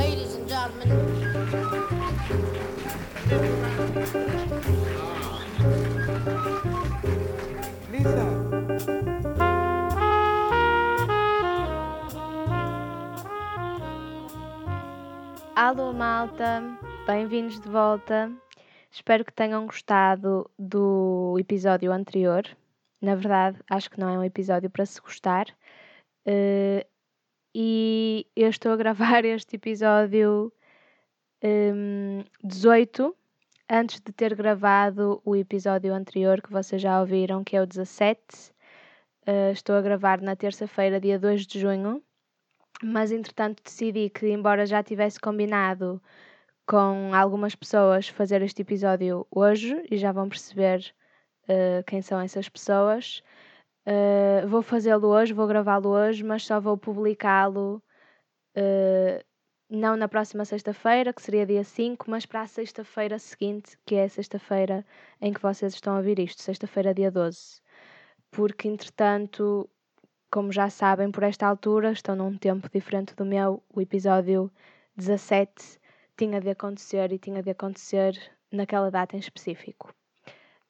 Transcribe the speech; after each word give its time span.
Ladies 0.00 0.34
and 0.34 0.48
gentlemen. 0.48 0.88
Lisa, 7.90 8.26
Alô 15.54 15.92
malta, 15.92 16.62
bem-vindos 17.06 17.60
de 17.60 17.68
volta. 17.68 18.32
Espero 18.90 19.22
que 19.22 19.34
tenham 19.34 19.66
gostado 19.66 20.50
do 20.58 21.36
episódio 21.38 21.92
anterior. 21.92 22.44
Na 23.02 23.14
verdade, 23.16 23.58
acho 23.68 23.90
que 23.90 24.00
não 24.00 24.08
é 24.08 24.18
um 24.18 24.24
episódio 24.24 24.70
para 24.70 24.86
se 24.86 24.98
gostar. 24.98 25.44
Eh, 26.24 26.86
e 27.54 28.26
eu 28.36 28.48
estou 28.48 28.72
a 28.72 28.76
gravar 28.76 29.24
este 29.26 29.56
episódio 29.56 30.52
hum, 31.42 32.24
18 32.44 33.16
antes 33.68 34.00
de 34.00 34.12
ter 34.12 34.34
gravado 34.34 35.20
o 35.24 35.36
episódio 35.36 35.94
anterior 35.94 36.42
que 36.42 36.52
vocês 36.52 36.82
já 36.82 37.00
ouviram, 37.00 37.44
que 37.44 37.56
é 37.56 37.62
o 37.62 37.66
17. 37.66 38.52
Eh, 39.26 39.52
estou 39.52 39.76
a 39.76 39.82
gravar 39.82 40.20
na 40.20 40.34
terça-feira, 40.36 41.00
dia 41.00 41.18
2 41.18 41.46
de 41.46 41.60
junho 41.60 42.02
mas 42.82 43.12
entretanto 43.12 43.62
decidi 43.62 44.10
que, 44.10 44.28
embora 44.28 44.66
já 44.66 44.82
tivesse 44.82 45.20
combinado 45.20 46.02
com 46.66 47.14
algumas 47.14 47.54
pessoas 47.54 48.08
fazer 48.08 48.42
este 48.42 48.62
episódio 48.62 49.26
hoje, 49.30 49.84
e 49.90 49.98
já 49.98 50.12
vão 50.12 50.28
perceber 50.28 50.94
eh, 51.48 51.82
quem 51.86 52.00
são 52.00 52.20
essas 52.20 52.48
pessoas, 52.48 53.22
eh, 53.90 54.46
vou 54.46 54.62
fazê-lo 54.62 55.08
hoje, 55.08 55.32
vou 55.32 55.48
gravá-lo 55.48 55.88
hoje, 55.90 56.22
mas 56.22 56.44
só 56.46 56.60
vou 56.60 56.76
publicá-lo 56.78 57.82
eh, 58.54 59.24
não 59.68 59.96
na 59.96 60.08
próxima 60.08 60.44
sexta-feira, 60.44 61.12
que 61.12 61.22
seria 61.22 61.44
dia 61.46 61.64
5, 61.64 62.08
mas 62.10 62.24
para 62.26 62.42
a 62.42 62.46
sexta-feira 62.46 63.18
seguinte, 63.18 63.76
que 63.84 63.96
é 63.96 64.04
a 64.04 64.08
sexta-feira 64.08 64.86
em 65.20 65.32
que 65.32 65.42
vocês 65.42 65.74
estão 65.74 65.94
a 65.94 65.96
ouvir 65.98 66.20
isto, 66.20 66.40
sexta-feira, 66.42 66.94
dia 66.94 67.10
12. 67.10 67.60
Porque, 68.30 68.68
entretanto, 68.68 69.68
como 70.30 70.52
já 70.52 70.70
sabem, 70.70 71.10
por 71.10 71.24
esta 71.24 71.46
altura, 71.46 71.92
estão 71.92 72.14
num 72.16 72.36
tempo 72.38 72.68
diferente 72.72 73.14
do 73.16 73.24
meu. 73.24 73.62
O 73.74 73.80
episódio 73.80 74.52
17 74.96 75.80
tinha 76.16 76.40
de 76.40 76.50
acontecer 76.50 77.12
e 77.12 77.18
tinha 77.18 77.42
de 77.42 77.50
acontecer 77.50 78.14
naquela 78.52 78.90
data 78.90 79.16
em 79.16 79.20
específico. 79.20 79.92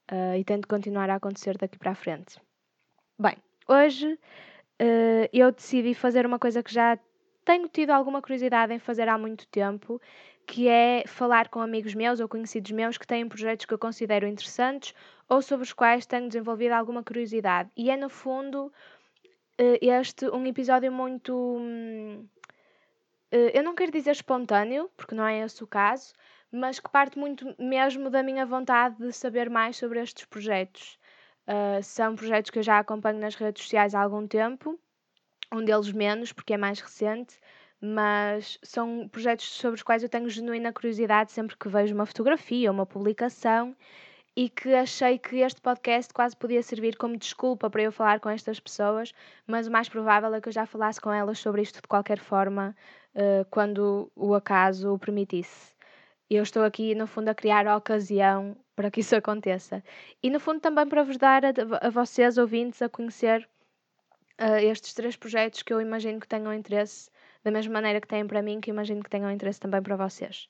Ah, 0.09 0.39
e 0.39 0.45
tem 0.45 0.61
de 0.61 0.67
continuar 0.67 1.11
a 1.11 1.17
acontecer 1.17 1.59
daqui 1.59 1.79
para 1.79 1.93
a 1.93 1.95
frente. 1.95 2.41
Bem, 3.21 3.37
hoje 3.69 4.19
ah, 4.81 5.29
eu 5.31 5.53
decidi 5.53 5.93
fazer 5.93 6.25
uma 6.25 6.39
coisa 6.39 6.63
que 6.63 6.73
já 6.73 6.99
tenho 7.45 7.69
tido 7.69 7.91
alguma 7.91 8.23
curiosidade 8.23 8.73
em 8.73 8.79
fazer 8.79 9.11
há 9.11 9.19
muito 9.19 9.47
tempo, 9.49 10.01
que 10.47 10.69
é 10.69 11.05
falar 11.07 11.51
com 11.51 11.61
amigos 11.61 11.95
meus 11.95 12.19
ou 12.19 12.27
conhecidos 12.27 12.71
meus 12.71 12.97
que 12.97 13.07
têm 13.07 13.29
projetos 13.29 13.67
que 13.67 13.75
eu 13.75 13.79
considero 13.79 14.27
interessantes 14.27 14.95
ou 15.29 15.43
sobre 15.43 15.65
os 15.65 15.73
quais 15.75 16.07
tenho 16.07 16.29
desenvolvido 16.29 16.73
alguma 16.73 17.03
curiosidade. 17.05 17.71
E 17.77 17.91
é, 17.91 17.97
no 17.97 18.09
fundo, 18.09 18.73
eh, 19.59 19.79
este 19.83 20.27
um 20.31 20.47
episódio 20.47 20.91
muito. 20.91 21.35
hum, 21.35 22.27
eh, 23.31 23.59
eu 23.59 23.63
não 23.63 23.75
quero 23.75 23.93
dizer 23.93 24.13
espontâneo, 24.13 24.91
porque 24.97 25.15
não 25.15 25.27
é 25.27 25.41
esse 25.41 25.63
o 25.63 25.67
caso, 25.67 26.15
mas 26.51 26.81
que 26.81 26.89
parte 26.91 27.19
muito 27.19 27.55
mesmo 27.59 28.09
da 28.09 28.23
minha 28.23 28.47
vontade 28.47 28.97
de 28.97 29.13
saber 29.13 29.51
mais 29.51 29.77
sobre 29.77 30.01
estes 30.01 30.25
projetos. 30.25 30.99
Ah, 31.53 31.83
são 31.83 32.15
projetos 32.15 32.49
que 32.51 32.61
eu 32.61 32.63
já 32.63 32.79
acompanho 32.79 33.19
nas 33.19 33.35
redes 33.35 33.65
sociais 33.65 33.93
há 33.93 34.01
algum 34.01 34.25
tempo, 34.25 34.79
um 35.53 35.65
deles 35.65 35.91
menos, 35.91 36.33
porque 36.33 36.55
é 36.55 36.57
mais 36.57 36.79
recente, 36.81 37.41
mas 37.81 38.57
são 38.63 39.09
projetos 39.09 39.47
sobre 39.47 39.75
os 39.75 39.83
quais 39.83 40.05
eu 40.05 40.09
tenho 40.09 40.29
genuína 40.31 40.73
curiosidade 40.73 41.33
sempre 41.33 41.57
que 41.57 41.69
vejo 41.69 41.93
uma 41.93 42.07
fotografia 42.07 42.71
ou 42.71 42.75
uma 42.75 42.87
publicação 42.87 43.77
e 44.37 44.49
que 44.49 44.73
achei 44.75 45.19
que 45.19 45.39
este 45.39 45.61
podcast 45.61 46.15
quase 46.15 46.37
podia 46.37 46.63
servir 46.63 46.97
como 46.97 47.17
desculpa 47.17 47.69
para 47.69 47.83
eu 47.83 47.91
falar 47.91 48.21
com 48.21 48.31
estas 48.31 48.61
pessoas, 48.61 49.13
mas 49.45 49.67
o 49.67 49.73
mais 49.73 49.89
provável 49.89 50.33
é 50.33 50.41
que 50.41 50.49
eu 50.49 50.53
já 50.53 50.67
falasse 50.67 51.01
com 51.01 51.13
elas 51.13 51.41
sobre 51.41 51.63
isto 51.63 51.83
de 51.83 51.89
qualquer 51.89 52.21
forma, 52.21 52.77
eh, 53.13 53.45
quando 53.51 54.09
o 54.15 54.35
acaso 54.35 54.95
o 54.95 54.99
permitisse. 55.01 55.75
Eu 56.31 56.45
estou 56.45 56.63
aqui, 56.63 56.95
no 56.95 57.09
fundo, 57.09 57.29
a 57.29 57.35
criar 57.35 57.67
a 57.67 57.77
ocasião 57.77 58.57
para 58.81 58.91
que 58.91 59.01
isso 59.01 59.15
aconteça. 59.15 59.85
E, 60.23 60.31
no 60.31 60.41
fundo, 60.41 60.59
também 60.59 60.89
para 60.89 61.03
vos 61.03 61.19
dar 61.19 61.45
a, 61.45 61.51
a 61.83 61.91
vocês, 61.91 62.39
ouvintes, 62.39 62.81
a 62.81 62.89
conhecer 62.89 63.47
eh, 64.39 64.65
estes 64.65 64.95
três 64.95 65.17
projetos 65.17 65.63
que 65.63 65.71
eu 65.71 65.83
imagino 65.83 66.19
que 66.19 66.27
tenham 66.27 66.51
interesse, 66.55 67.11
da 67.45 67.51
mesma 67.51 67.75
maneira 67.75 68.01
que 68.01 68.09
têm 68.09 68.27
para 68.27 68.41
mim, 68.41 68.59
que 68.59 68.71
imagino 68.71 69.03
que 69.03 69.11
tenham 69.11 69.31
interesse 69.31 69.61
também 69.61 69.83
para 69.83 69.97
vocês. 69.97 70.49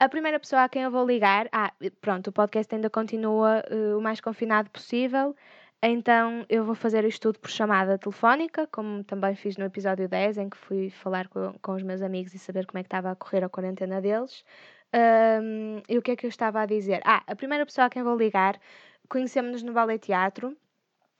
A 0.00 0.08
primeira 0.08 0.40
pessoa 0.40 0.64
a 0.64 0.68
quem 0.68 0.82
eu 0.82 0.90
vou 0.90 1.06
ligar, 1.06 1.48
ah, 1.52 1.72
pronto, 2.00 2.30
o 2.30 2.32
podcast 2.32 2.74
ainda 2.74 2.90
continua 2.90 3.62
eh, 3.70 3.94
o 3.94 4.00
mais 4.00 4.20
confinado 4.20 4.68
possível, 4.70 5.36
então 5.80 6.44
eu 6.48 6.64
vou 6.64 6.74
fazer 6.74 7.04
isto 7.04 7.22
tudo 7.22 7.38
por 7.38 7.48
chamada 7.48 7.96
telefónica, 7.96 8.66
como 8.72 9.04
também 9.04 9.36
fiz 9.36 9.56
no 9.56 9.64
episódio 9.64 10.08
10, 10.08 10.38
em 10.38 10.50
que 10.50 10.56
fui 10.56 10.90
falar 10.90 11.28
com, 11.28 11.54
com 11.62 11.72
os 11.74 11.84
meus 11.84 12.02
amigos 12.02 12.34
e 12.34 12.40
saber 12.40 12.66
como 12.66 12.80
é 12.80 12.82
que 12.82 12.88
estava 12.88 13.12
a 13.12 13.14
correr 13.14 13.44
a 13.44 13.48
quarentena 13.48 14.00
deles. 14.00 14.44
Ahm, 14.92 15.82
e 15.88 15.98
o 15.98 16.02
que 16.02 16.12
é 16.12 16.16
que 16.16 16.26
eu 16.26 16.30
estava 16.30 16.60
a 16.60 16.66
dizer? 16.66 17.00
Ah, 17.04 17.22
a 17.26 17.36
primeira 17.36 17.66
pessoa 17.66 17.86
a 17.86 17.90
quem 17.90 18.02
vou 18.02 18.16
ligar, 18.16 18.60
conhecemos-nos 19.08 19.62
no 19.62 19.72
Ballet 19.72 19.98
Teatro. 19.98 20.56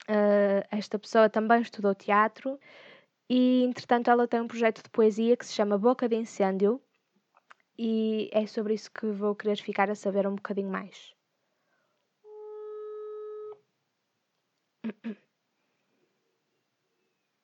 Ah, 0.07 0.65
esta 0.71 0.97
pessoa 0.97 1.29
também 1.29 1.61
estudou 1.61 1.93
teatro 1.93 2.59
e, 3.29 3.63
entretanto, 3.63 4.09
ela 4.09 4.27
tem 4.27 4.41
um 4.41 4.47
projeto 4.47 4.83
de 4.83 4.89
poesia 4.89 5.37
que 5.37 5.45
se 5.45 5.53
chama 5.53 5.77
Boca 5.77 6.09
de 6.09 6.15
Incêndio 6.15 6.81
e 7.77 8.29
é 8.33 8.45
sobre 8.47 8.73
isso 8.73 8.91
que 8.91 9.05
vou 9.07 9.35
querer 9.35 9.57
ficar 9.57 9.89
a 9.89 9.95
saber 9.95 10.27
um 10.27 10.35
bocadinho 10.35 10.69
mais. 10.69 11.13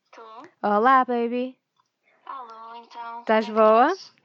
Estou? 0.03 0.43
Olá, 0.61 1.05
baby! 1.05 1.57
Alô, 2.25 2.75
então. 2.75 3.19
Estás 3.19 3.47
é 3.47 3.51
boa? 3.51 3.91
estás? 3.91 4.24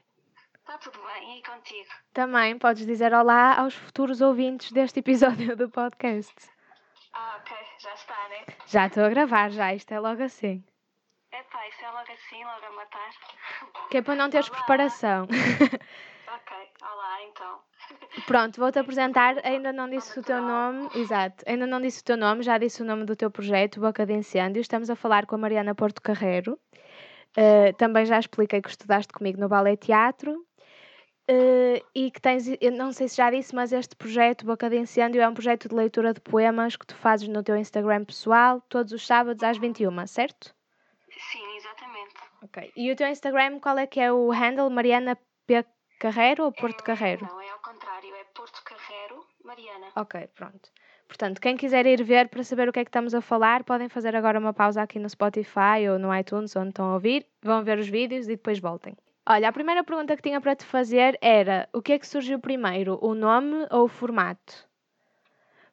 Está 0.71 0.89
tudo 0.89 1.05
bem, 1.05 1.37
e 1.37 1.43
contigo? 1.43 1.89
Também 2.13 2.57
podes 2.57 2.85
dizer 2.85 3.13
olá 3.13 3.59
aos 3.59 3.73
futuros 3.73 4.21
ouvintes 4.21 4.71
deste 4.71 5.01
episódio 5.01 5.53
do 5.53 5.69
podcast. 5.69 6.33
Ah, 7.11 7.41
ok, 7.41 7.57
já 7.77 7.93
está, 7.93 8.29
né? 8.29 8.45
Já 8.67 8.87
estou 8.87 9.03
a 9.03 9.09
gravar, 9.09 9.49
já, 9.51 9.73
isto 9.73 9.93
é 9.93 9.99
logo 9.99 10.23
assim. 10.23 10.63
Epá, 11.29 11.67
isso 11.67 11.83
é 11.83 11.91
logo 11.91 12.09
assim, 12.09 12.41
logo 12.45 12.65
a 12.65 12.71
matar. 12.71 13.09
Que 13.89 13.97
é 13.97 14.01
para 14.01 14.15
não 14.15 14.29
teres 14.29 14.47
Olá. 14.47 14.57
preparação. 14.59 15.27
Ok, 16.33 16.57
olá, 16.81 17.23
então. 17.23 17.59
Pronto, 18.25 18.57
vou-te 18.57 18.79
apresentar. 18.79 19.45
Ainda 19.45 19.73
não 19.73 19.89
disse 19.89 20.17
o 20.17 20.23
teu 20.23 20.41
nome. 20.41 20.89
Exato. 20.95 21.43
Ainda 21.45 21.67
não 21.67 21.81
disse 21.81 21.99
o 21.99 22.05
teu 22.05 22.15
nome, 22.15 22.41
já 22.41 22.57
disse 22.57 22.81
o 22.81 22.85
nome 22.85 23.03
do 23.03 23.17
teu 23.17 23.29
projeto, 23.29 23.81
Boca 23.81 24.05
de 24.05 24.13
Incêndio. 24.13 24.61
Estamos 24.61 24.89
a 24.89 24.95
falar 24.95 25.25
com 25.25 25.35
a 25.35 25.37
Mariana 25.37 25.75
Porto 25.75 26.01
Carreiro. 26.01 26.57
Uh, 27.37 27.73
também 27.77 28.05
já 28.05 28.17
expliquei 28.17 28.61
que 28.61 28.69
estudaste 28.69 29.11
comigo 29.11 29.41
no 29.41 29.49
Ballet 29.49 29.75
Teatro. 29.75 30.41
Uh, 31.31 31.81
e 31.95 32.11
que 32.11 32.19
tens, 32.19 32.45
não 32.73 32.91
sei 32.91 33.07
se 33.07 33.15
já 33.15 33.31
disse, 33.31 33.55
mas 33.55 33.71
este 33.71 33.95
projeto, 33.95 34.45
Boca 34.45 34.69
de 34.69 34.77
Incêndio, 34.77 35.21
é 35.21 35.29
um 35.29 35.33
projeto 35.33 35.69
de 35.69 35.75
leitura 35.75 36.13
de 36.13 36.19
poemas 36.19 36.75
que 36.75 36.85
tu 36.85 36.93
fazes 36.95 37.25
no 37.29 37.41
teu 37.41 37.55
Instagram 37.55 38.03
pessoal, 38.03 38.59
todos 38.67 38.91
os 38.91 39.07
sábados 39.07 39.41
às 39.41 39.57
21, 39.57 40.05
certo? 40.07 40.53
Sim, 41.31 41.55
exatamente. 41.55 42.15
Ok. 42.43 42.71
E 42.75 42.91
o 42.91 42.95
teu 42.97 43.07
Instagram, 43.07 43.59
qual 43.59 43.77
é 43.77 43.87
que 43.87 44.01
é 44.01 44.11
o 44.11 44.29
handle? 44.29 44.69
Mariana 44.69 45.17
P. 45.47 45.63
Carreiro 45.99 46.43
ou 46.45 46.51
Porto 46.51 46.81
É- 46.81 46.83
Carreiro? 46.83 47.25
Não, 47.25 47.39
é 47.39 47.49
ao 47.49 47.59
contrário, 47.59 48.13
é 48.15 48.23
Porto 48.33 48.61
Carreiro, 48.65 49.23
Mariana. 49.45 49.87
Ok, 49.95 50.27
pronto. 50.35 50.69
Portanto, 51.07 51.39
quem 51.39 51.55
quiser 51.55 51.85
ir 51.85 52.03
ver 52.03 52.27
para 52.27 52.43
saber 52.43 52.67
o 52.67 52.73
que 52.73 52.79
é 52.79 52.83
que 52.83 52.89
estamos 52.89 53.13
a 53.13 53.21
falar, 53.21 53.63
podem 53.63 53.87
fazer 53.87 54.15
agora 54.15 54.39
uma 54.39 54.53
pausa 54.53 54.81
aqui 54.81 54.97
no 54.97 55.09
Spotify 55.09 55.87
ou 55.91 55.99
no 55.99 56.13
iTunes, 56.13 56.55
onde 56.55 56.69
estão 56.69 56.89
a 56.89 56.93
ouvir, 56.95 57.25
vão 57.41 57.63
ver 57.63 57.77
os 57.77 57.87
vídeos 57.87 58.25
e 58.27 58.31
depois 58.35 58.59
voltem. 58.59 58.97
Olha, 59.33 59.47
a 59.47 59.53
primeira 59.53 59.81
pergunta 59.81 60.13
que 60.17 60.21
tinha 60.21 60.41
para 60.41 60.57
te 60.57 60.65
fazer 60.65 61.17
era: 61.21 61.69
o 61.71 61.81
que 61.81 61.93
é 61.93 61.99
que 61.99 62.05
surgiu 62.05 62.37
primeiro, 62.37 62.99
o 63.01 63.15
nome 63.15 63.65
ou 63.71 63.85
o 63.85 63.87
formato? 63.87 64.67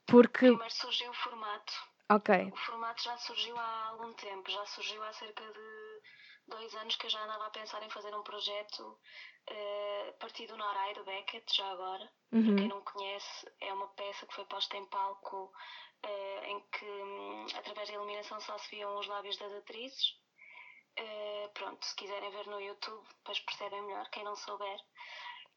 Porque. 0.06 0.46
Primeiro 0.46 0.72
surgiu 0.72 1.10
o 1.10 1.14
formato. 1.14 1.72
Ok, 2.08 2.52
O 2.52 2.56
formato 2.56 3.02
já 3.02 3.16
surgiu 3.16 3.58
há 3.58 3.88
algum 3.88 4.12
tempo, 4.12 4.48
já 4.48 4.64
surgiu 4.66 5.02
há 5.02 5.12
cerca 5.12 5.44
de 5.44 6.00
dois 6.46 6.72
anos 6.76 6.94
que 6.94 7.06
eu 7.06 7.10
já 7.10 7.22
andava 7.24 7.46
a 7.48 7.50
pensar 7.50 7.82
em 7.82 7.90
fazer 7.90 8.14
um 8.14 8.22
projeto 8.22 8.96
eh, 9.50 10.14
partido 10.20 10.54
do 10.54 10.56
Norai 10.56 10.94
do 10.94 11.04
Beckett, 11.04 11.44
já 11.54 11.66
agora. 11.66 12.08
Para 12.30 12.40
quem 12.40 12.52
uhum. 12.52 12.68
não 12.68 12.80
conhece, 12.82 13.52
é 13.60 13.72
uma 13.72 13.88
peça 13.88 14.24
que 14.24 14.34
foi 14.34 14.44
posta 14.44 14.76
em 14.76 14.86
palco 14.86 15.52
eh, 16.04 16.50
em 16.50 16.60
que, 16.70 16.86
hum, 16.86 17.46
através 17.56 17.88
da 17.88 17.94
iluminação, 17.96 18.40
só 18.40 18.56
se 18.56 18.70
viam 18.70 18.96
os 18.98 19.08
lábios 19.08 19.36
das 19.36 19.52
atrizes. 19.52 20.16
Eh, 20.98 21.48
pronto, 21.54 21.84
se 21.84 21.94
quiserem 21.94 22.30
ver 22.30 22.46
no 22.48 22.60
YouTube, 22.60 23.06
depois 23.18 23.38
percebem 23.40 23.82
melhor, 23.82 24.08
quem 24.10 24.24
não 24.24 24.34
souber. 24.34 24.80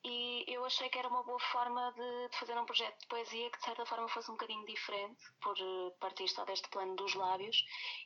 e 0.03 0.45
eu 0.47 0.65
achei 0.65 0.89
que 0.89 0.97
era 0.97 1.07
uma 1.07 1.23
boa 1.23 1.39
forma 1.39 1.91
de, 1.93 2.29
de, 2.29 2.37
fazer 2.37 2.57
um 2.57 2.65
projeto 2.65 2.99
de 3.01 3.07
poesia 3.07 3.49
que 3.51 3.57
de 3.59 3.65
certa 3.65 3.85
forma 3.85 4.07
fosse 4.09 4.29
um 4.31 4.33
bocadinho 4.33 4.65
diferente, 4.65 5.21
por 5.41 5.55
eh, 5.57 5.91
partir 5.99 6.27
só 6.27 6.43
deste 6.45 6.67
plano 6.69 6.95
dos 6.95 7.13
lábios. 7.15 7.57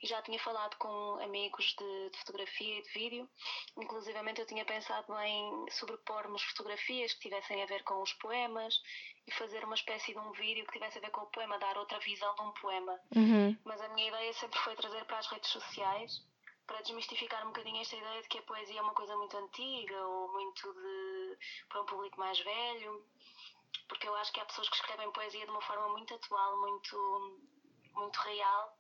E 0.01 0.07
já 0.07 0.21
tinha 0.21 0.39
falado 0.39 0.77
com 0.77 1.19
amigos 1.21 1.75
de, 1.77 2.09
de 2.09 2.17
fotografia 2.19 2.79
e 2.79 2.81
de 2.83 2.89
vídeo, 2.89 3.29
inclusivamente 3.77 4.41
eu 4.41 4.47
tinha 4.47 4.65
pensado 4.65 5.13
em 5.19 5.65
sobrepormos 5.71 6.41
fotografias 6.43 7.13
que 7.13 7.21
tivessem 7.21 7.61
a 7.63 7.65
ver 7.65 7.83
com 7.83 8.01
os 8.01 8.13
poemas 8.13 8.81
e 9.27 9.31
fazer 9.31 9.63
uma 9.65 9.75
espécie 9.75 10.13
de 10.13 10.19
um 10.19 10.31
vídeo 10.33 10.65
que 10.65 10.73
tivesse 10.73 10.97
a 10.99 11.01
ver 11.01 11.11
com 11.11 11.21
o 11.21 11.31
poema, 11.31 11.59
dar 11.59 11.77
outra 11.77 11.99
visão 11.99 12.33
de 12.35 12.41
um 12.41 12.51
poema. 12.53 12.99
Uhum. 13.15 13.57
Mas 13.65 13.81
a 13.81 13.89
minha 13.89 14.07
ideia 14.07 14.33
sempre 14.33 14.59
foi 14.59 14.75
trazer 14.75 15.03
para 15.05 15.17
as 15.17 15.27
redes 15.27 15.49
sociais 15.49 16.23
para 16.67 16.81
desmistificar 16.81 17.43
um 17.43 17.47
bocadinho 17.47 17.81
esta 17.81 17.95
ideia 17.95 18.21
de 18.21 18.27
que 18.27 18.39
a 18.39 18.43
poesia 18.43 18.79
é 18.79 18.81
uma 18.81 18.93
coisa 18.93 19.15
muito 19.17 19.37
antiga 19.37 20.07
ou 20.07 20.31
muito 20.31 20.73
de 20.73 21.37
para 21.69 21.81
um 21.81 21.85
público 21.85 22.19
mais 22.19 22.39
velho, 22.39 23.05
porque 23.87 24.07
eu 24.07 24.15
acho 24.15 24.31
que 24.31 24.39
há 24.39 24.45
pessoas 24.45 24.69
que 24.69 24.75
escrevem 24.75 25.11
poesia 25.11 25.45
de 25.45 25.51
uma 25.51 25.61
forma 25.61 25.89
muito 25.89 26.13
atual, 26.13 26.59
muito 26.61 27.39
muito 27.93 28.17
real 28.17 28.77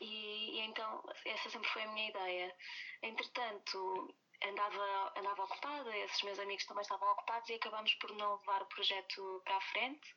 e, 0.00 0.58
e 0.58 0.60
então 0.60 1.02
essa 1.24 1.50
sempre 1.50 1.68
foi 1.70 1.82
a 1.82 1.88
minha 1.92 2.08
ideia. 2.08 2.56
Entretanto, 3.02 4.14
andava, 4.42 5.12
andava 5.16 5.44
ocupada, 5.44 5.96
esses 5.98 6.22
meus 6.22 6.38
amigos 6.38 6.64
também 6.66 6.82
estavam 6.82 7.10
ocupados 7.12 7.48
e 7.48 7.54
acabámos 7.54 7.94
por 7.94 8.10
não 8.12 8.36
levar 8.36 8.62
o 8.62 8.66
projeto 8.66 9.42
para 9.44 9.56
a 9.56 9.60
frente. 9.60 10.16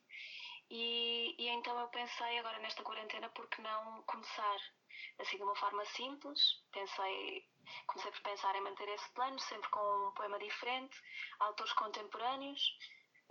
E, 0.70 1.36
e 1.38 1.48
então 1.48 1.78
eu 1.80 1.88
pensei 1.88 2.38
agora 2.38 2.60
nesta 2.60 2.84
quarentena 2.84 3.30
por 3.30 3.48
que 3.48 3.62
não 3.62 4.04
começar 4.04 4.60
assim 5.20 5.38
de 5.38 5.44
uma 5.44 5.56
forma 5.56 5.84
simples. 5.86 6.40
Pensei, 6.72 7.46
comecei 7.88 8.12
por 8.12 8.22
pensar 8.22 8.56
em 8.56 8.62
manter 8.62 8.88
esse 8.90 9.10
plano, 9.14 9.40
sempre 9.40 9.70
com 9.70 10.08
um 10.08 10.12
poema 10.14 10.40
diferente, 10.40 10.98
autores 11.40 11.74
contemporâneos. 11.74 12.62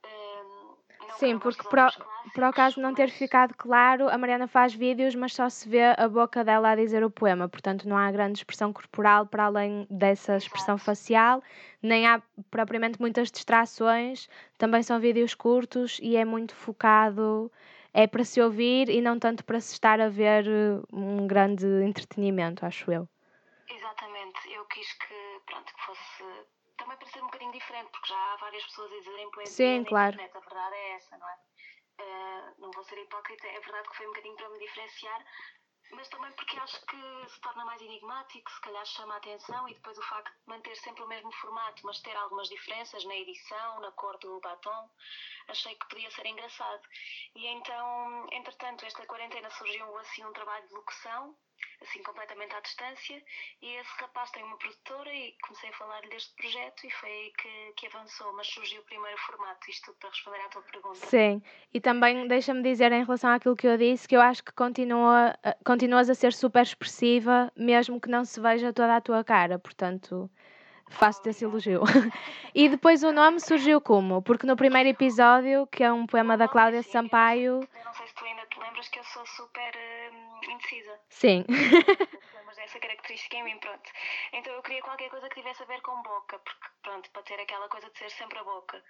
Um, 0.05 0.77
Sim, 1.19 1.39
porque 1.39 1.67
para, 1.69 1.93
para 2.35 2.51
o 2.51 2.53
caso 2.53 2.77
de 2.77 2.83
não 2.83 2.95
ter 2.95 3.11
ficado 3.11 3.55
claro, 3.55 4.09
a 4.09 4.19
Mariana 4.19 4.47
faz 4.47 4.75
vídeos, 4.75 5.15
mas 5.15 5.35
só 5.35 5.49
se 5.49 5.69
vê 5.69 5.95
a 5.97 6.09
boca 6.09 6.45
dela 6.45 6.71
a 6.71 6.77
dizer 6.77 7.03
o 7.05 7.11
poema, 7.11 7.49
portanto 7.49 7.89
não 7.89 7.97
há 7.97 8.11
grande 8.11 8.39
expressão 8.39 8.73
corporal 8.73 9.27
para 9.27 9.45
além 9.45 9.87
dessa 9.91 10.37
expressão 10.37 10.75
Exato. 10.75 10.85
facial, 10.85 11.43
nem 11.83 12.07
há 12.07 12.23
propriamente 12.51 13.01
muitas 13.01 13.31
distrações, 13.31 14.29
também 14.57 14.83
são 14.83 15.01
vídeos 15.01 15.35
curtos 15.35 15.99
e 16.03 16.17
é 16.17 16.25
muito 16.25 16.55
focado 16.55 17.51
é 17.93 18.07
para 18.07 18.25
se 18.25 18.41
ouvir 18.41 18.89
e 18.89 19.01
não 19.01 19.19
tanto 19.19 19.45
para 19.45 19.61
se 19.61 19.73
estar 19.73 20.01
a 20.01 20.09
ver 20.09 20.47
eh, 20.47 20.81
um 20.93 21.27
grande 21.27 21.67
entretenimento, 21.85 22.65
acho 22.65 22.91
eu. 22.91 23.09
Exatamente, 23.69 24.53
eu 24.53 24.65
quis 24.67 24.93
que, 24.95 25.41
pronto, 25.47 25.73
que 25.75 25.83
fosse 25.85 26.25
também 26.79 26.97
para 26.97 27.09
ser 27.09 27.21
um 27.23 27.27
bocadinho 27.27 27.53
diferente, 27.53 27.91
porque 27.91 28.09
já 28.09 28.17
há 28.17 28.37
várias 28.37 28.65
pessoas 28.65 28.93
a 28.93 28.97
dizerem 28.97 29.31
poesia 29.31 29.53
Sim, 29.55 29.83
na 29.83 29.89
claro. 29.89 30.15
internet, 30.15 30.37
a 30.37 30.41
verdade 30.41 30.75
é 30.77 30.91
essa, 30.95 31.19
não 31.19 31.29
é? 31.29 31.37
Uh, 32.01 32.55
não 32.61 32.71
vou 32.71 32.85
ser 32.85 32.97
hipócrita, 32.99 33.47
é 33.47 33.61
verdade 33.61 33.89
que 33.89 33.97
foi 33.97 34.07
um 34.07 34.11
bocadinho 34.11 34.37
para 34.37 34.49
me 34.51 34.59
diferenciar, 34.61 35.25
mas 35.93 36.09
também 36.09 36.31
porque 36.33 36.59
acho 36.59 36.81
que 36.87 37.29
se 37.29 37.41
torna 37.41 37.65
mais 37.65 37.81
enigmático, 37.81 38.51
se 38.51 38.61
calhar 38.61 38.85
chama 38.87 39.15
a 39.15 39.17
atenção 39.19 39.69
e 39.69 39.75
depois 39.75 39.97
o 39.99 40.03
facto 40.03 40.33
de 40.33 40.49
manter 40.49 40.77
sempre 40.77 41.03
o 41.03 41.09
mesmo 41.09 41.33
formato, 41.33 41.85
mas 41.85 42.01
ter 42.01 42.17
algumas 42.17 42.49
diferenças 42.49 43.05
na 43.05 43.17
edição, 43.17 43.81
na 43.81 43.91
cor 43.93 44.19
do 44.19 44.41
batom, 44.41 44.91
achei 45.49 45.75
que 45.75 45.89
podia 45.89 46.11
ser 46.11 46.27
engraçado. 46.27 46.83
E 47.35 47.47
então, 47.47 48.27
entretanto, 48.33 48.85
esta 48.85 49.07
quarentena 49.07 49.51
surgiu 49.51 49.99
assim 49.99 50.25
um 50.25 50.33
trabalho 50.33 50.67
de 50.69 50.75
locução 50.75 51.37
assim 51.83 52.03
completamente 52.03 52.55
à 52.55 52.61
distância 52.61 53.23
e 53.63 53.77
esse 53.77 53.91
rapaz 54.01 54.31
tem 54.31 54.43
uma 54.43 54.57
produtora 54.57 55.13
e 55.13 55.35
comecei 55.43 55.71
a 55.71 55.73
falar-lhe 55.73 56.09
deste 56.09 56.35
projeto 56.35 56.87
e 56.87 56.91
foi 56.91 57.11
aí 57.11 57.33
que, 57.33 57.73
que 57.77 57.87
avançou, 57.87 58.33
mas 58.35 58.47
surgiu 58.47 58.81
o 58.81 58.85
primeiro 58.85 59.19
formato, 59.19 59.71
isto 59.71 59.93
para 59.95 60.11
responder 60.11 60.41
à 60.41 60.49
tua 60.49 60.63
pergunta. 60.63 61.07
Sim, 61.07 61.43
e 61.73 61.81
também 61.81 62.27
deixa-me 62.27 62.63
dizer 62.63 62.93
em 62.93 63.05
relação 63.05 63.31
àquilo 63.31 63.57
que 63.57 63.67
eu 63.67 63.77
disse, 63.77 64.09
que 64.09 64.17
eu 64.17 64.21
acho 64.21 64.43
que 64.43 64.53
continua, 64.53 65.39
continuas 65.65 66.11
a 66.11 66.15
ser 66.15 66.33
super 66.33 66.63
expressiva, 66.63 67.53
mesmo 67.57 68.01
que 68.01 68.09
não 68.09 68.25
se 68.25 68.41
veja 68.41 68.73
toda 68.73 68.97
a 68.97 69.01
tua 69.01 69.25
cara, 69.25 69.59
portanto 69.59 70.31
faço-te 70.91 71.31
esse 71.31 71.45
elogio. 71.45 71.83
e 72.55 72.69
depois 72.69 73.03
o 73.03 73.13
nome 73.13 73.41
surgiu 73.41 73.81
como? 73.81 74.23
Porque 74.23 74.47
no 74.47 74.57
primeiro 74.57 74.89
episódio, 74.89 75.67
que 75.67 75.85
é 75.85 75.93
um 75.93 76.07
poema 76.07 76.37
da 76.37 76.49
Cláudia 76.49 76.83
Sampaio... 76.83 77.61
Eu 77.61 77.85
não 77.85 77.93
sei 77.93 78.07
se 78.07 78.15
tu 78.15 78.25
ainda 78.25 78.38
lembras 78.79 78.89
que 78.89 78.99
eu 78.99 79.05
sou 79.05 79.27
super 79.27 79.75
uh, 79.75 80.51
indecisa. 80.51 81.01
Sim. 81.11 81.45
Mas 82.47 82.59
essa 82.59 82.79
característica 82.79 83.37
em 83.37 83.45
mim, 83.45 83.59
pronto. 83.59 83.91
Então 84.33 84.53
eu 84.55 84.63
queria 84.63 84.81
qualquer 84.81 85.11
coisa 85.11 85.29
que 85.29 85.35
tivesse 85.35 85.63
a 85.63 85.67
ver 85.67 85.83
com 85.83 86.01
boca, 86.03 86.39
porque 86.39 86.69
pronto, 86.83 87.11
para 87.11 87.23
ter 87.23 87.41
aquela 87.41 87.69
coisa 87.69 87.91
de 87.91 87.99
ser 87.99 88.11
sempre 88.11 88.39
a 88.39 88.45
boca. 88.45 88.83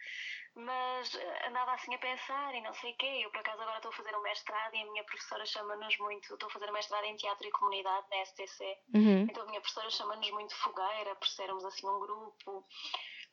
Mas 0.54 1.12
eh, 1.14 1.48
andava 1.48 1.72
assim 1.72 1.92
a 1.94 1.98
pensar 1.98 2.54
e 2.54 2.60
não 2.60 2.72
sei 2.74 2.92
o 2.92 2.96
quê. 2.96 3.20
Eu 3.24 3.30
por 3.30 3.40
acaso 3.40 3.60
agora 3.60 3.78
estou 3.78 3.90
a 3.90 3.94
fazer 3.94 4.14
um 4.14 4.22
mestrado 4.22 4.74
e 4.76 4.82
a 4.82 4.84
minha 4.84 5.04
professora 5.04 5.44
chama-nos 5.44 5.98
muito. 5.98 6.34
Estou 6.34 6.48
a 6.48 6.52
fazer 6.52 6.70
um 6.70 6.72
mestrado 6.72 7.04
em 7.04 7.16
teatro 7.16 7.48
e 7.48 7.50
comunidade 7.50 8.06
na 8.10 8.24
STC. 8.26 8.78
Uhum. 8.94 9.22
Então 9.22 9.42
a 9.42 9.46
minha 9.46 9.60
professora 9.60 9.90
chama-nos 9.90 10.30
muito 10.30 10.54
fogueira 10.54 11.16
por 11.16 11.26
sermos 11.26 11.64
assim 11.64 11.88
um 11.88 11.98
grupo. 11.98 12.64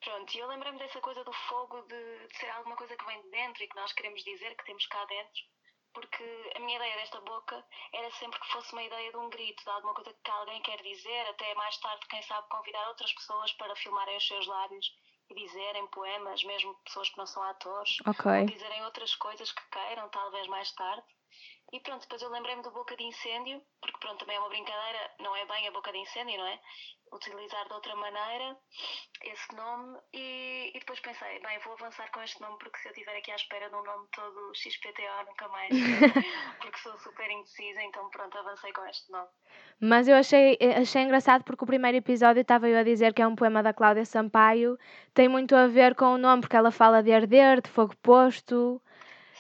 Pronto, 0.04 0.36
e 0.36 0.40
eu 0.40 0.48
lembrei-me 0.48 0.80
dessa 0.80 1.00
coisa 1.02 1.24
do 1.24 1.34
fogo, 1.34 1.82
de, 1.84 2.28
de 2.28 2.38
ser 2.38 2.50
alguma 2.50 2.76
coisa 2.76 2.96
que 2.98 3.06
vem 3.06 3.22
de 3.22 3.30
dentro 3.30 3.64
e 3.64 3.68
que 3.68 3.76
nós 3.76 3.94
queremos 3.94 4.24
dizer 4.24 4.56
que 4.56 4.66
temos 4.66 4.86
cá 4.88 5.06
dentro 5.06 5.55
porque 5.96 6.52
a 6.56 6.60
minha 6.60 6.76
ideia 6.76 6.98
desta 6.98 7.22
boca 7.22 7.66
era 7.94 8.12
sempre 8.12 8.40
que 8.40 8.52
fosse 8.52 8.74
uma 8.74 8.84
ideia 8.84 9.10
de 9.10 9.18
um 9.18 9.30
grito, 9.30 9.64
de 9.64 9.70
alguma 9.70 9.94
coisa 9.94 10.14
que 10.14 10.32
alguém 10.32 10.62
quer 10.62 10.80
dizer, 10.84 11.28
até 11.30 11.56
mais 11.56 11.78
tarde, 11.78 12.06
quem 12.08 12.22
sabe, 12.22 12.48
convidar 12.50 12.88
outras 12.90 13.12
pessoas 13.14 13.52
para 13.54 13.76
filmarem 13.78 14.18
os 14.18 14.28
seus 14.28 14.46
lábios 14.46 14.94
e 15.30 15.36
dizerem 15.36 15.88
poemas, 15.88 16.44
mesmo 16.44 16.76
pessoas 16.84 17.10
que 17.10 17.18
não 17.18 17.26
são 17.26 17.42
atores, 17.44 17.98
okay. 18.06 18.42
ou 18.42 18.46
dizerem 18.46 18.84
outras 18.84 19.16
coisas 19.16 19.52
que 19.52 19.70
queiram, 19.72 20.08
talvez 20.10 20.46
mais 20.48 20.72
tarde. 20.74 21.04
E 21.76 21.80
pronto, 21.82 22.04
depois 22.04 22.22
eu 22.22 22.30
lembrei-me 22.30 22.62
do 22.62 22.72
Boca 22.72 22.96
de 22.96 23.04
Incêndio, 23.04 23.62
porque 23.82 23.98
pronto, 24.00 24.20
também 24.20 24.38
é 24.38 24.40
uma 24.40 24.48
brincadeira, 24.48 25.12
não 25.20 25.36
é 25.36 25.46
bem 25.46 25.68
a 25.68 25.72
Boca 25.72 25.92
de 25.92 25.98
Incêndio, 25.98 26.38
não 26.38 26.48
é? 26.48 26.58
Utilizar 27.12 27.68
de 27.68 27.74
outra 27.74 27.94
maneira 27.98 28.58
esse 29.22 29.54
nome 29.54 30.00
e, 30.14 30.72
e 30.74 30.80
depois 30.80 31.02
pensei, 31.02 31.38
bem, 31.42 31.60
vou 31.60 31.74
avançar 31.74 32.10
com 32.12 32.22
este 32.22 32.40
nome 32.40 32.58
porque 32.60 32.78
se 32.80 32.88
eu 32.88 32.94
estiver 32.94 33.18
aqui 33.18 33.30
à 33.30 33.36
espera 33.36 33.70
de 33.70 33.76
um 33.76 33.84
nome 33.84 34.08
todo 34.14 34.56
XPTO 34.56 35.26
nunca 35.28 35.50
mais, 35.50 35.70
porque 36.62 36.80
sou 36.80 36.98
super 37.00 37.30
indecisa, 37.30 37.82
então 37.84 38.10
pronto, 38.10 38.38
avancei 38.38 38.72
com 38.72 38.86
este 38.86 39.12
nome. 39.12 39.28
Mas 39.78 40.08
eu 40.08 40.16
achei, 40.16 40.58
achei 40.78 41.02
engraçado 41.02 41.44
porque 41.44 41.66
o 41.66 41.68
primeiro 41.68 41.98
episódio 41.98 42.40
estava 42.40 42.70
eu 42.70 42.80
a 42.80 42.84
dizer 42.84 43.14
que 43.14 43.22
é 43.22 43.28
um 43.28 43.36
poema 43.36 43.62
da 43.62 43.74
Cláudia 43.74 44.06
Sampaio, 44.06 44.78
tem 45.14 45.28
muito 45.28 45.54
a 45.58 45.68
ver 45.68 45.94
com 45.94 46.06
o 46.06 46.18
nome, 46.18 46.42
porque 46.42 46.56
ela 46.56 46.72
fala 46.72 47.04
de 47.04 47.12
arder, 47.12 47.62
de 47.62 47.70
fogo 47.70 47.98
posto. 47.98 48.82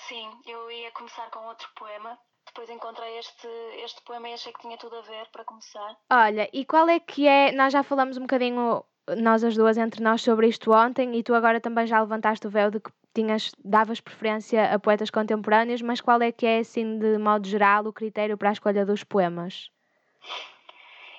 Sim, 0.08 0.30
eu 0.46 0.72
ia 0.72 0.92
começar 0.92 1.30
com 1.32 1.40
outro 1.48 1.68
poema. 1.76 2.18
Depois 2.46 2.70
encontrei 2.70 3.18
este, 3.18 3.48
este 3.84 4.02
poema 4.04 4.30
e 4.30 4.34
achei 4.34 4.54
que 4.54 4.62
tinha 4.62 4.78
tudo 4.78 4.96
a 4.98 5.02
ver 5.02 5.28
para 5.32 5.44
começar. 5.44 5.98
Olha, 6.12 6.48
e 6.54 6.64
qual 6.64 6.88
é 6.88 7.00
que 7.00 7.28
é? 7.28 7.52
Nós 7.52 7.74
já 7.74 7.82
falamos 7.82 8.16
um 8.18 8.22
bocadinho, 8.22 8.86
nós 9.18 9.44
as 9.44 9.56
duas, 9.56 9.78
entre 9.78 10.04
nós, 10.04 10.22
sobre 10.22 10.48
isto 10.48 10.72
ontem, 10.72 11.16
e 11.16 11.24
tu 11.24 11.34
agora 11.34 11.60
também 11.60 11.88
já 11.88 12.00
levantaste 12.00 12.46
o 12.46 12.52
véu 12.52 12.70
de 12.70 12.80
que 12.80 12.92
tinhas, 13.16 13.52
davas 13.64 14.00
preferência 14.00 14.74
a 14.74 14.78
poetas 14.78 15.10
contemporâneos, 15.10 15.82
mas 15.82 16.02
qual 16.02 16.22
é 16.22 16.32
que 16.32 16.46
é, 16.46 16.60
assim, 16.60 17.00
de 17.00 17.18
modo 17.18 17.48
geral, 17.48 17.86
o 17.86 17.94
critério 17.94 18.38
para 18.38 18.50
a 18.50 18.54
escolha 18.54 18.86
dos 18.86 19.04
poemas? 19.04 19.72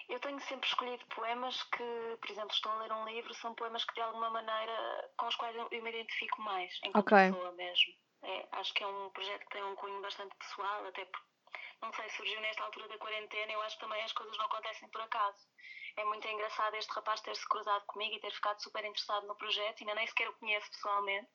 Eu 0.09 0.21
tenho 0.21 0.41
sempre 0.43 0.69
escolhido 0.69 1.05
poemas 1.15 1.61
que, 1.65 2.17
por 2.21 2.31
exemplo, 2.31 2.53
estou 2.53 2.71
a 2.71 2.77
ler 2.83 2.93
um 2.93 3.05
livro, 3.07 3.35
são 3.35 3.53
poemas 3.55 3.85
que 3.85 3.95
de 3.95 4.01
alguma 4.01 4.31
maneira 4.31 5.11
com 5.17 5.27
os 5.27 5.35
quais 5.35 5.57
eu 5.57 5.69
me 5.71 5.91
identifico 5.91 6.41
mais, 6.43 6.73
enquanto 6.85 7.07
okay. 7.07 7.33
pessoa 7.33 7.53
mesmo. 7.53 8.06
É, 8.23 8.49
acho 8.53 8.73
que 8.75 8.83
é 8.83 8.87
um 8.87 9.11
projeto 9.11 9.41
que 9.41 9.51
tem 9.51 9.65
um 9.65 9.77
cunho 9.77 10.01
bastante 10.01 10.35
pessoal, 10.37 10.87
até 10.87 11.05
porque, 11.05 11.27
não 11.83 11.93
sei, 11.93 12.09
surgiu 12.11 12.41
nesta 12.41 12.63
altura 12.63 12.89
da 12.89 12.99
quarentena, 12.99 13.53
eu 13.53 13.63
acho 13.63 13.77
que 13.77 13.85
também 13.85 14.03
as 14.03 14.13
coisas 14.13 14.37
não 14.37 14.47
acontecem 14.47 14.89
por 14.89 15.01
acaso. 15.01 15.47
É 15.97 16.05
muito 16.05 16.27
engraçado 16.27 16.75
este 16.75 16.93
rapaz 16.93 17.21
ter-se 17.21 17.49
cruzado 17.49 17.85
comigo 17.87 18.15
e 18.15 18.21
ter 18.21 18.33
ficado 18.33 18.61
super 18.63 18.85
interessado 18.85 19.27
no 19.27 19.37
projeto, 19.37 19.81
ainda 19.81 19.95
nem 19.95 20.07
sequer 20.07 20.29
o 20.29 20.35
conheço 20.35 20.71
pessoalmente. 20.71 21.29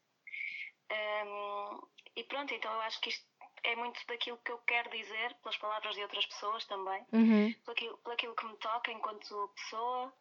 Um, 0.92 1.88
e 2.16 2.24
pronto, 2.26 2.54
então 2.54 2.72
eu 2.72 2.82
acho 2.82 3.00
que 3.00 3.10
isto 3.10 3.26
é 3.64 3.76
muito 3.76 4.00
daquilo 4.08 4.38
que 4.40 4.52
eu 4.52 4.58
quero 4.60 4.90
dizer, 4.90 5.34
pelas 5.36 5.58
palavras 5.58 5.96
de 5.96 6.02
outras 6.02 6.26
pessoas 6.26 6.66
também, 6.66 7.06
uhum. 7.14 7.54
pelo, 7.54 7.72
aquilo, 7.72 7.98
pelo 8.00 8.14
aquilo 8.14 8.36
que 8.36 8.46
me 8.46 8.58
toca 8.58 8.92
enquanto 8.92 9.52
pessoa. 9.56 10.14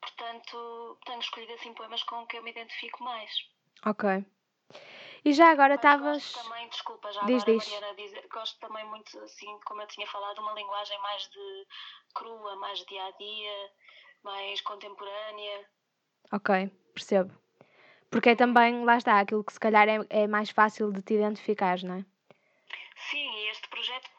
Portanto, 0.00 0.98
tenho 1.04 1.20
escolhido 1.20 1.52
assim 1.54 1.74
poemas 1.74 2.02
com 2.04 2.26
que 2.26 2.38
eu 2.38 2.42
me 2.42 2.50
identifico 2.50 3.02
mais. 3.02 3.30
Ok. 3.84 4.24
E 5.24 5.32
já 5.32 5.50
agora 5.50 5.74
estavas. 5.74 6.32
Também, 6.32 6.68
desculpa, 6.68 7.10
já 7.12 7.22
diz, 7.24 7.42
agora, 7.42 7.58
diz. 7.58 7.72
Mariana, 7.72 7.94
dizer, 7.96 8.28
gosto 8.32 8.58
também 8.60 8.84
muito, 8.86 9.18
assim, 9.20 9.58
como 9.64 9.82
eu 9.82 9.86
tinha 9.88 10.06
falado, 10.06 10.40
uma 10.40 10.52
linguagem 10.52 10.98
mais 11.00 11.22
de 11.28 11.66
crua, 12.14 12.56
mais 12.56 12.78
dia 12.86 13.04
a 13.04 13.10
dia, 13.12 13.70
mais 14.22 14.60
contemporânea. 14.60 15.66
Ok, 16.32 16.70
percebo. 16.94 17.34
Porque 18.10 18.30
é 18.30 18.36
também, 18.36 18.84
lá 18.84 18.96
está, 18.96 19.20
aquilo 19.20 19.44
que 19.44 19.52
se 19.52 19.60
calhar 19.60 19.88
é, 19.88 19.98
é 20.08 20.26
mais 20.26 20.50
fácil 20.50 20.90
de 20.92 21.02
te 21.02 21.14
identificar, 21.14 21.82
não 21.82 21.96
é? 21.96 22.04
Sim, 23.10 23.30
e 23.30 23.50
este 23.50 23.68
projeto, 23.68 24.10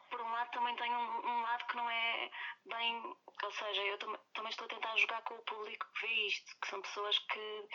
lado, 0.50 0.52
também 0.52 0.76
tem 0.76 0.94
um, 0.94 1.28
um 1.28 1.42
lado 1.42 1.66
que 1.68 1.78
não 1.78 1.90
é 1.90 2.32
bem, 2.66 3.16
ou 3.44 3.52
seja, 3.52 3.82
eu 3.82 3.98
tam 3.98 4.18
também 4.34 4.50
estou 4.50 4.66
a 4.66 4.70
tentar 4.70 4.98
jogar 4.98 5.22
com 5.24 5.36
o 5.36 5.44
público 5.44 5.86
que 5.94 6.08
vê 6.08 6.14
isto, 6.28 6.60
que 6.62 6.68
são 6.68 6.82
pessoas 6.82 7.18
que 7.20 7.68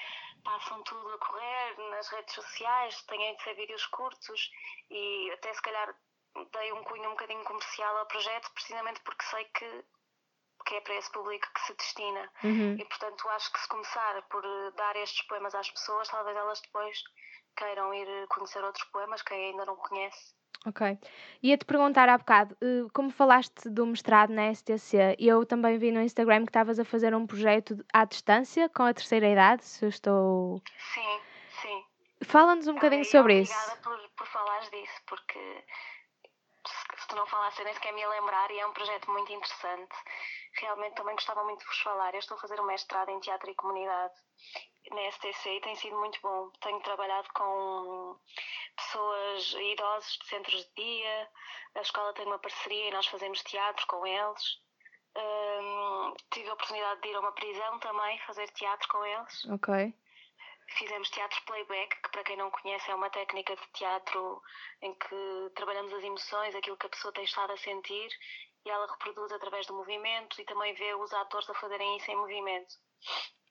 passam 0.42 0.82
tudo 0.82 1.14
a 1.14 1.18
correr 1.18 1.78
nas 1.90 2.08
redes 2.08 2.34
sociais, 2.34 3.02
têm 3.02 3.36
de 3.36 3.42
ser 3.42 3.54
vídeos 3.54 3.86
curtos 3.86 4.50
e 4.90 5.30
até 5.32 5.52
se 5.52 5.62
calhar 5.62 5.94
dei 6.52 6.72
um 6.72 6.84
cunho 6.84 7.08
um 7.08 7.12
bocadinho 7.12 7.44
comercial 7.44 7.96
ao 7.96 8.06
projeto 8.06 8.50
precisamente 8.52 9.00
porque 9.02 9.24
sei 9.24 9.44
que 9.46 9.84
que 10.66 10.76
é 10.76 10.80
para 10.80 10.94
esse 10.94 11.12
público 11.12 11.46
que 11.52 11.60
se 11.60 11.74
destina. 11.74 12.32
Uhum. 12.42 12.76
E 12.78 12.84
portanto 12.86 13.28
acho 13.28 13.52
que 13.52 13.60
se 13.60 13.68
começar 13.68 14.22
por 14.28 14.42
dar 14.76 14.96
estes 14.96 15.26
poemas 15.26 15.54
às 15.54 15.70
pessoas, 15.70 16.08
talvez 16.08 16.34
elas 16.34 16.60
depois 16.62 17.02
queiram 17.54 17.92
ir 17.92 18.26
conhecer 18.28 18.64
outros 18.64 18.84
poemas, 18.84 19.20
quem 19.20 19.50
ainda 19.50 19.66
não 19.66 19.76
conhece. 19.76 20.34
Ok. 20.66 20.98
Ia-te 21.42 21.64
perguntar 21.66 22.08
há 22.08 22.16
bocado, 22.16 22.56
eh, 22.62 22.88
como 22.94 23.10
falaste 23.10 23.68
do 23.68 23.86
mestrado 23.86 24.32
na 24.32 24.50
STC, 24.54 25.14
eu 25.18 25.44
também 25.44 25.76
vi 25.76 25.92
no 25.92 26.00
Instagram 26.00 26.44
que 26.44 26.50
estavas 26.50 26.78
a 26.78 26.84
fazer 26.84 27.14
um 27.14 27.26
projeto 27.26 27.84
à 27.92 28.04
distância 28.06 28.68
com 28.70 28.82
a 28.82 28.94
terceira 28.94 29.28
idade, 29.28 29.64
se 29.64 29.84
eu 29.84 29.90
estou. 29.90 30.62
Sim, 30.94 31.20
sim. 31.60 31.84
Fala-nos 32.24 32.66
um 32.66 32.74
bocadinho 32.74 33.04
sobre 33.04 33.42
isso. 33.42 33.52
Obrigada 33.52 33.80
por, 33.82 34.08
por 34.16 34.26
falares 34.26 34.70
disso, 34.70 35.02
porque 35.06 35.64
se, 36.66 37.08
tu 37.08 37.16
não 37.16 37.26
falaste, 37.26 37.58
eu 37.58 37.66
nem 37.66 37.74
sequer 37.74 37.92
me 37.92 38.00
ia 38.00 38.08
lembrar 38.08 38.50
e 38.50 38.58
é 38.58 38.66
um 38.66 38.72
projeto 38.72 39.10
muito 39.10 39.30
interessante. 39.32 39.94
Realmente 40.60 40.94
também 40.94 41.14
gostava 41.14 41.44
muito 41.44 41.60
de 41.60 41.66
vos 41.66 41.78
falar. 41.80 42.14
Eu 42.14 42.20
estou 42.20 42.38
a 42.38 42.40
fazer 42.40 42.58
um 42.58 42.66
mestrado 42.66 43.10
em 43.10 43.20
Teatro 43.20 43.50
e 43.50 43.54
Comunidade 43.54 44.14
na 44.90 45.10
STC 45.10 45.56
e 45.56 45.60
tem 45.60 45.74
sido 45.76 45.96
muito 45.98 46.20
bom. 46.20 46.50
Tenho 46.60 46.80
trabalhado 46.80 47.28
com 47.34 48.18
pessoas, 48.76 49.52
idosos 49.54 50.18
de 50.18 50.26
centros 50.26 50.64
de 50.64 50.74
dia. 50.74 51.30
A 51.76 51.80
escola 51.80 52.12
tem 52.14 52.26
uma 52.26 52.38
parceria 52.38 52.88
e 52.88 52.92
nós 52.92 53.06
fazemos 53.06 53.42
teatro 53.42 53.86
com 53.86 54.06
eles. 54.06 54.62
Hum, 55.16 56.14
tive 56.32 56.48
a 56.50 56.54
oportunidade 56.54 57.00
de 57.00 57.08
ir 57.08 57.14
a 57.14 57.20
uma 57.20 57.32
prisão 57.32 57.78
também, 57.78 58.18
fazer 58.20 58.48
teatro 58.50 58.88
com 58.88 59.04
eles. 59.04 59.44
Ok. 59.46 59.94
Fizemos 60.78 61.10
teatro 61.10 61.40
playback, 61.44 62.02
que 62.02 62.10
para 62.10 62.24
quem 62.24 62.36
não 62.36 62.50
conhece 62.50 62.90
é 62.90 62.94
uma 62.94 63.10
técnica 63.10 63.54
de 63.54 63.66
teatro 63.74 64.42
em 64.82 64.94
que 64.94 65.50
trabalhamos 65.54 65.92
as 65.92 66.02
emoções, 66.02 66.54
aquilo 66.54 66.76
que 66.76 66.86
a 66.86 66.90
pessoa 66.90 67.12
tem 67.12 67.24
estado 67.24 67.52
a 67.52 67.56
sentir, 67.58 68.08
e 68.64 68.70
ela 68.70 68.90
reproduz 68.90 69.30
através 69.30 69.66
do 69.66 69.74
movimento 69.74 70.40
e 70.40 70.44
também 70.44 70.74
vê 70.74 70.94
os 70.94 71.12
atores 71.12 71.48
a 71.50 71.54
fazerem 71.54 71.96
isso 71.98 72.10
em 72.10 72.16
movimento. 72.16 72.74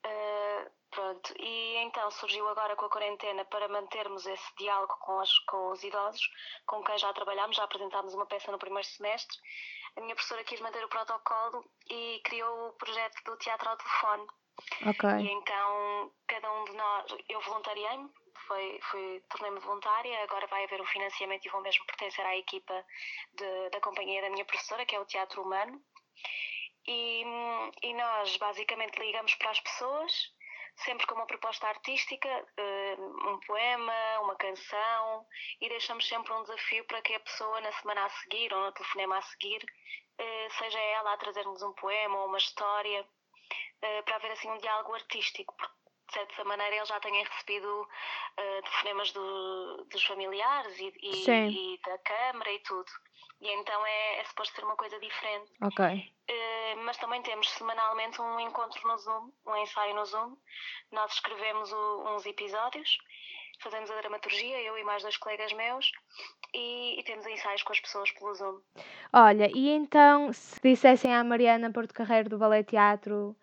Uh, 0.05 0.69
pronto, 0.91 1.33
e 1.39 1.75
então 1.77 2.11
surgiu 2.11 2.47
agora 2.49 2.75
com 2.75 2.85
a 2.85 2.89
quarentena 2.89 3.45
para 3.45 3.67
mantermos 3.67 4.25
esse 4.25 4.55
diálogo 4.57 4.93
com, 4.99 5.19
as, 5.19 5.39
com 5.39 5.71
os 5.71 5.83
idosos, 5.83 6.29
com 6.65 6.83
quem 6.83 6.97
já 6.97 7.11
trabalhámos, 7.13 7.55
já 7.55 7.63
apresentámos 7.63 8.13
uma 8.13 8.25
peça 8.25 8.51
no 8.51 8.59
primeiro 8.59 8.87
semestre. 8.87 9.37
A 9.95 10.01
minha 10.01 10.15
professora 10.15 10.43
quis 10.43 10.59
manter 10.59 10.83
o 10.83 10.89
protocolo 10.89 11.63
e 11.89 12.21
criou 12.23 12.69
o 12.69 12.73
projeto 12.73 13.23
do 13.23 13.37
teatro 13.37 13.69
ao 13.69 13.77
telefone. 13.77 14.27
Ok. 14.87 15.09
E 15.09 15.31
então 15.31 16.11
cada 16.27 16.51
um 16.51 16.65
de 16.65 16.73
nós, 16.73 17.05
eu 17.29 17.41
voluntariei-me, 17.41 18.09
foi, 18.47 18.79
foi, 18.91 19.23
tornei-me 19.29 19.59
voluntária, 19.59 20.23
agora 20.23 20.47
vai 20.47 20.63
haver 20.63 20.81
o 20.81 20.85
financiamento 20.85 21.45
e 21.45 21.49
vou 21.49 21.61
mesmo 21.61 21.85
pertencer 21.85 22.25
à 22.25 22.35
equipa 22.35 22.85
de, 23.33 23.69
da 23.69 23.79
companhia 23.79 24.21
da 24.21 24.29
minha 24.29 24.45
professora, 24.45 24.85
que 24.85 24.95
é 24.95 24.99
o 24.99 25.05
Teatro 25.05 25.41
Humano. 25.41 25.81
E, 26.87 27.23
e 27.81 27.93
nós 27.93 28.37
basicamente 28.37 28.99
ligamos 28.99 29.33
para 29.35 29.51
as 29.51 29.59
pessoas, 29.59 30.33
sempre 30.75 31.05
com 31.07 31.15
uma 31.15 31.25
proposta 31.25 31.67
artística, 31.67 32.27
eh, 32.57 32.95
um 32.99 33.39
poema, 33.45 34.19
uma 34.21 34.35
canção, 34.35 35.25
e 35.61 35.69
deixamos 35.69 36.07
sempre 36.07 36.33
um 36.33 36.41
desafio 36.41 36.83
para 36.85 37.01
que 37.01 37.13
a 37.13 37.19
pessoa 37.19 37.61
na 37.61 37.71
semana 37.73 38.05
a 38.05 38.09
seguir 38.09 38.53
ou 38.53 38.65
no 38.65 38.71
telefonema 38.71 39.17
a 39.17 39.21
seguir 39.21 39.63
eh, 40.17 40.47
seja 40.57 40.79
ela 40.79 41.13
a 41.13 41.17
trazer-nos 41.17 41.61
um 41.61 41.73
poema 41.73 42.17
ou 42.19 42.27
uma 42.27 42.37
história 42.37 43.07
eh, 43.81 44.01
para 44.03 44.15
haver 44.15 44.31
assim 44.31 44.49
um 44.49 44.57
diálogo 44.57 44.93
artístico, 44.93 45.55
porque 45.57 45.73
de 46.07 46.13
certa 46.13 46.43
maneira 46.43 46.75
eles 46.75 46.87
já 46.89 46.99
têm 46.99 47.23
recebido 47.23 47.81
uh, 47.81 48.61
telefonemas 48.63 49.11
do, 49.11 49.85
dos 49.85 50.03
familiares 50.03 50.77
e, 50.79 50.93
e, 51.01 51.73
e, 51.75 51.79
da 51.81 51.97
Câmara 51.99 52.51
e 52.51 52.59
tudo. 52.59 52.91
E 53.43 53.59
então 53.59 53.85
é, 53.85 54.21
é 54.21 54.23
suposto 54.23 54.55
ser 54.55 54.63
uma 54.63 54.77
coisa 54.77 54.97
diferente. 55.01 55.51
Ok. 55.61 55.85
Uh, 55.85 56.83
mas 56.85 56.95
também 56.95 57.21
temos 57.23 57.49
semanalmente 57.49 58.21
um 58.21 58.39
encontro 58.39 58.87
no 58.87 58.97
Zoom, 58.97 59.31
um 59.45 59.57
ensaio 59.57 59.93
no 59.93 60.05
Zoom. 60.05 60.37
Nós 60.93 61.11
escrevemos 61.11 61.69
o, 61.73 62.15
uns 62.15 62.25
episódios, 62.25 62.97
fazemos 63.59 63.91
a 63.91 63.99
dramaturgia, 63.99 64.61
eu 64.61 64.77
e 64.77 64.83
mais 64.85 65.03
dois 65.03 65.17
colegas 65.17 65.51
meus, 65.51 65.91
e, 66.53 66.97
e, 66.97 67.03
temos 67.03 67.25
ensaios 67.27 67.63
com 67.63 67.73
as 67.73 67.81
pessoas 67.81 68.09
pelo 68.11 68.33
Zoom. 68.33 68.61
Olha, 69.11 69.51
e 69.53 69.71
então 69.71 70.31
se 70.31 70.61
dissessem 70.63 71.13
à 71.13 71.21
Mariana 71.21 71.69
Porto 71.69 71.93
Carreiro 71.93 72.29
do 72.29 72.37
Ballet 72.37 72.63
Teatro 72.63 73.35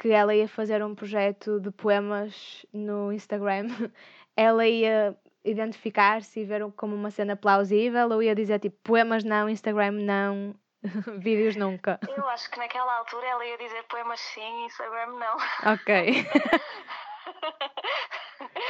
que 0.00 0.10
ela 0.10 0.32
ia 0.32 0.46
fazer 0.46 0.84
um 0.84 0.94
projeto 0.94 1.58
de 1.58 1.72
poemas 1.72 2.64
no 2.72 3.12
Instagram, 3.12 3.66
ela 4.36 4.64
ia 4.64 5.18
identificar-se 5.44 6.40
e 6.40 6.44
ver 6.44 6.70
como 6.72 6.94
uma 6.94 7.10
cena 7.10 7.36
plausível 7.36 8.10
ou 8.10 8.22
ia 8.22 8.34
dizer 8.34 8.60
tipo 8.60 8.76
poemas 8.82 9.24
não, 9.24 9.48
Instagram 9.48 9.92
não, 9.92 10.54
vídeos 11.18 11.56
nunca? 11.56 11.98
Eu 12.08 12.28
acho 12.28 12.50
que 12.50 12.58
naquela 12.58 12.98
altura 12.98 13.26
ela 13.26 13.46
ia 13.46 13.58
dizer 13.58 13.82
poemas 13.84 14.20
sim, 14.20 14.66
Instagram 14.66 15.12
não. 15.18 15.36
Ok. 15.72 16.26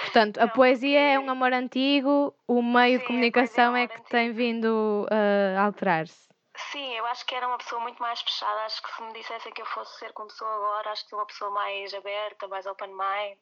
Portanto, 0.02 0.38
a 0.38 0.46
não, 0.46 0.52
poesia 0.52 0.98
porque... 0.98 1.14
é 1.14 1.18
um 1.18 1.30
amor 1.30 1.52
antigo, 1.52 2.34
o 2.46 2.62
meio 2.62 2.98
sim, 2.98 3.00
de 3.00 3.06
comunicação 3.06 3.76
é, 3.76 3.82
é 3.82 3.86
que 3.86 3.94
antigo. 3.94 4.08
tem 4.10 4.32
vindo 4.32 5.06
uh, 5.10 5.58
a 5.58 5.62
alterar-se. 5.64 6.28
Sim, 6.72 6.92
eu 6.96 7.06
acho 7.06 7.24
que 7.24 7.34
era 7.34 7.46
uma 7.46 7.58
pessoa 7.58 7.80
muito 7.80 8.02
mais 8.02 8.20
fechada. 8.20 8.64
Acho 8.64 8.82
que 8.82 8.92
se 8.92 9.02
me 9.02 9.12
dissessem 9.12 9.52
que 9.52 9.62
eu 9.62 9.66
fosse 9.66 9.96
ser 9.98 10.12
como 10.12 10.28
sou 10.30 10.48
agora, 10.48 10.90
acho 10.90 11.04
que 11.04 11.10
sou 11.10 11.18
uma 11.18 11.26
pessoa 11.26 11.50
mais 11.52 11.94
aberta, 11.94 12.48
mais 12.48 12.66
open 12.66 12.88
mind. 12.88 13.38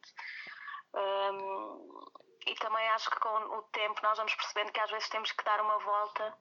Um, 0.94 2.04
e 2.46 2.54
também 2.56 2.88
acho 2.90 3.10
que 3.10 3.18
com 3.18 3.28
o 3.28 3.62
tempo 3.72 4.00
nós 4.02 4.16
vamos 4.16 4.34
percebendo 4.34 4.72
que 4.72 4.80
às 4.80 4.90
vezes 4.90 5.08
temos 5.08 5.32
que 5.32 5.44
dar 5.44 5.60
uma 5.60 5.78
volta 5.78 6.34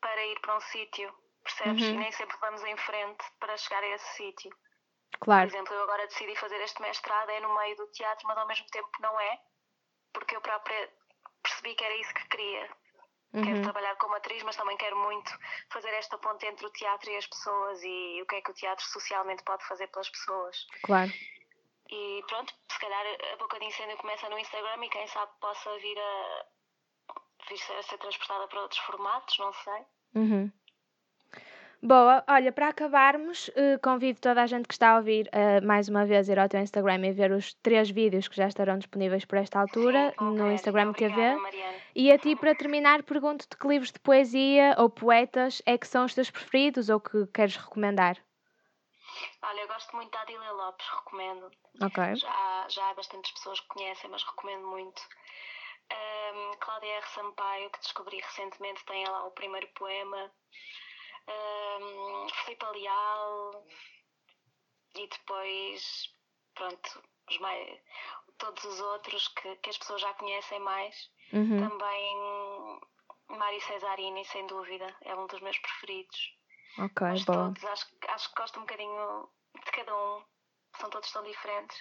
para 0.00 0.26
ir 0.26 0.40
para 0.40 0.56
um 0.56 0.60
sítio, 0.60 1.12
percebes? 1.42 1.82
Uhum. 1.82 1.94
E 1.94 1.96
nem 1.98 2.12
sempre 2.12 2.36
vamos 2.40 2.62
em 2.62 2.76
frente 2.76 3.24
para 3.40 3.56
chegar 3.56 3.82
a 3.82 3.88
esse 3.88 4.16
sítio. 4.16 4.56
Claro. 5.20 5.48
Por 5.48 5.56
exemplo, 5.56 5.74
eu 5.74 5.82
agora 5.82 6.06
decidi 6.06 6.36
fazer 6.36 6.60
este 6.60 6.80
mestrado, 6.80 7.30
é 7.30 7.40
no 7.40 7.54
meio 7.56 7.76
do 7.76 7.86
teatro, 7.88 8.26
mas 8.28 8.38
ao 8.38 8.46
mesmo 8.46 8.66
tempo 8.68 8.90
não 9.00 9.18
é, 9.20 9.38
porque 10.12 10.36
eu 10.36 10.40
própria 10.40 10.92
percebi 11.42 11.74
que 11.74 11.84
era 11.84 11.96
isso 11.96 12.14
que 12.14 12.28
queria. 12.28 12.70
Uhum. 13.32 13.42
Quero 13.42 13.62
trabalhar 13.62 13.96
como 13.96 14.14
atriz, 14.14 14.42
mas 14.42 14.56
também 14.56 14.76
quero 14.76 14.96
muito 14.96 15.30
fazer 15.70 15.90
esta 15.94 16.16
ponte 16.18 16.46
entre 16.46 16.64
o 16.64 16.70
teatro 16.70 17.10
e 17.10 17.16
as 17.16 17.26
pessoas 17.26 17.80
e 17.82 18.22
o 18.22 18.26
que 18.26 18.36
é 18.36 18.40
que 18.40 18.50
o 18.50 18.54
teatro 18.54 18.84
socialmente 18.86 19.42
pode 19.44 19.66
fazer 19.66 19.86
pelas 19.88 20.08
pessoas. 20.08 20.66
Claro. 20.82 21.10
E 21.90 22.22
pronto, 22.28 22.52
se 22.70 22.78
calhar 22.78 23.04
a 23.32 23.36
boca 23.36 23.58
de 23.58 23.64
incêndio 23.64 23.96
começa 23.96 24.28
no 24.28 24.38
Instagram 24.38 24.84
e 24.84 24.90
quem 24.90 25.06
sabe 25.06 25.32
possa 25.40 25.78
vir 25.78 25.98
a, 25.98 26.44
vir 27.48 27.78
a 27.78 27.82
ser 27.82 27.98
transportada 27.98 28.46
para 28.46 28.60
outros 28.60 28.80
formatos, 28.80 29.38
não 29.38 29.52
sei. 29.54 29.86
Uhum. 30.14 30.52
Boa, 31.80 32.24
olha, 32.28 32.50
para 32.50 32.68
acabarmos, 32.68 33.48
uh, 33.48 33.78
convido 33.80 34.20
toda 34.20 34.42
a 34.42 34.46
gente 34.46 34.66
que 34.66 34.74
está 34.74 34.90
a 34.90 34.96
ouvir 34.96 35.28
uh, 35.28 35.64
mais 35.64 35.88
uma 35.88 36.04
vez 36.04 36.28
ir 36.28 36.36
ao 36.36 36.48
teu 36.48 36.60
Instagram 36.60 37.06
e 37.06 37.12
ver 37.12 37.30
os 37.30 37.54
três 37.54 37.88
vídeos 37.88 38.26
que 38.26 38.36
já 38.36 38.48
estarão 38.48 38.78
disponíveis 38.78 39.24
por 39.24 39.38
esta 39.38 39.60
altura 39.60 40.12
Sim, 40.18 40.24
no 40.24 40.50
Instagram 40.50 40.90
Obrigada, 40.90 41.14
TV. 41.14 41.36
Mariana. 41.36 41.76
E 41.94 42.10
a 42.10 42.18
ti, 42.18 42.34
para 42.34 42.54
terminar, 42.56 43.04
pergunto-te 43.04 43.56
que 43.56 43.68
livros 43.68 43.92
de 43.92 44.00
poesia 44.00 44.74
ou 44.76 44.90
poetas 44.90 45.62
é 45.64 45.78
que 45.78 45.86
são 45.86 46.04
os 46.04 46.14
teus 46.14 46.30
preferidos 46.30 46.88
ou 46.88 46.98
que 46.98 47.28
queres 47.28 47.56
recomendar? 47.56 48.16
Olha, 49.42 49.60
eu 49.60 49.68
gosto 49.68 49.94
muito 49.96 50.10
da 50.10 50.22
Adília 50.22 50.52
Lopes, 50.52 50.86
recomendo. 50.88 51.50
Já, 52.16 52.66
já 52.68 52.90
há 52.90 52.94
bastantes 52.94 53.32
pessoas 53.32 53.60
que 53.60 53.68
conhecem, 53.68 54.10
mas 54.10 54.22
recomendo 54.22 54.66
muito. 54.66 55.02
Um, 55.90 56.56
Cláudia 56.58 56.96
R. 56.96 57.06
Sampaio, 57.08 57.70
que 57.70 57.80
descobri 57.80 58.20
recentemente, 58.20 58.84
tem 58.84 59.06
lá 59.08 59.24
o 59.24 59.30
primeiro 59.30 59.66
poema 59.68 60.30
um, 61.28 62.28
Filipe 62.28 62.66
Leal 62.66 63.66
e 64.94 65.06
depois, 65.06 66.14
pronto, 66.54 67.02
os 67.30 67.38
mais, 67.38 67.80
todos 68.38 68.64
os 68.64 68.80
outros 68.80 69.28
que, 69.28 69.56
que 69.56 69.70
as 69.70 69.78
pessoas 69.78 70.00
já 70.00 70.12
conhecem 70.14 70.60
mais. 70.60 71.10
Uhum. 71.32 71.68
Também 71.68 72.80
Mário 73.28 73.60
Cesarini, 73.62 74.24
sem 74.24 74.46
dúvida, 74.46 74.96
é 75.02 75.14
um 75.14 75.26
dos 75.26 75.40
meus 75.40 75.58
preferidos. 75.58 76.37
Ok, 76.78 77.00
Mas 77.00 77.24
boa. 77.24 77.44
todos, 77.44 77.64
acho, 77.64 77.86
acho 78.08 78.28
que 78.28 78.40
gosto 78.40 78.58
um 78.58 78.62
bocadinho 78.62 79.28
de 79.64 79.70
cada 79.72 79.94
um, 79.94 80.22
são 80.78 80.90
todos 80.90 81.10
tão 81.10 81.22
diferentes. 81.24 81.76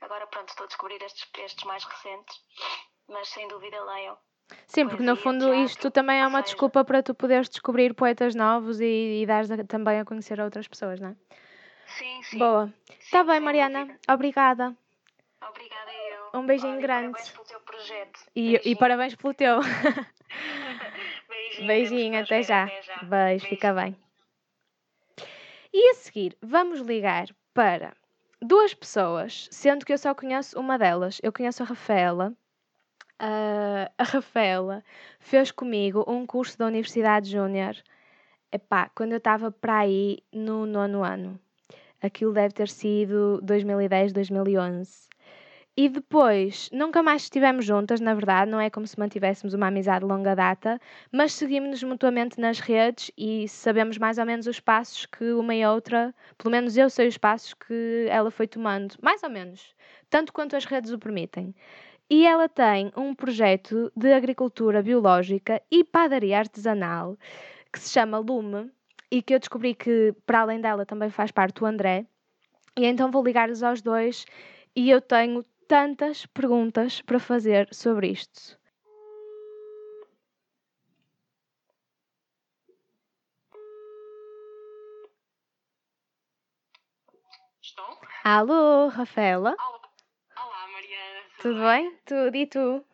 Agora, 0.00 0.26
pronto, 0.26 0.48
estou 0.48 0.64
a 0.64 0.66
descobrir 0.68 1.02
estes, 1.02 1.28
estes 1.38 1.64
mais 1.64 1.84
recentes, 1.84 2.36
mas 3.08 3.28
sem 3.28 3.46
dúvida 3.48 3.82
leiam. 3.84 4.16
Sim, 4.66 4.88
porque 4.88 5.02
no 5.02 5.16
fundo 5.16 5.52
isto 5.52 5.90
também 5.90 6.20
é 6.20 6.26
uma 6.26 6.42
desculpa 6.42 6.84
para 6.84 7.02
tu 7.02 7.14
poderes 7.14 7.48
descobrir 7.48 7.94
poetas 7.94 8.34
novos 8.34 8.80
e, 8.80 9.22
e 9.22 9.26
dares 9.26 9.50
a, 9.50 9.62
também 9.64 10.00
a 10.00 10.04
conhecer 10.04 10.40
a 10.40 10.44
outras 10.44 10.66
pessoas, 10.66 11.00
não 11.00 11.10
é? 11.10 11.16
Sim, 11.86 12.22
sim. 12.22 12.38
Boa. 12.38 12.72
Está 13.00 13.24
bem, 13.24 13.40
Mariana. 13.40 13.80
dúvida. 13.80 14.00
Obrigada. 14.08 14.76
Obrigada 15.42 15.92
eu. 15.92 16.40
Um 16.40 16.46
beijinho 16.46 16.74
Olha, 16.74 16.82
grande. 16.82 17.12
Parabéns 17.12 17.30
pelo 17.30 17.44
teu 17.46 17.60
projeto. 17.60 18.20
E, 18.34 18.70
e 18.70 18.76
parabéns 18.76 19.14
pelo 19.14 19.34
teu. 19.34 19.58
Beijinho, 21.28 21.66
Beijinho, 21.66 22.20
até 22.20 22.42
já. 22.42 22.64
até 22.64 22.82
já. 22.82 22.96
Beijo, 23.02 23.46
fica 23.46 23.72
bem. 23.74 23.96
E 25.72 25.90
a 25.90 25.94
seguir, 25.94 26.36
vamos 26.40 26.80
ligar 26.80 27.28
para 27.52 27.94
duas 28.40 28.72
pessoas, 28.72 29.48
sendo 29.50 29.84
que 29.84 29.92
eu 29.92 29.98
só 29.98 30.14
conheço 30.14 30.58
uma 30.58 30.78
delas. 30.78 31.20
Eu 31.22 31.32
conheço 31.32 31.62
a 31.62 31.66
Rafaela. 31.66 32.32
Uh, 33.20 33.90
a 33.98 34.04
Rafaela 34.04 34.82
fez 35.18 35.50
comigo 35.50 36.04
um 36.06 36.24
curso 36.24 36.56
da 36.56 36.66
Universidade 36.66 37.30
Júnior, 37.30 37.76
epá, 38.50 38.90
quando 38.94 39.12
eu 39.12 39.18
estava 39.18 39.50
para 39.50 39.78
aí 39.78 40.18
no 40.32 40.64
nono 40.64 41.04
ano. 41.04 41.38
Aquilo 42.00 42.32
deve 42.32 42.54
ter 42.54 42.68
sido 42.68 43.40
2010, 43.42 44.12
2011. 44.12 45.07
E 45.80 45.88
depois, 45.88 46.68
nunca 46.72 47.04
mais 47.04 47.22
estivemos 47.22 47.64
juntas, 47.64 48.00
na 48.00 48.12
verdade, 48.12 48.50
não 48.50 48.60
é 48.60 48.68
como 48.68 48.84
se 48.84 48.98
mantivéssemos 48.98 49.54
uma 49.54 49.68
amizade 49.68 50.04
de 50.04 50.10
longa 50.10 50.34
data, 50.34 50.80
mas 51.12 51.32
seguimos-nos 51.34 51.84
mutuamente 51.84 52.40
nas 52.40 52.58
redes 52.58 53.12
e 53.16 53.46
sabemos 53.46 53.96
mais 53.96 54.18
ou 54.18 54.26
menos 54.26 54.48
os 54.48 54.58
passos 54.58 55.06
que 55.06 55.30
uma 55.34 55.54
e 55.54 55.64
outra, 55.64 56.12
pelo 56.36 56.50
menos 56.50 56.76
eu 56.76 56.90
sei 56.90 57.06
os 57.06 57.16
passos 57.16 57.54
que 57.54 58.06
ela 58.10 58.28
foi 58.28 58.48
tomando, 58.48 58.96
mais 59.00 59.22
ou 59.22 59.30
menos, 59.30 59.72
tanto 60.10 60.32
quanto 60.32 60.56
as 60.56 60.64
redes 60.64 60.90
o 60.90 60.98
permitem. 60.98 61.54
E 62.10 62.26
ela 62.26 62.48
tem 62.48 62.90
um 62.96 63.14
projeto 63.14 63.92
de 63.94 64.12
agricultura 64.12 64.82
biológica 64.82 65.62
e 65.70 65.84
padaria 65.84 66.40
artesanal 66.40 67.16
que 67.72 67.78
se 67.78 67.90
chama 67.90 68.18
Lume 68.18 68.68
e 69.12 69.22
que 69.22 69.32
eu 69.32 69.38
descobri 69.38 69.76
que, 69.76 70.12
para 70.26 70.40
além 70.40 70.60
dela, 70.60 70.84
também 70.84 71.08
faz 71.08 71.30
parte 71.30 71.62
o 71.62 71.66
André. 71.66 72.04
E 72.76 72.84
então 72.84 73.12
vou 73.12 73.22
ligar-lhes 73.22 73.62
aos 73.62 73.80
dois 73.80 74.24
e 74.74 74.90
eu 74.90 75.00
tenho 75.00 75.44
tantas 75.68 76.24
perguntas 76.24 77.02
para 77.02 77.20
fazer 77.20 77.68
sobre 77.74 78.08
isto. 78.08 78.58
Estou? 87.62 88.00
Alô, 88.24 88.88
Rafaela? 88.88 89.54
Olá, 89.58 89.80
Olá 90.42 90.68
Mariana. 90.68 91.20
Tudo 91.42 91.60
bem? 91.60 91.96
Tudo 92.06 92.34
e 92.36 92.46
tu? 92.46 92.84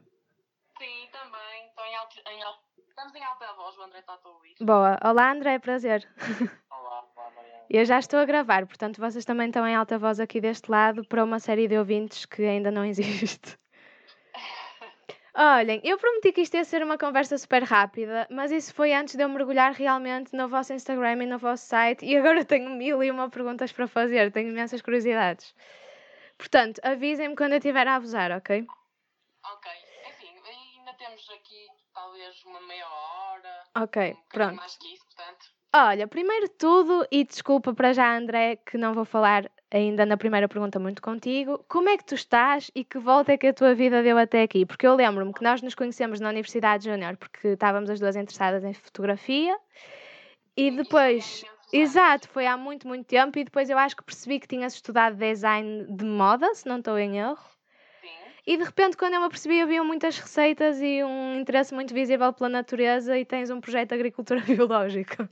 Sim, 0.77 1.09
também. 1.13 1.67
Estou 1.69 1.85
em 1.87 1.97
alta, 1.97 2.31
em 2.31 2.43
alta, 2.43 2.61
estamos 2.89 3.15
em 3.15 3.25
alta 3.25 3.53
voz, 3.53 3.79
o 3.79 3.83
André 3.83 4.01
está 4.01 4.19
a 4.23 4.29
ouvir. 4.29 4.57
Boa. 4.61 4.99
Olá, 5.05 5.31
André, 5.31 5.61
prazer. 5.61 6.09
Eu 7.71 7.85
já 7.85 7.99
estou 7.99 8.19
a 8.19 8.25
gravar, 8.25 8.67
portanto 8.67 9.01
vocês 9.01 9.25
também 9.25 9.49
estão 9.49 9.67
em 9.67 9.75
alta 9.75 9.99
voz 9.99 10.21
aqui 10.21 10.41
deste 10.41 10.71
lado 10.71 11.05
para 11.07 11.25
uma 11.25 11.41
série 11.41 11.67
de 11.67 11.79
ouvintes 11.79 12.27
que 12.27 12.43
ainda 12.43 12.71
não 12.71 12.85
existe. 12.87 13.59
Olhem, 15.37 15.81
eu 15.83 15.99
prometi 15.99 16.33
que 16.33 16.43
isto 16.43 16.57
ia 16.57 16.65
ser 16.65 16.85
uma 16.85 16.97
conversa 16.97 17.37
super 17.37 17.65
rápida, 17.65 18.29
mas 18.31 18.53
isso 18.53 18.73
foi 18.73 18.95
antes 18.95 19.17
de 19.17 19.23
eu 19.25 19.29
mergulhar 19.29 19.73
realmente 19.73 20.33
no 20.37 20.49
vosso 20.49 20.73
Instagram 20.73 21.25
e 21.25 21.27
no 21.27 21.39
vosso 21.39 21.67
site 21.67 22.05
e 22.05 22.17
agora 22.17 22.45
tenho 22.45 22.71
mil 22.71 23.03
e 23.03 23.11
uma 23.11 23.29
perguntas 23.29 23.73
para 23.73 23.89
fazer, 23.89 24.31
tenho 24.31 24.51
imensas 24.51 24.81
curiosidades. 24.81 25.53
Portanto, 26.39 26.81
avisem-me 26.85 27.35
quando 27.35 27.53
eu 27.53 27.59
estiver 27.59 27.87
a 27.89 27.97
abusar, 27.97 28.31
ok? 28.31 28.65
Ok, 29.45 29.73
enfim, 30.09 30.35
ainda 30.47 30.95
temos 30.95 31.29
aqui 31.31 31.67
talvez 31.93 32.45
uma 32.45 32.61
meia 32.61 32.87
hora. 32.89 33.65
Ok, 33.77 34.13
um 34.13 34.29
pronto. 34.29 34.55
mais 34.55 34.77
que 34.77 34.95
isso, 34.95 35.05
portanto. 35.07 35.54
Olha, 35.77 36.07
primeiro 36.07 36.47
de 36.47 36.53
tudo, 36.53 37.05
e 37.11 37.25
desculpa 37.25 37.75
para 37.75 37.93
já, 37.93 38.17
André, 38.17 38.55
que 38.65 38.79
não 38.79 38.95
vou 38.95 39.05
falar 39.05 39.51
ainda 39.69 40.07
na 40.07 40.17
primeira 40.17 40.49
pergunta 40.49 40.79
muito 40.79 41.03
contigo, 41.03 41.65
como 41.69 41.89
é 41.89 41.97
que 41.97 42.05
tu 42.05 42.15
estás 42.15 42.71
e 42.77 42.85
que 42.85 42.97
volta 42.97 43.33
é 43.33 43.37
que 43.37 43.49
a 43.49 43.53
tua 43.53 43.75
vida 43.75 44.01
deu 44.01 44.17
até 44.17 44.43
aqui? 44.43 44.65
Porque 44.65 44.87
eu 44.87 44.95
lembro-me 44.95 45.35
que 45.35 45.43
nós 45.43 45.61
nos 45.63 45.75
conhecemos 45.75 46.21
na 46.21 46.29
Universidade 46.29 46.85
Júnior 46.85 47.17
porque 47.17 47.49
estávamos 47.49 47.91
as 47.91 47.99
duas 47.99 48.15
interessadas 48.15 48.63
em 48.63 48.73
fotografia 48.73 49.59
e 50.57 50.71
depois. 50.71 51.45
Exato, 51.73 52.29
foi 52.29 52.47
há 52.47 52.57
muito, 52.57 52.87
muito 52.87 53.07
tempo 53.07 53.37
e 53.37 53.43
depois 53.43 53.69
eu 53.69 53.77
acho 53.77 53.97
que 53.97 54.05
percebi 54.05 54.39
que 54.39 54.47
tinhas 54.47 54.75
estudado 54.75 55.17
design 55.17 55.87
de 55.91 56.05
moda, 56.05 56.55
se 56.55 56.69
não 56.69 56.79
estou 56.79 56.97
em 56.97 57.19
erro. 57.19 57.45
Sim. 58.01 58.09
E 58.47 58.57
de 58.57 58.63
repente, 58.63 58.97
quando 58.97 59.15
eu 59.15 59.21
me 59.21 59.27
apercebi, 59.27 59.61
havia 59.61 59.83
muitas 59.83 60.17
receitas 60.21 60.81
e 60.81 61.03
um 61.03 61.41
interesse 61.41 61.75
muito 61.75 61.93
visível 61.93 62.33
pela 62.33 62.49
natureza 62.49 63.19
e 63.19 63.25
tens 63.25 63.51
um 63.51 63.61
projeto 63.61 63.89
de 63.89 63.95
agricultura 63.97 64.39
biológica. 64.47 65.29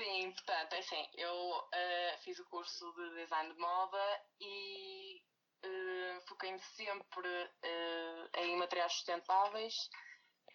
Sim, 0.00 0.32
portanto, 0.32 0.72
é 0.72 0.78
assim, 0.78 1.08
eu 1.12 1.68
eh, 1.74 2.16
fiz 2.24 2.38
o 2.38 2.46
curso 2.46 2.90
de 2.94 3.16
design 3.16 3.52
de 3.52 3.60
moda 3.60 4.22
e 4.40 5.22
eh, 5.62 6.20
foquei-me 6.26 6.58
sempre 6.58 7.28
eh, 7.62 8.30
em 8.38 8.56
materiais 8.56 8.94
sustentáveis, 8.94 9.90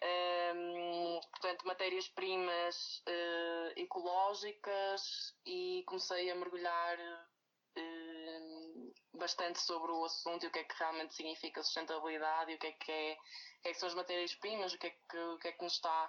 ehm, 0.02 1.20
portanto, 1.30 1.64
matérias-primas 1.64 3.04
ecológicas 3.76 5.36
e 5.46 5.84
comecei 5.86 6.28
a 6.28 6.34
mergulhar 6.34 6.98
bastante 9.14 9.60
sobre 9.60 9.92
o 9.92 10.04
assunto 10.04 10.42
e 10.42 10.48
o 10.48 10.50
que 10.50 10.58
é 10.58 10.64
que 10.64 10.74
realmente 10.76 11.14
significa 11.14 11.62
sustentabilidade 11.62 12.50
e 12.50 12.56
o 12.56 12.58
que 12.58 12.66
é 12.66 12.72
que, 12.72 12.90
é, 12.90 13.16
que, 13.62 13.68
é 13.68 13.72
que 13.72 13.78
são 13.78 13.88
as 13.88 13.94
matérias-primas, 13.94 14.72
o 14.72 14.78
que 14.78 14.88
é 14.88 14.90
que, 14.90 15.18
o 15.18 15.38
que 15.38 15.48
é 15.48 15.52
que 15.52 15.62
nos 15.62 15.74
está 15.74 16.08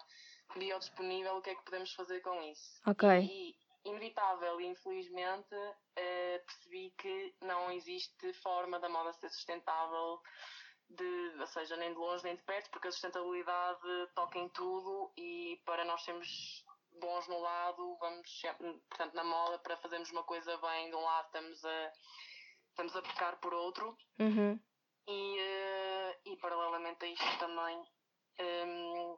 biodisponível, 0.56 1.38
o 1.38 1.42
que 1.42 1.50
é 1.52 1.56
que 1.56 1.64
podemos 1.64 1.94
fazer 1.94 2.22
com 2.22 2.42
isso. 2.44 2.82
Ok. 2.86 3.08
E, 3.10 3.56
inevitável 3.86 4.60
e 4.60 4.66
infelizmente, 4.68 5.56
eh, 5.96 6.40
percebi 6.46 6.94
que 6.98 7.36
não 7.42 7.72
existe 7.72 8.34
forma 8.34 8.80
da 8.80 8.90
moda 8.90 9.14
ser 9.14 9.30
sustentável, 9.30 10.22
de, 10.90 11.36
ou 11.40 11.48
seja, 11.48 11.76
nem 11.78 11.94
de 11.94 12.00
longe 12.00 12.24
nem 12.24 12.36
de 12.36 12.44
perto, 12.44 12.70
porque 12.70 12.88
a 12.88 12.92
sustentabilidade 12.92 13.80
toca 14.16 14.40
em 14.40 14.50
tudo 14.50 15.12
e 15.18 15.62
para 15.66 15.84
nós 15.86 16.04
sermos 16.04 16.66
bons 17.00 17.28
no 17.28 17.40
lado, 17.40 17.98
vamos 18.00 18.40
sempre, 18.40 18.74
portanto, 18.90 19.14
na 19.14 19.24
moda, 19.24 19.60
para 19.60 19.78
fazermos 19.78 20.12
uma 20.12 20.24
coisa 20.24 20.58
bem 20.58 20.90
de 20.90 20.96
um 20.96 21.02
lado, 21.02 21.26
estamos 21.28 21.64
a, 21.66 21.94
estamos 22.70 22.96
a 22.96 23.02
pecar 23.02 23.40
por 23.40 23.54
outro 23.54 23.98
Uhum. 24.20 24.60
e, 25.08 25.38
eh, 25.40 26.20
e 26.26 26.38
paralelamente 26.38 27.06
a 27.06 27.08
isto 27.08 27.40
também 27.40 27.78
hum, 28.40 29.18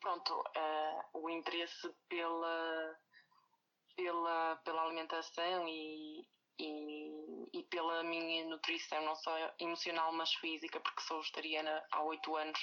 pronto 0.00 0.44
eh, 0.54 1.00
o 1.14 1.28
interesse 1.30 1.94
pela 2.08 2.98
pela, 3.96 4.56
pela 4.64 4.82
alimentação 4.82 5.66
e, 5.66 6.24
e, 6.58 7.48
e 7.52 7.62
pela 7.64 8.04
minha 8.04 8.46
nutrição 8.46 9.04
não 9.04 9.16
só 9.16 9.32
emocional 9.58 10.12
mas 10.12 10.32
física 10.34 10.78
porque 10.80 11.02
sou 11.02 11.20
vegetariana 11.20 11.84
há 11.90 12.02
oito 12.04 12.36
anos 12.36 12.60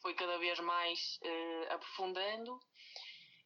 foi 0.00 0.14
cada 0.14 0.38
vez 0.38 0.58
mais 0.60 1.18
eh, 1.22 1.68
aprofundando. 1.72 2.60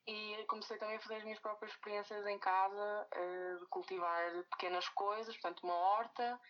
E 0.07 0.45
comecei 0.49 0.77
também 0.79 0.97
a 0.97 1.01
fazer 1.01 1.17
as 1.17 1.25
minhas 1.25 1.41
próprias 1.41 1.73
experiências 1.73 2.27
em 2.27 2.39
casa 2.39 3.09
eh, 3.13 3.57
de 3.61 3.67
cultivar 3.69 4.45
pequenas 4.51 4.89
coisas, 4.91 5.37
portanto 5.37 5.63
uma 5.63 5.75
horta 5.75 6.41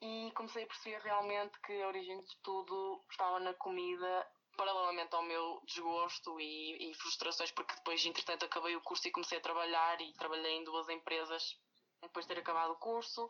e 0.00 0.30
comecei 0.34 0.64
a 0.64 0.66
perceber 0.66 1.00
realmente 1.02 1.60
que 1.60 1.82
a 1.82 1.88
origem 1.88 2.20
de 2.20 2.36
tudo 2.42 3.04
estava 3.10 3.40
na 3.40 3.52
comida, 3.54 4.26
paralelamente 4.58 5.14
ao 5.14 5.22
meu 5.22 5.62
desgosto 5.64 6.40
e, 6.40 6.90
e 6.90 6.94
frustrações, 6.94 7.52
porque 7.52 7.74
depois, 7.76 8.04
entretanto, 8.04 8.44
acabei 8.44 8.74
o 8.74 8.82
curso 8.82 9.06
e 9.06 9.12
comecei 9.12 9.38
a 9.38 9.40
trabalhar 9.40 10.00
e 10.00 10.12
trabalhei 10.14 10.56
em 10.56 10.64
duas 10.64 10.88
empresas 10.88 11.56
depois 12.02 12.26
de 12.26 12.34
ter 12.34 12.40
acabado 12.40 12.72
o 12.72 12.76
curso. 12.76 13.28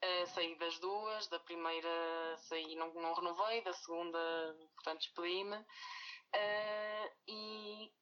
Eh, 0.00 0.26
saí 0.26 0.56
das 0.56 0.78
duas, 0.78 1.28
da 1.28 1.38
primeira 1.38 2.36
saí 2.48 2.74
não, 2.76 2.92
não 2.94 3.12
renovei, 3.14 3.62
da 3.62 3.74
segunda, 3.74 4.18
portanto, 4.74 5.00
despedi-me. 5.00 5.64
Eh, 6.32 7.12
e 7.28 7.92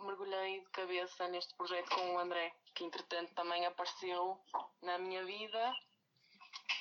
mergulhei 0.00 0.60
de 0.60 0.70
cabeça 0.70 1.28
neste 1.28 1.54
projeto 1.54 1.88
com 1.94 2.14
o 2.14 2.18
André, 2.18 2.52
que 2.74 2.84
entretanto 2.84 3.32
também 3.34 3.64
apareceu 3.64 4.38
na 4.82 4.98
minha 4.98 5.24
vida 5.24 5.74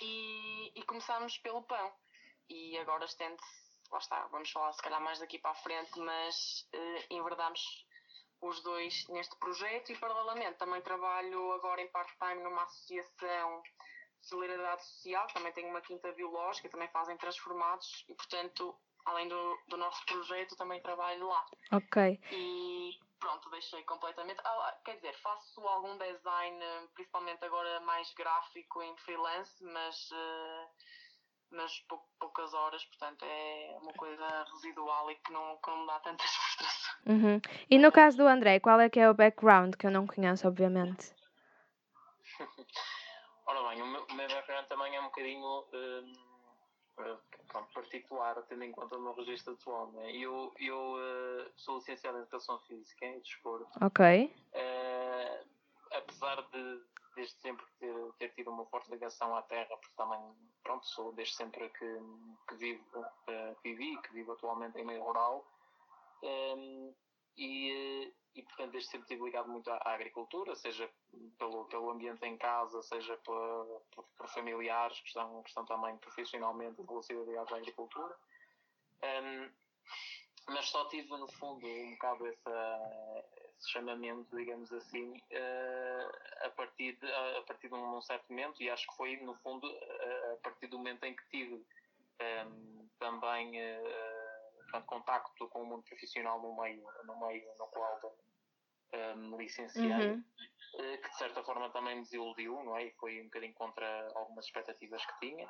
e, 0.02 0.72
e 0.76 0.84
começámos 0.84 1.38
pelo 1.38 1.64
pão. 1.64 1.94
E 2.50 2.78
agora 2.78 3.06
estende-se, 3.06 3.65
lá 3.92 3.98
está, 4.00 4.28
vamos 4.28 4.52
falar 4.52 4.74
se 4.74 4.82
calhar 4.82 5.02
mais 5.02 5.20
daqui 5.20 5.40
para 5.40 5.52
a 5.52 5.56
frente, 5.56 6.00
mas 6.00 6.68
eh, 6.74 7.06
enverdámos 7.10 7.86
os 8.42 8.62
dois 8.62 9.08
neste 9.10 9.36
projeto 9.38 9.92
e 9.92 9.98
paralelamente 9.98 10.58
também 10.58 10.82
trabalho 10.82 11.52
agora 11.54 11.82
em 11.82 11.88
part-time 11.90 12.44
numa 12.44 12.64
associação 12.64 13.62
de 14.22 14.28
solidariedade 14.28 14.84
social, 14.84 15.28
também 15.28 15.52
tenho 15.54 15.70
uma 15.70 15.82
quinta 15.82 16.12
biológica, 16.12 16.70
também 16.70 16.88
fazem 16.90 17.18
transformados 17.18 18.04
e 18.10 18.16
portanto, 18.16 18.76
além 19.06 19.28
do, 19.28 19.60
do 19.68 19.78
nosso 19.78 20.04
projeto, 20.06 20.56
também 20.56 20.82
trabalho 20.82 21.28
lá. 21.28 21.46
Ok. 21.72 22.20
E 22.32 23.00
pronto, 23.20 23.50
deixei 23.50 23.84
completamente. 23.84 24.42
Ah, 24.44 24.80
quer 24.84 24.96
dizer, 24.96 25.14
faço 25.22 25.62
algum 25.68 25.98
design, 25.98 26.60
principalmente 26.94 27.44
agora 27.46 27.80
mais 27.82 28.12
gráfico 28.14 28.82
em 28.82 28.98
freelance, 28.98 29.64
mas, 29.64 30.10
eh, 30.12 30.68
mas 31.52 31.80
pou- 31.88 32.04
poucas 32.20 32.54
horas, 32.54 32.84
portanto 32.86 33.26
é 33.26 33.78
uma 33.82 33.94
coisa 33.94 34.44
residual 34.54 35.12
e 35.12 35.16
que 35.16 35.32
não, 35.32 35.58
que 35.58 35.70
não 35.70 35.82
me 35.82 35.88
dá 35.88 36.00
tantas 36.00 36.30
frustrações. 36.36 36.96
Uhum. 37.06 37.42
E 37.70 37.78
no 37.78 37.92
caso 37.92 38.18
do 38.18 38.28
André, 38.28 38.60
qual 38.60 38.80
é 38.80 38.90
que 38.90 39.00
é 39.00 39.10
o 39.10 39.14
background 39.14 39.76
que 39.76 39.88
eu 39.88 39.92
não 39.92 40.08
conheço, 40.08 40.48
obviamente? 40.48 41.14
Ora 43.48 43.70
bem, 43.70 43.82
o 43.82 43.86
meu, 43.86 44.04
o 44.04 44.14
meu 44.14 44.28
background 44.28 44.66
também 44.68 44.96
é 44.96 45.00
um 45.00 45.06
bocadinho 45.06 45.66
pronto, 46.96 47.74
particular, 47.74 48.42
tendo 48.44 48.64
em 48.64 48.72
conta 48.72 48.98
o 48.98 49.02
meu 49.02 49.14
registro 49.14 49.54
atual. 49.54 49.92
Né? 49.92 50.12
Eu, 50.16 50.54
eu 50.60 50.96
eh, 51.00 51.52
sou 51.56 51.78
licenciado 51.78 52.18
em 52.18 52.22
Educação 52.22 52.60
Física 52.62 53.06
e 53.06 53.20
Desporto. 53.20 53.70
Ok. 53.82 54.34
Apesar 55.92 56.40
apesar 56.40 56.42
de 56.52 56.82
desde 57.16 57.36
sempre 57.40 57.66
ter, 57.80 58.14
ter 58.18 58.30
tido 58.30 58.52
uma 58.52 58.66
forte 58.66 58.92
ligação 58.92 59.36
à 59.36 59.42
terra, 59.44 59.76
porque 59.78 59.96
também, 59.96 60.20
pronto, 60.64 60.86
sou 60.86 61.12
desde 61.14 61.36
sempre 61.36 61.70
que, 61.70 62.00
que 62.48 62.56
vivo, 62.56 62.84
uh, 63.00 63.56
vivi, 63.64 64.00
que 64.02 64.14
vivo 64.14 64.34
atualmente 64.34 64.78
em 64.78 64.86
meio 64.86 65.04
rural, 65.04 65.46
um, 66.24 66.94
e, 67.38 68.14
e 68.34 68.44
portanto 68.44 68.72
desde 68.72 68.90
sempre 68.90 69.04
estive 69.04 69.24
ligado 69.24 69.50
muito 69.50 69.70
à, 69.70 69.78
à, 69.78 69.94
agricultura, 69.94 70.56
seja 70.56 70.90
pelo, 71.38 71.66
pelo 71.66 71.90
ambiente 71.90 72.26
em 72.26 72.38
casa, 72.38 72.82
seja 72.82 73.18
por, 73.18 73.82
por, 73.92 74.06
por 74.18 74.28
familiares 74.30 75.00
que 75.02 75.08
estão, 75.08 75.42
que 75.44 75.50
estão 75.50 75.66
também 75.66 75.98
profissionalmente 75.98 76.82
ligados 76.82 77.52
à 77.52 77.58
agricultura. 77.58 78.16
Um, 79.04 79.65
mas 80.48 80.66
só 80.70 80.86
tive 80.86 81.10
no 81.10 81.28
fundo 81.34 81.66
um 81.66 81.92
bocado 81.92 82.28
essa, 82.28 83.24
esse 83.58 83.72
chamamento, 83.72 84.36
digamos 84.36 84.72
assim, 84.72 85.12
uh, 85.12 86.46
a, 86.46 86.50
partir 86.52 86.98
de, 86.98 87.12
a 87.12 87.42
partir 87.48 87.68
de 87.68 87.74
um, 87.74 88.02
certo 88.02 88.30
momento, 88.30 88.62
e 88.62 88.70
acho 88.70 88.88
que 88.88 88.96
foi 88.96 89.18
no 89.18 89.36
fundo 89.38 89.68
uh, 89.68 90.34
a 90.34 90.38
partir 90.44 90.68
do 90.68 90.78
momento 90.78 91.04
em 91.04 91.16
que 91.16 91.28
tive 91.30 91.56
um, 91.56 91.66
ehm, 92.20 92.90
também 93.00 93.60
uh, 93.60 94.82
contacto 94.86 95.48
com 95.50 95.64
o 95.64 95.66
mundo 95.66 95.84
profissional 95.84 96.42
no 96.42 96.56
meio, 96.62 96.84
no 97.06 97.20
meio 97.28 97.48
no 97.58 97.68
qual 97.68 98.00
me 99.16 99.28
um, 99.28 99.38
licenciei, 99.38 99.92
uhum. 99.92 100.24
que 100.72 101.10
de 101.10 101.18
certa 101.18 101.44
forma 101.44 101.70
também 101.72 101.96
me 101.96 102.02
desiludiu, 102.04 102.64
não 102.64 102.78
é? 102.78 102.86
E 102.86 102.92
foi 102.94 103.22
um 103.22 103.26
bocadinho 103.26 103.54
contra 103.54 104.08
algumas 104.16 104.46
expectativas 104.46 105.06
que 105.06 105.20
tinha. 105.20 105.48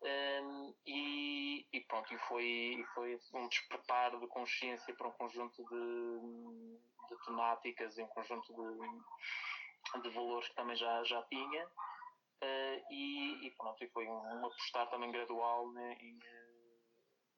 Um, 0.00 0.74
e, 0.86 1.66
e, 1.72 1.80
pronto, 1.80 2.14
e 2.14 2.18
foi, 2.18 2.84
foi 2.94 3.20
um 3.34 3.48
despertar 3.48 4.18
de 4.18 4.26
consciência 4.28 4.94
para 4.94 5.08
um 5.08 5.12
conjunto 5.12 5.64
de, 5.64 7.08
de 7.08 7.24
temáticas 7.24 7.98
e 7.98 8.02
um 8.02 8.06
conjunto 8.08 8.54
de, 8.54 10.02
de 10.02 10.08
valores 10.10 10.48
que 10.48 10.54
também 10.54 10.76
já, 10.76 11.02
já 11.04 11.22
tinha. 11.24 11.66
Uh, 11.66 12.92
e, 12.92 13.46
e, 13.46 13.50
pronto, 13.58 13.82
e 13.82 13.88
foi 13.88 14.06
um, 14.06 14.40
um 14.40 14.46
apostar 14.46 14.88
também 14.88 15.10
gradual 15.10 15.68
né, 15.72 15.96
em, 16.00 16.16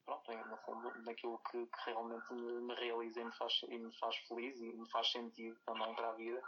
pronto, 0.05 0.31
no 0.33 0.57
fundo, 0.59 1.03
naquilo 1.05 1.39
que, 1.51 1.67
que 1.67 1.81
realmente 1.87 2.33
me, 2.35 2.61
me, 2.61 2.75
realiza 2.75 3.21
e 3.21 3.25
me, 3.25 3.33
faz, 3.33 3.61
e 3.69 3.79
me 3.79 3.99
faz 3.99 4.17
feliz 4.29 4.61
e 4.61 4.73
me 4.73 4.91
faz 4.91 5.11
sentido 5.11 5.59
também 5.65 5.95
para 5.95 6.11
a 6.11 6.15
vida 6.15 6.43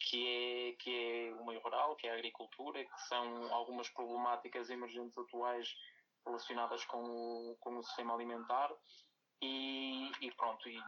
que 0.00 0.26
é, 0.26 0.72
que 0.76 0.90
é 0.90 1.34
o 1.40 1.44
meio 1.46 1.60
rural, 1.60 1.96
que 1.96 2.06
é 2.06 2.10
a 2.10 2.14
agricultura, 2.14 2.84
que 2.84 3.00
são 3.08 3.52
algumas 3.52 3.88
problemáticas 3.88 4.70
emergentes 4.70 5.16
atuais 5.18 5.74
relacionadas 6.24 6.84
com 6.84 7.02
o, 7.02 7.56
com 7.60 7.76
o 7.76 7.82
sistema 7.82 8.14
alimentar 8.14 8.72
e, 9.42 10.10
e 10.20 10.30
pronto, 10.32 10.68
e 10.68 10.78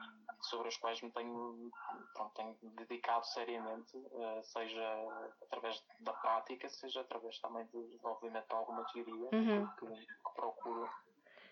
sobre 0.40 0.68
as 0.68 0.76
quais 0.78 1.00
me 1.02 1.10
tenho, 1.12 1.70
pronto, 2.14 2.34
tenho 2.34 2.56
dedicado 2.76 3.26
seriamente, 3.26 3.96
uh, 3.96 4.42
seja 4.42 4.82
através 5.42 5.84
da 6.00 6.12
prática, 6.14 6.68
seja 6.68 7.02
através 7.02 7.38
também 7.40 7.66
de, 7.66 7.98
obviamente, 8.02 8.48
de 8.48 8.54
alguma 8.54 8.84
teoria 8.84 9.28
uhum. 9.32 9.66
que, 9.78 9.86
que 9.86 10.34
procuro 10.34 10.88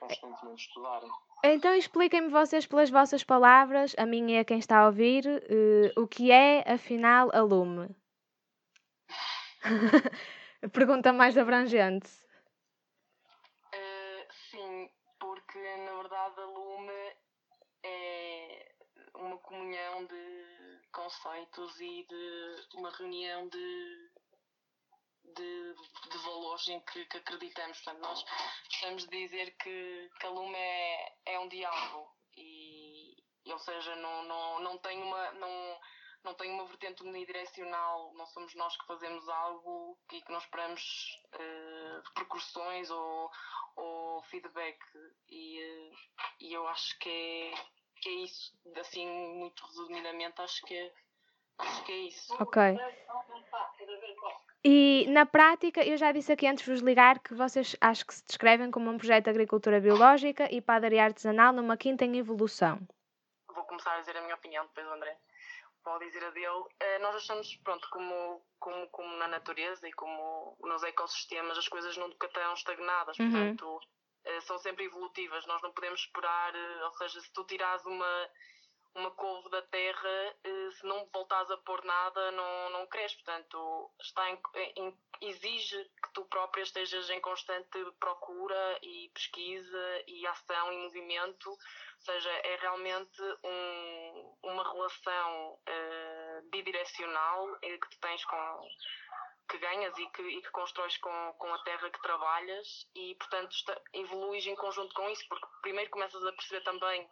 constantemente 0.01 0.66
estudar. 0.66 1.03
Então 1.49 1.73
expliquem-me 1.75 2.29
vocês 2.29 2.67
pelas 2.67 2.91
vossas 2.91 3.23
palavras, 3.23 3.95
a 3.97 4.05
mim 4.05 4.33
e 4.33 4.39
a 4.39 4.45
quem 4.45 4.59
está 4.59 4.79
a 4.79 4.87
ouvir, 4.87 5.25
uh, 5.27 6.03
o 6.03 6.09
que 6.09 6.33
é 6.33 6.65
afinal 6.67 7.31
a 7.33 7.41
lume? 7.41 7.95
Pergunta 10.73 11.13
mais 11.13 11.39
abrangente. 11.39 12.09
Uh, 13.73 14.27
sim, 14.51 14.91
porque 15.21 15.77
na 15.85 16.03
verdade 16.03 16.41
a 16.41 16.47
lume 16.47 17.17
é 17.85 18.75
uma 19.15 19.39
comunhão 19.39 20.05
de 20.07 20.81
conceitos 20.91 21.81
e 21.81 22.07
de 22.09 22.77
uma 22.77 22.91
reunião 22.91 23.49
de 23.49 24.11
de, 25.35 25.75
de 26.11 26.19
valores 26.19 26.69
em 26.69 26.81
que, 26.81 27.05
que, 27.07 27.17
acreditamos. 27.19 27.81
Portanto, 27.81 28.03
nós 28.03 28.25
gostamos 28.69 29.07
de 29.07 29.27
dizer 29.27 29.57
que, 29.57 30.11
que 30.19 30.27
a 30.27 30.31
Lume 30.31 30.57
é, 30.57 31.12
é 31.27 31.39
um 31.41 31.49
diálogo 31.49 32.09
e, 32.37 33.17
ou 33.47 33.59
seja, 33.59 33.97
não, 33.97 34.25
não, 34.25 34.61
não 34.61 34.79
tem 34.79 35.03
uma. 35.03 35.33
Não, 35.33 35.81
não 36.25 36.35
tem 36.35 36.51
uma 36.51 36.67
vertente 36.67 37.05
unidirecional, 37.05 38.12
não 38.15 38.27
somos 38.27 38.53
nós 38.57 38.77
que 38.77 38.87
fazemos 38.87 39.29
algo 39.29 39.97
e 40.12 40.21
que 40.21 40.33
não 40.33 40.39
esperamos 40.39 41.23
uh, 41.35 42.03
repercussões 42.09 42.91
ou, 42.91 43.31
ou 43.77 44.23
feedback. 44.25 44.77
E, 45.29 45.62
uh, 45.62 45.97
e 46.41 46.53
eu 46.53 46.67
acho 46.67 46.99
que 46.99 47.09
é, 47.09 47.55
que 48.01 48.09
é 48.09 48.12
isso, 48.25 48.53
assim, 48.77 49.07
muito 49.37 49.65
resumidamente, 49.67 50.41
acho 50.41 50.62
que 50.67 50.75
é, 50.75 50.93
acho 51.59 51.85
que 51.85 51.93
é 51.93 51.97
isso. 51.97 52.35
Ok. 52.43 52.61
E 54.68 55.07
na 55.11 55.24
prática, 55.24 55.87
eu 55.87 55.96
já 55.96 56.11
disse 56.11 56.33
aqui 56.33 56.44
antes 56.44 56.64
de 56.64 56.72
vos 56.72 56.81
ligar 56.81 57.20
que 57.20 57.33
vocês 57.35 57.76
acho 57.81 58.05
que 58.05 58.12
se 58.12 58.26
descrevem 58.26 58.68
como 58.68 58.90
um 58.90 58.98
projeto 58.98 59.26
de 59.26 59.31
agricultura 59.31 59.81
biológica 59.81 60.52
e 60.52 60.61
padaria 60.61 61.05
artesanal 61.05 61.52
numa 61.52 61.76
quinta 61.76 62.05
em 62.05 62.18
evolução. 62.18 62.81
Vou 63.55 63.62
começar 63.62 63.94
a 63.94 64.00
dizer 64.00 64.16
a 64.16 64.22
minha 64.22 64.35
opinião, 64.35 64.66
depois 64.66 64.85
o 64.88 64.90
André 64.90 65.16
pode 65.85 66.07
dizer 66.07 66.24
a 66.24 66.31
dele. 66.31 66.48
Uh, 66.48 67.00
nós 67.00 67.14
achamos, 67.14 67.55
pronto, 67.62 67.88
como, 67.90 68.42
como, 68.59 68.88
como 68.88 69.16
na 69.18 69.29
natureza 69.29 69.87
e 69.87 69.92
como 69.92 70.57
nos 70.61 70.83
ecossistemas, 70.83 71.57
as 71.57 71.68
coisas 71.68 71.96
nunca 71.96 72.26
estão 72.26 72.52
estagnadas, 72.52 73.16
uhum. 73.20 73.31
portanto, 73.31 73.76
uh, 73.76 74.40
são 74.40 74.59
sempre 74.59 74.87
evolutivas. 74.87 75.46
Nós 75.46 75.62
não 75.62 75.70
podemos 75.70 76.00
esperar, 76.00 76.52
uh, 76.52 76.85
ou 76.87 76.92
seja, 76.94 77.20
se 77.20 77.33
tu 77.33 77.44
tirares 77.44 77.87
uma 77.87 78.29
uma 78.97 79.11
couve 79.11 79.51
da 79.51 79.61
terra, 79.63 80.37
eh, 80.43 80.71
se 80.73 80.87
não 80.87 81.07
voltares 81.13 81.51
a 81.51 81.59
pôr 81.59 81.85
nada, 81.85 82.31
não, 82.33 82.71
não 82.71 82.87
cresce. 82.87 83.17
Portanto, 83.17 83.91
está 84.01 84.31
em, 84.31 84.41
em, 84.77 84.99
exige 85.21 85.85
que 86.03 86.13
tu 86.15 86.25
própria 86.25 86.63
estejas 86.63 87.09
em 87.11 87.21
constante 87.21 87.79
procura 88.01 88.79
e 88.83 89.11
pesquisa 89.15 90.03
e 90.07 90.27
ação 90.27 90.73
e 90.73 90.79
movimento. 90.79 91.51
Ou 91.51 91.59
seja, 92.01 92.31
é 92.31 92.57
realmente 92.57 93.23
um, 93.45 94.37
uma 94.45 94.73
relação 94.73 95.53
uh, 95.53 96.51
bidirecional 96.51 97.59
que 97.61 97.91
tu 97.91 98.01
tens 98.01 98.25
com 98.25 98.69
que 99.49 99.59
ganhas 99.59 99.97
e 99.97 100.07
que, 100.09 100.23
e 100.23 100.43
que 100.43 100.51
constróis 100.51 100.97
com, 100.99 101.35
com 101.39 101.55
a 101.55 101.63
terra 101.63 101.89
que 101.91 102.03
trabalhas 102.03 102.89
e, 102.95 103.15
portanto, 103.15 103.55
evoluís 103.93 104.45
em 104.47 104.57
conjunto 104.57 104.93
com 104.95 105.09
isso, 105.09 105.25
porque 105.29 105.47
primeiro 105.63 105.91
começas 105.91 106.25
a 106.25 106.33
perceber 106.33 106.63
também 106.63 107.09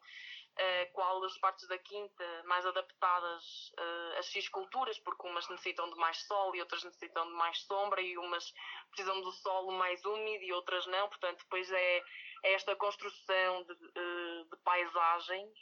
uh, 0.55 0.93
qual 0.93 1.23
as 1.25 1.37
partes 1.39 1.67
da 1.69 1.79
quinta 1.79 2.43
mais 2.45 2.65
adaptadas 2.67 3.73
uh, 3.79 4.19
às 4.19 4.27
X 4.27 4.49
culturas, 4.49 4.99
porque 4.99 5.27
umas 5.27 5.49
necessitam 5.49 5.89
de 5.91 5.97
mais 5.97 6.19
sol 6.27 6.55
e 6.55 6.61
outras 6.61 6.85
necessitam 6.85 7.27
de 7.27 7.35
mais 7.35 7.59
sombra, 7.63 8.01
e 8.01 8.17
umas 8.19 8.53
precisam 8.91 9.21
do 9.21 9.33
solo 9.33 9.73
mais 9.73 10.05
úmido 10.05 10.45
e 10.45 10.53
outras 10.53 10.87
não. 10.87 11.09
Portanto, 11.09 11.39
depois 11.39 11.71
é, 11.71 11.99
é 12.45 12.53
esta 12.55 12.77
construção 12.77 13.65
de, 13.65 13.73
uh, 13.73 14.45
de 14.51 14.57
paisagem 14.65 15.53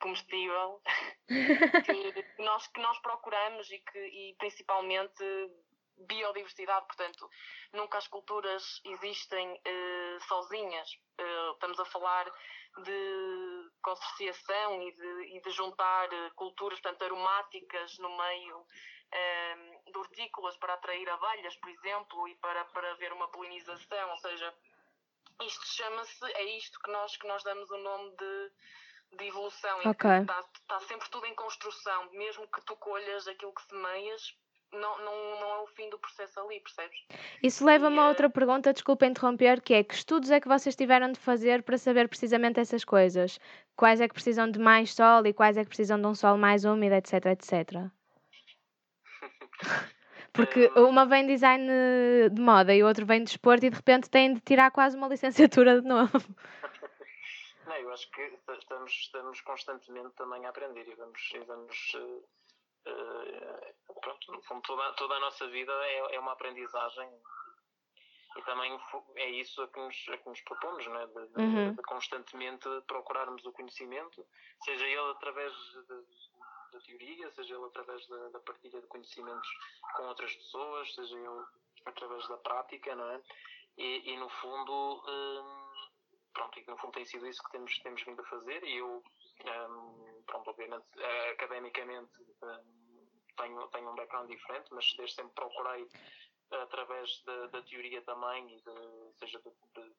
comestível 0.00 0.82
que, 1.28 2.42
nós, 2.42 2.66
que 2.66 2.80
nós 2.80 2.98
procuramos 2.98 3.70
e 3.70 3.78
que 3.78 3.98
e 3.98 4.34
principalmente 4.36 5.22
biodiversidade, 5.96 6.86
portanto, 6.86 7.28
nunca 7.72 7.98
as 7.98 8.08
culturas 8.08 8.80
existem 8.84 9.52
uh, 9.52 10.20
sozinhas. 10.26 10.88
Uh, 11.20 11.52
estamos 11.52 11.78
a 11.78 11.84
falar 11.84 12.30
de 12.80 13.70
consorciação 13.82 14.82
e 14.82 14.92
de, 14.92 15.36
e 15.36 15.40
de 15.42 15.50
juntar 15.50 16.10
eh, 16.12 16.30
culturas, 16.34 16.80
portanto, 16.80 17.02
aromáticas 17.04 17.98
no 17.98 18.16
meio 18.16 18.66
ehm, 19.12 19.92
de 19.92 19.98
hortícolas 19.98 20.56
para 20.56 20.74
atrair 20.74 21.08
abelhas, 21.10 21.54
por 21.56 21.68
exemplo, 21.68 22.28
e 22.28 22.34
para, 22.36 22.64
para 22.66 22.92
haver 22.92 23.12
uma 23.12 23.28
polinização, 23.28 24.10
ou 24.10 24.16
seja, 24.16 24.54
isto 25.42 25.66
chama-se, 25.66 26.24
é 26.32 26.44
isto 26.56 26.80
que 26.80 26.90
nós, 26.90 27.16
que 27.16 27.26
nós 27.26 27.42
damos 27.42 27.70
o 27.70 27.76
nome 27.76 28.16
de, 28.16 28.52
de 29.18 29.26
evolução, 29.26 29.78
okay. 29.80 30.20
está, 30.20 30.40
está 30.40 30.80
sempre 30.80 31.10
tudo 31.10 31.26
em 31.26 31.34
construção, 31.34 32.10
mesmo 32.12 32.48
que 32.48 32.64
tu 32.64 32.76
colhas 32.76 33.28
aquilo 33.28 33.54
que 33.54 33.62
semeias, 33.64 34.34
não, 34.72 34.98
não, 35.04 35.40
não 35.40 35.54
é 35.54 35.58
o 35.60 35.66
fim 35.66 35.88
do 35.90 35.98
processo 35.98 36.40
ali, 36.40 36.60
percebes? 36.60 36.98
Isso 37.42 37.64
leva-me 37.64 37.98
a 37.98 38.08
outra 38.08 38.30
pergunta, 38.30 38.72
desculpa 38.72 39.06
interromper, 39.06 39.60
que 39.60 39.74
é 39.74 39.84
que 39.84 39.94
estudos 39.94 40.30
é 40.30 40.40
que 40.40 40.48
vocês 40.48 40.74
tiveram 40.74 41.12
de 41.12 41.18
fazer 41.20 41.62
para 41.62 41.76
saber 41.76 42.08
precisamente 42.08 42.58
essas 42.58 42.84
coisas? 42.84 43.38
Quais 43.76 44.00
é 44.00 44.08
que 44.08 44.14
precisam 44.14 44.50
de 44.50 44.58
mais 44.58 44.94
sol 44.94 45.26
e 45.26 45.32
quais 45.32 45.56
é 45.56 45.62
que 45.62 45.68
precisam 45.68 46.00
de 46.00 46.06
um 46.06 46.14
sol 46.14 46.36
mais 46.38 46.64
úmido, 46.64 46.94
etc, 46.94 47.26
etc? 47.26 47.90
Porque 50.32 50.70
uma 50.76 51.04
vem 51.04 51.26
design 51.26 51.68
de 52.30 52.40
moda 52.40 52.74
e 52.74 52.82
o 52.82 52.86
outro 52.86 53.04
vem 53.04 53.18
de 53.18 53.26
desporto 53.26 53.66
e 53.66 53.70
de 53.70 53.76
repente 53.76 54.08
têm 54.08 54.32
de 54.32 54.40
tirar 54.40 54.70
quase 54.70 54.96
uma 54.96 55.08
licenciatura 55.08 55.80
de 55.80 55.86
novo. 55.86 56.18
Não, 57.66 57.76
eu 57.76 57.92
acho 57.92 58.10
que 58.10 58.22
estamos, 58.58 58.92
estamos 58.92 59.40
constantemente 59.42 60.14
também 60.16 60.46
a 60.46 60.48
aprender 60.48 60.88
e 60.88 60.94
vamos, 60.94 61.32
e 61.34 61.38
vamos 61.40 61.96
uh 62.86 63.72
pronto, 64.02 64.32
no 64.32 64.42
fundo, 64.42 64.62
toda, 64.62 64.92
toda 64.94 65.14
a 65.14 65.20
nossa 65.20 65.46
vida 65.48 65.72
é, 65.72 66.16
é 66.16 66.20
uma 66.20 66.32
aprendizagem 66.32 67.08
e 68.36 68.42
também 68.42 68.78
é 69.16 69.30
isso 69.30 69.62
a 69.62 69.68
que 69.68 69.78
nos, 69.78 70.08
a 70.08 70.18
que 70.18 70.28
nos 70.28 70.40
propomos, 70.42 70.86
não 70.86 71.00
é? 71.00 71.06
de, 71.06 71.26
de, 71.28 71.40
uhum. 71.40 71.74
de, 71.74 71.82
constantemente 71.82 72.68
procurarmos 72.86 73.44
o 73.44 73.52
conhecimento, 73.52 74.26
seja 74.64 74.86
ele 74.86 75.10
através 75.10 75.52
da 76.72 76.80
teoria, 76.80 77.30
seja 77.30 77.54
ele 77.54 77.66
através 77.66 78.06
da, 78.08 78.28
da, 78.30 78.40
partilha 78.40 78.80
de 78.80 78.86
conhecimentos 78.86 79.48
com 79.96 80.04
outras 80.04 80.34
pessoas, 80.34 80.94
seja 80.94 81.16
ele 81.16 81.44
através 81.84 82.26
da 82.28 82.38
prática, 82.38 82.94
não 82.96 83.10
é? 83.10 83.22
E, 83.76 84.12
e 84.12 84.16
no 84.16 84.28
fundo, 84.28 85.04
um, 85.06 85.90
pronto, 86.32 86.58
e 86.58 86.64
no 86.66 86.78
fundo 86.78 86.92
tem 86.92 87.04
sido 87.04 87.26
isso 87.26 87.42
que 87.42 87.52
temos, 87.52 87.78
temos 87.80 88.02
vindo 88.02 88.22
a 88.22 88.26
fazer 88.26 88.64
e 88.64 88.78
eu, 88.78 89.02
um, 89.44 90.11
pronto, 90.26 90.50
obviamente, 90.50 90.86
academicamente 91.32 92.12
um, 92.42 92.92
tenho, 93.36 93.68
tenho 93.68 93.90
um 93.90 93.94
background 93.94 94.30
diferente, 94.30 94.68
mas 94.72 94.92
desde 94.96 95.16
sempre 95.16 95.34
procurei 95.34 95.88
através 96.50 97.22
da, 97.24 97.46
da 97.46 97.62
teoria 97.62 98.02
também, 98.02 98.56
e 98.56 98.60
de, 98.60 99.18
seja 99.18 99.38
de, 99.40 99.50
de, 99.50 99.94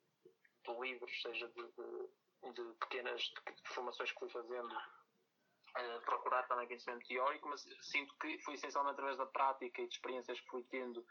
de 0.65 0.79
livros, 0.79 1.21
seja 1.21 1.47
de, 1.47 2.53
de 2.53 2.73
pequenas 2.79 3.31
formações 3.65 4.11
que 4.11 4.19
fui 4.19 4.29
fazendo, 4.29 4.75
procurar 6.05 6.43
também 6.47 6.67
conhecimento 6.67 7.07
teórico, 7.07 7.49
mas 7.49 7.65
sinto 7.81 8.13
que 8.19 8.37
foi 8.43 8.53
essencialmente 8.53 8.93
através 8.93 9.17
da 9.17 9.25
prática 9.25 9.81
e 9.81 9.87
de 9.87 9.93
experiências 9.95 10.39
que 10.39 10.49
fui 10.49 10.63
tendo 10.65 11.03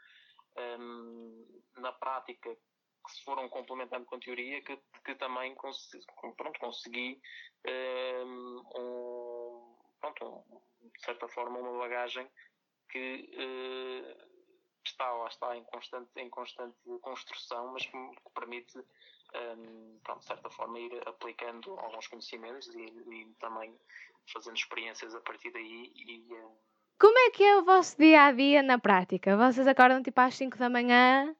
um, 0.57 1.61
na 1.77 1.91
prática 1.91 2.55
que 3.03 3.11
se 3.11 3.23
foram 3.23 3.49
complementando 3.49 4.05
com 4.05 4.19
teoria 4.19 4.61
que, 4.61 4.77
que 5.05 5.15
também 5.15 5.53
consegui, 5.55 6.05
pronto, 6.37 6.59
consegui 6.59 7.21
um, 8.25 8.61
pronto, 9.99 10.43
de 10.81 11.05
certa 11.05 11.27
forma 11.27 11.59
uma 11.59 11.79
bagagem 11.79 12.29
que 12.89 13.29
uh, 13.37 14.33
está 14.85 15.11
lá 15.11 15.27
está 15.27 15.57
em 15.57 15.63
constante, 15.63 16.09
em 16.17 16.29
constante 16.29 16.77
construção, 17.01 17.73
mas 17.73 17.85
que, 17.85 17.97
permite, 18.33 18.77
um, 18.77 19.99
pronto, 20.03 20.19
de 20.19 20.25
certa 20.25 20.49
forma, 20.49 20.79
ir 20.79 21.07
aplicando 21.07 21.71
alguns 21.79 22.07
conhecimentos 22.07 22.67
e, 22.75 22.81
e 22.81 23.33
também 23.39 23.75
fazendo 24.31 24.57
experiências 24.57 25.15
a 25.15 25.21
partir 25.21 25.51
daí. 25.51 25.91
E, 25.95 26.33
um... 26.33 26.57
Como 26.99 27.17
é 27.17 27.31
que 27.31 27.43
é 27.43 27.57
o 27.57 27.65
vosso 27.65 27.97
dia 27.97 28.25
a 28.25 28.31
dia 28.31 28.61
na 28.61 28.77
prática? 28.77 29.35
Vocês 29.35 29.67
acordam 29.67 30.03
tipo 30.03 30.19
às 30.21 30.35
5 30.35 30.57
da 30.57 30.69
manhã? 30.69 31.35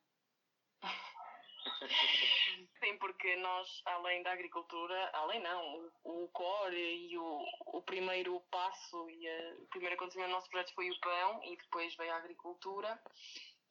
Sim, 2.80 2.98
porque 2.98 3.36
nós, 3.38 3.82
além 3.86 4.22
da 4.24 4.32
agricultura, 4.32 5.10
além 5.14 5.42
não, 5.42 5.92
o, 6.04 6.24
o 6.26 6.28
core 6.30 6.76
e 6.76 7.18
o, 7.18 7.46
o 7.68 7.82
primeiro 7.82 8.40
passo 8.52 9.10
e 9.10 9.28
a, 9.28 9.56
o 9.60 9.68
primeiro 9.68 9.96
acontecimento 9.96 10.30
do 10.30 10.36
nosso 10.36 10.50
projeto 10.50 10.74
foi 10.74 10.90
o 10.90 11.00
pão 11.00 11.42
e 11.44 11.58
depois 11.58 11.96
veio 11.96 12.14
a 12.14 12.18
agricultura. 12.18 13.02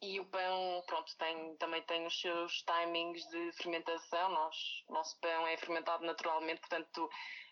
E 0.01 0.19
o 0.19 0.27
pão, 0.27 0.83
pronto, 0.87 1.17
tem, 1.17 1.57
também 1.57 1.83
tem 1.83 2.07
os 2.07 2.21
seus 2.21 2.63
timings 2.63 3.25
de 3.29 3.53
fermentação. 3.53 4.31
Nós, 4.31 4.57
nosso 4.89 5.19
pão 5.21 5.47
é 5.47 5.57
fermentado 5.57 6.05
naturalmente, 6.05 6.61
portanto, 6.61 7.09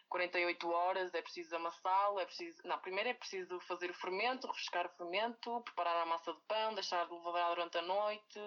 48 0.08 0.68
horas 0.68 1.14
é 1.14 1.22
preciso 1.22 1.54
amassá-lo, 1.54 2.18
é 2.18 2.26
preciso. 2.26 2.60
Não, 2.64 2.78
primeiro 2.80 3.10
é 3.10 3.14
preciso 3.14 3.60
fazer 3.60 3.90
o 3.90 3.94
fermento, 3.94 4.48
refrescar 4.48 4.86
o 4.86 4.96
fermento, 4.96 5.60
preparar 5.60 5.96
a 5.98 6.06
massa 6.06 6.34
de 6.34 6.40
pão, 6.48 6.74
deixar 6.74 7.06
de 7.06 7.14
levar 7.14 7.50
durante 7.50 7.78
a 7.78 7.82
noite, 7.82 8.40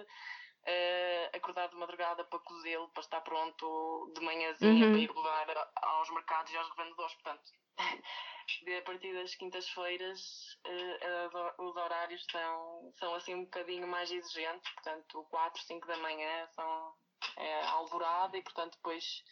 uh, 0.67 1.35
acordar 1.37 1.69
de 1.69 1.75
madrugada 1.75 2.23
para 2.25 2.39
cozê-lo, 2.39 2.89
para 2.89 3.01
estar 3.01 3.21
pronto 3.21 4.11
de 4.15 4.21
manhãzinha 4.21 4.85
uhum. 4.85 4.91
para 4.91 5.01
ir 5.01 5.11
levar 5.11 5.71
aos 5.75 6.09
mercados 6.11 6.51
e 6.51 6.57
aos 6.57 6.69
revendedores. 6.69 7.13
Portanto, 7.15 7.51
a 8.77 8.81
partir 8.83 9.13
das 9.13 9.35
quintas-feiras 9.35 10.59
uh, 10.65 11.63
os 11.63 11.75
horários 11.75 12.25
são, 12.29 12.91
são 12.95 13.15
assim 13.15 13.35
um 13.35 13.43
bocadinho 13.45 13.87
mais 13.87 14.11
exigentes, 14.11 14.71
portanto, 14.73 15.25
4, 15.29 15.61
5 15.61 15.87
da 15.87 15.97
manhã 15.97 16.47
são 16.47 16.93
é, 17.37 17.65
alvorada 17.67 18.37
e, 18.37 18.41
portanto, 18.41 18.75
depois. 18.75 19.23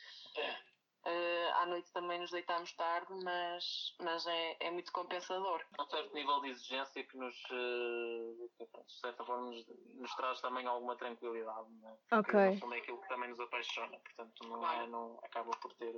Uh, 1.04 1.52
à 1.56 1.66
noite 1.66 1.92
também 1.94 2.20
nos 2.20 2.30
deitamos 2.30 2.72
tarde, 2.74 3.12
mas, 3.24 3.96
mas 4.04 4.28
é, 4.28 4.58
é 4.60 4.70
muito 4.70 4.92
compensador. 4.92 5.64
Um 5.80 5.86
certo 5.86 6.14
nível 6.14 6.40
de 6.42 6.50
exigência 6.50 7.04
que 7.04 7.18
nos, 7.18 7.36
uh, 7.46 8.50
de 8.60 9.00
certa 9.00 9.26
forma, 9.26 9.50
nos, 9.50 9.66
nos, 9.96 10.16
traz 10.16 10.40
também 10.42 10.68
alguma 10.68 10.96
tranquilidade. 10.96 11.68
É? 12.12 12.16
Ok. 12.18 12.40
no 12.40 12.60
fundo 12.60 12.76
é 12.76 12.78
aquilo 12.78 13.02
que 13.02 13.08
também 13.08 13.30
nos 13.30 13.40
apaixona, 13.40 13.98
portanto, 13.98 14.48
não, 14.48 14.72
é, 14.72 14.88
não 14.88 15.20
acaba 15.24 15.50
por 15.60 15.74
ter 15.74 15.96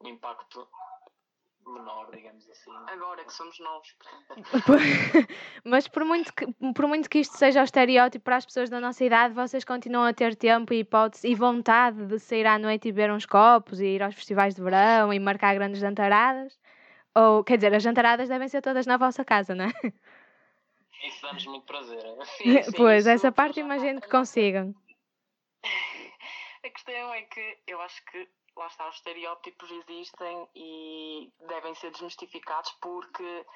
um 0.00 0.08
impacto 0.08 0.68
menor, 1.70 2.10
digamos 2.10 2.48
assim. 2.50 2.70
Agora 2.86 3.24
que 3.24 3.32
somos 3.32 3.58
novos. 3.60 3.96
Mas 5.64 5.88
por 5.88 6.04
muito, 6.04 6.32
que, 6.32 6.46
por 6.74 6.86
muito 6.86 7.08
que 7.08 7.20
isto 7.20 7.36
seja 7.36 7.60
o 7.60 7.64
estereótipo 7.64 8.24
para 8.24 8.36
as 8.36 8.46
pessoas 8.46 8.70
da 8.70 8.80
nossa 8.80 9.04
idade, 9.04 9.34
vocês 9.34 9.64
continuam 9.64 10.04
a 10.04 10.12
ter 10.12 10.34
tempo 10.36 10.72
e 10.72 10.80
hipótese 10.80 11.28
e 11.28 11.34
vontade 11.34 12.06
de 12.06 12.18
sair 12.18 12.46
à 12.46 12.58
noite 12.58 12.88
e 12.88 12.92
beber 12.92 13.12
uns 13.12 13.26
copos 13.26 13.80
e 13.80 13.86
ir 13.86 14.02
aos 14.02 14.14
festivais 14.14 14.54
de 14.54 14.62
verão 14.62 15.12
e 15.12 15.18
marcar 15.18 15.54
grandes 15.54 15.80
jantaradas? 15.80 16.58
Ou, 17.14 17.42
quer 17.42 17.56
dizer, 17.56 17.74
as 17.74 17.82
jantaradas 17.82 18.28
devem 18.28 18.48
ser 18.48 18.60
todas 18.60 18.86
na 18.86 18.96
vossa 18.96 19.24
casa, 19.24 19.54
não 19.54 19.64
é? 19.64 19.72
Isso 21.04 21.22
dá-nos 21.22 21.46
muito 21.46 21.66
prazer. 21.66 22.02
Sim, 22.36 22.62
sim, 22.62 22.72
pois, 22.76 23.06
essa 23.06 23.30
parte 23.32 23.60
imagino 23.60 24.00
que 24.00 24.08
consigam. 24.08 24.74
A 26.64 26.68
questão 26.68 27.14
é 27.14 27.22
que 27.22 27.58
eu 27.66 27.80
acho 27.80 28.04
que 28.06 28.28
lá 28.56 28.66
está, 28.66 28.88
os 28.88 28.96
estereótipos 28.96 29.70
existem 29.70 30.48
e 30.54 31.32
devem 31.46 31.74
ser 31.74 31.90
desmistificados 31.90 32.72
porque 32.80 33.46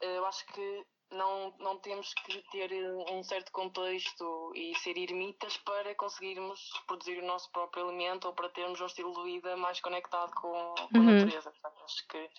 eh, 0.00 0.16
eu 0.16 0.26
acho 0.26 0.46
que 0.46 0.86
não, 1.10 1.54
não 1.58 1.78
temos 1.78 2.12
que 2.14 2.42
ter 2.50 2.72
um 3.10 3.22
certo 3.22 3.52
contexto 3.52 4.52
e 4.54 4.74
ser 4.76 4.96
ermitas 4.98 5.56
para 5.58 5.94
conseguirmos 5.94 6.60
produzir 6.86 7.22
o 7.22 7.26
nosso 7.26 7.50
próprio 7.52 7.86
alimento 7.86 8.26
ou 8.26 8.34
para 8.34 8.48
termos 8.48 8.80
um 8.80 8.86
estilo 8.86 9.12
de 9.12 9.22
vida 9.22 9.56
mais 9.56 9.80
conectado 9.80 10.32
com, 10.34 10.74
com 10.74 10.98
uhum. 10.98 11.08
a 11.08 11.12
natureza. 11.12 11.50
Portanto, 11.50 11.84
acho 11.84 12.08
que 12.08 12.30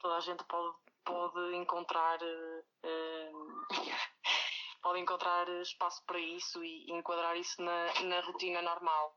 toda 0.00 0.16
a 0.16 0.20
gente 0.20 0.44
pode, 0.44 0.76
pode 1.04 1.56
encontrar 1.56 2.18
uh, 2.22 3.66
pode 4.82 5.00
encontrar 5.00 5.48
espaço 5.62 6.04
para 6.06 6.20
isso 6.20 6.62
e 6.62 6.92
enquadrar 6.92 7.36
isso 7.36 7.60
na, 7.60 8.02
na 8.02 8.20
rotina 8.20 8.62
normal 8.62 9.16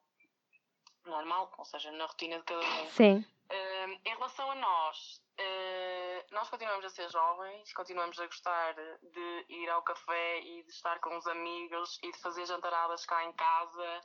normal, 1.10 1.52
ou 1.58 1.66
seja, 1.66 1.92
na 1.92 2.06
rotina 2.06 2.38
de 2.38 2.44
cada 2.44 2.62
um. 2.62 2.90
Sim. 2.92 3.26
Uh, 3.52 4.00
em 4.06 4.16
relação 4.16 4.52
a 4.52 4.56
nós, 4.56 5.22
uh, 5.40 6.26
nós 6.32 6.50
continuamos 6.50 6.86
a 6.86 6.90
ser 6.90 7.10
jovens, 7.10 7.74
continuamos 7.74 8.20
a 8.20 8.26
gostar 8.28 8.76
de 8.76 9.46
ir 9.50 9.70
ao 9.70 9.82
café 9.82 10.40
e 10.42 10.64
de 10.64 10.70
estar 10.70 11.00
com 11.00 11.18
os 11.18 11.26
amigos 11.26 12.00
e 12.04 12.12
de 12.12 12.20
fazer 12.20 12.46
jantaradas 12.46 13.06
cá 13.06 13.26
em 13.26 13.34
casa. 13.34 14.02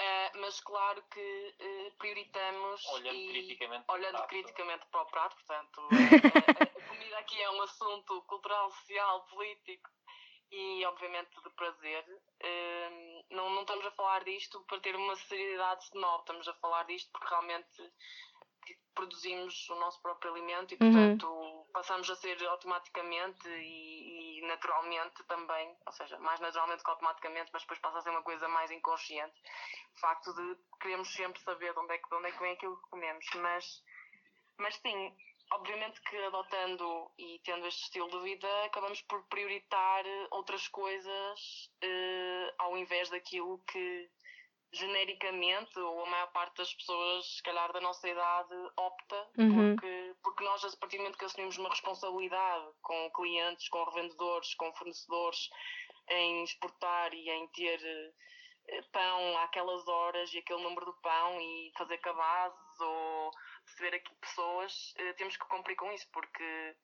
Uh, 0.00 0.40
mas 0.40 0.58
claro 0.60 1.02
que 1.10 1.54
uh, 1.60 1.96
prioritamos 1.98 2.84
olhando, 2.86 3.14
e, 3.14 3.28
criticamente, 3.28 3.84
olhando 3.88 4.16
para 4.16 4.26
criticamente 4.26 4.86
para 4.90 5.02
o 5.02 5.06
prato, 5.06 5.36
portanto, 5.36 5.80
a, 5.90 6.62
a, 6.62 6.88
comida 6.88 7.18
aqui 7.18 7.40
é 7.40 7.50
um 7.50 7.62
assunto 7.62 8.22
cultural, 8.22 8.70
social, 8.72 9.26
político 9.26 9.90
e 10.52 10.84
obviamente 10.84 11.30
de 11.42 11.50
prazer. 11.50 12.04
Um, 12.44 13.24
não, 13.30 13.50
não 13.50 13.62
estamos 13.62 13.86
a 13.86 13.90
falar 13.92 14.22
disto 14.24 14.62
para 14.68 14.80
ter 14.80 14.94
uma 14.94 15.16
seriedade 15.16 15.86
novo, 15.94 16.20
estamos 16.20 16.46
a 16.46 16.54
falar 16.54 16.84
disto 16.84 17.10
porque 17.10 17.28
realmente 17.28 17.92
produzimos 18.94 19.68
o 19.70 19.74
nosso 19.76 20.00
próprio 20.02 20.32
alimento 20.32 20.74
e 20.74 20.78
uhum. 20.80 20.92
portanto 20.92 21.26
uhum. 21.26 21.66
passamos 21.72 22.10
a 22.10 22.16
ser 22.16 22.44
automaticamente 22.46 23.48
e, 23.48 24.38
e, 24.38 24.46
naturalmente 24.46 25.24
também, 25.24 25.74
ou 25.86 25.92
seja, 25.92 26.18
mais 26.18 26.38
naturalmente 26.40 26.84
que 26.84 26.90
automaticamente, 26.90 27.50
mas 27.54 27.62
depois 27.62 27.80
passa 27.80 27.98
a 27.98 28.02
ser 28.02 28.10
uma 28.10 28.22
coisa 28.22 28.46
mais 28.48 28.70
inconsciente. 28.70 29.34
O 29.96 30.00
facto 30.00 30.34
de 30.34 30.58
queremos 30.80 31.10
sempre 31.14 31.40
saber 31.40 31.72
de 31.72 31.78
onde 31.78 31.94
é 31.94 31.98
que, 31.98 32.08
de 32.08 32.14
onde 32.14 32.28
é 32.28 32.32
que 32.32 32.40
vem 32.40 32.52
aquilo 32.52 32.76
que 32.76 32.90
comemos, 32.90 33.24
mas, 33.36 33.82
mas 34.58 34.76
sim, 34.76 35.16
obviamente 35.54 36.00
que 36.02 36.16
adotando 36.16 37.10
e 37.18 37.40
tendo 37.44 37.66
este 37.66 37.84
estilo 37.84 38.08
de 38.10 38.20
vida, 38.20 38.64
acabamos 38.64 39.00
por 39.02 39.22
prioritar 39.28 40.06
eh, 40.06 40.28
outras 40.30 40.66
coisas 40.68 41.70
uh, 41.84 42.54
ao 42.58 42.76
invés 42.76 43.10
daquilo 43.10 43.58
que 43.66 44.10
genericamente, 44.72 45.78
ou 45.78 46.02
a 46.02 46.10
maior 46.10 46.32
parte 46.32 46.56
das 46.56 46.72
pessoas, 46.72 47.36
se 47.36 47.42
calhar 47.42 47.70
da 47.74 47.80
nossa 47.80 48.08
idade, 48.08 48.54
opta, 48.76 49.28
uhum. 49.36 49.76
porque, 49.76 50.16
porque 50.22 50.44
nós, 50.44 50.64
a 50.64 50.76
partir 50.78 50.96
do 50.96 51.02
momento 51.02 51.18
que 51.18 51.26
assumimos 51.26 51.58
uma 51.58 51.68
responsabilidade 51.68 52.66
com 52.80 53.10
clientes, 53.10 53.68
com 53.68 53.84
revendedores, 53.84 54.54
com 54.54 54.72
fornecedores, 54.72 55.50
em 56.08 56.42
exportar 56.42 57.12
e 57.12 57.28
em 57.28 57.46
ter 57.48 57.78
uh, 57.78 58.90
pão 58.92 59.38
àquelas 59.38 59.86
horas 59.86 60.32
e 60.32 60.38
aquele 60.38 60.62
número 60.62 60.86
de 60.86 61.00
pão 61.02 61.38
e 61.38 61.72
fazer 61.76 61.98
cabazes 61.98 62.80
ou 62.80 63.30
receber 63.66 63.96
aqui 63.96 64.14
pessoas, 64.16 64.94
uh, 64.98 65.14
temos 65.16 65.36
que 65.36 65.46
cumprir 65.46 65.76
com 65.76 65.90
isso, 65.92 66.08
porque, 66.12 66.76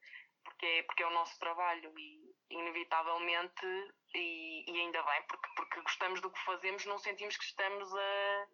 porque, 0.44 0.66
é, 0.66 0.82
porque 0.82 1.02
é 1.02 1.06
o 1.06 1.14
nosso 1.14 1.38
trabalho 1.38 1.92
e, 1.98 2.34
inevitavelmente, 2.50 3.66
e, 4.14 4.64
e 4.70 4.80
ainda 4.80 5.02
bem, 5.02 5.22
porque, 5.28 5.48
porque 5.56 5.80
gostamos 5.82 6.20
do 6.20 6.30
que 6.30 6.44
fazemos, 6.44 6.84
não 6.86 6.98
sentimos 6.98 7.36
que 7.36 7.44
estamos 7.44 7.94
a. 7.94 8.46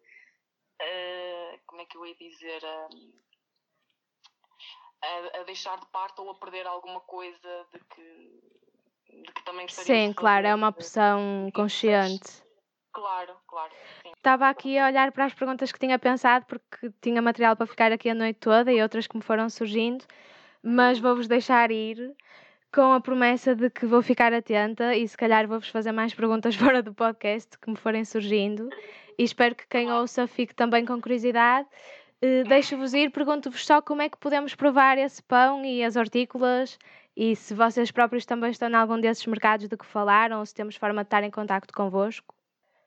a 0.81 1.59
como 1.65 1.81
é 1.81 1.85
que 1.85 1.97
eu 1.97 2.05
ia 2.05 2.15
dizer? 2.15 2.65
A, 2.65 2.87
a, 5.01 5.39
a, 5.39 5.43
deixar 5.43 5.79
de 5.79 5.85
parte 5.87 6.19
ou 6.21 6.31
a 6.31 6.35
perder 6.35 6.65
alguma 6.67 6.99
coisa 7.01 7.67
de 7.71 7.79
que, 7.79 9.21
de 9.23 9.33
que 9.33 9.43
também 9.43 9.67
Sim, 9.67 10.13
claro, 10.13 10.47
é 10.47 10.55
uma 10.55 10.69
opção 10.69 11.49
consciente. 11.53 12.44
Claro, 12.95 13.33
claro. 13.45 13.71
Sim. 14.01 14.11
Estava 14.15 14.47
aqui 14.49 14.77
a 14.79 14.85
olhar 14.87 15.11
para 15.11 15.25
as 15.25 15.33
perguntas 15.33 15.69
que 15.71 15.77
tinha 15.79 15.99
pensado, 15.99 16.45
porque 16.45 16.89
tinha 17.01 17.21
material 17.21 17.55
para 17.55 17.67
ficar 17.67 17.91
aqui 17.91 18.09
a 18.09 18.15
noite 18.15 18.39
toda 18.39 18.71
e 18.71 18.81
outras 18.81 19.05
que 19.05 19.17
me 19.17 19.21
foram 19.21 19.49
surgindo. 19.49 20.05
mas 20.63 20.97
vou-vos 20.99 21.27
deixar 21.27 21.71
ir 21.71 22.15
com 22.73 22.93
a 22.93 23.01
promessa 23.01 23.55
de 23.55 23.69
que 23.69 23.85
vou 23.85 24.01
ficar 24.01 24.33
atenta 24.33 24.95
e 24.95 25.07
se 25.07 25.15
calhar 25.17 25.47
vou-vos 25.47 25.69
fazer 25.69 25.91
mais 25.91 26.13
perguntas 26.13 26.55
fora 26.73 26.81
do 26.81 26.93
podcast 26.93 27.57
que 27.59 27.69
me 27.69 27.77
forem 27.77 28.03
surgindo 28.05 28.69
e 29.17 29.23
espero 29.23 29.55
que 29.55 29.67
quem 29.67 29.91
ouça 29.91 30.27
fique 30.27 30.53
também 30.55 30.85
com 30.85 30.99
curiosidade. 31.01 31.67
Uh, 32.21 32.43
Deixo-vos 32.47 32.93
ir, 32.93 33.11
pergunto-vos 33.11 33.65
só 33.65 33.81
como 33.81 34.01
é 34.01 34.09
que 34.09 34.17
podemos 34.17 34.55
provar 34.55 34.97
esse 34.97 35.21
pão 35.23 35.63
e 35.65 35.83
as 35.83 35.95
hortícolas 35.95 36.77
e 37.15 37.35
se 37.35 37.53
vocês 37.53 37.91
próprios 37.91 38.25
também 38.25 38.51
estão 38.51 38.69
em 38.69 38.75
algum 38.75 38.99
desses 38.99 39.25
mercados 39.27 39.67
de 39.69 39.77
que 39.77 39.85
falaram 39.85 40.39
ou 40.39 40.45
se 40.45 40.53
temos 40.53 40.75
forma 40.75 41.03
de 41.03 41.07
estar 41.07 41.23
em 41.23 41.31
contato 41.31 41.73
convosco. 41.73 42.34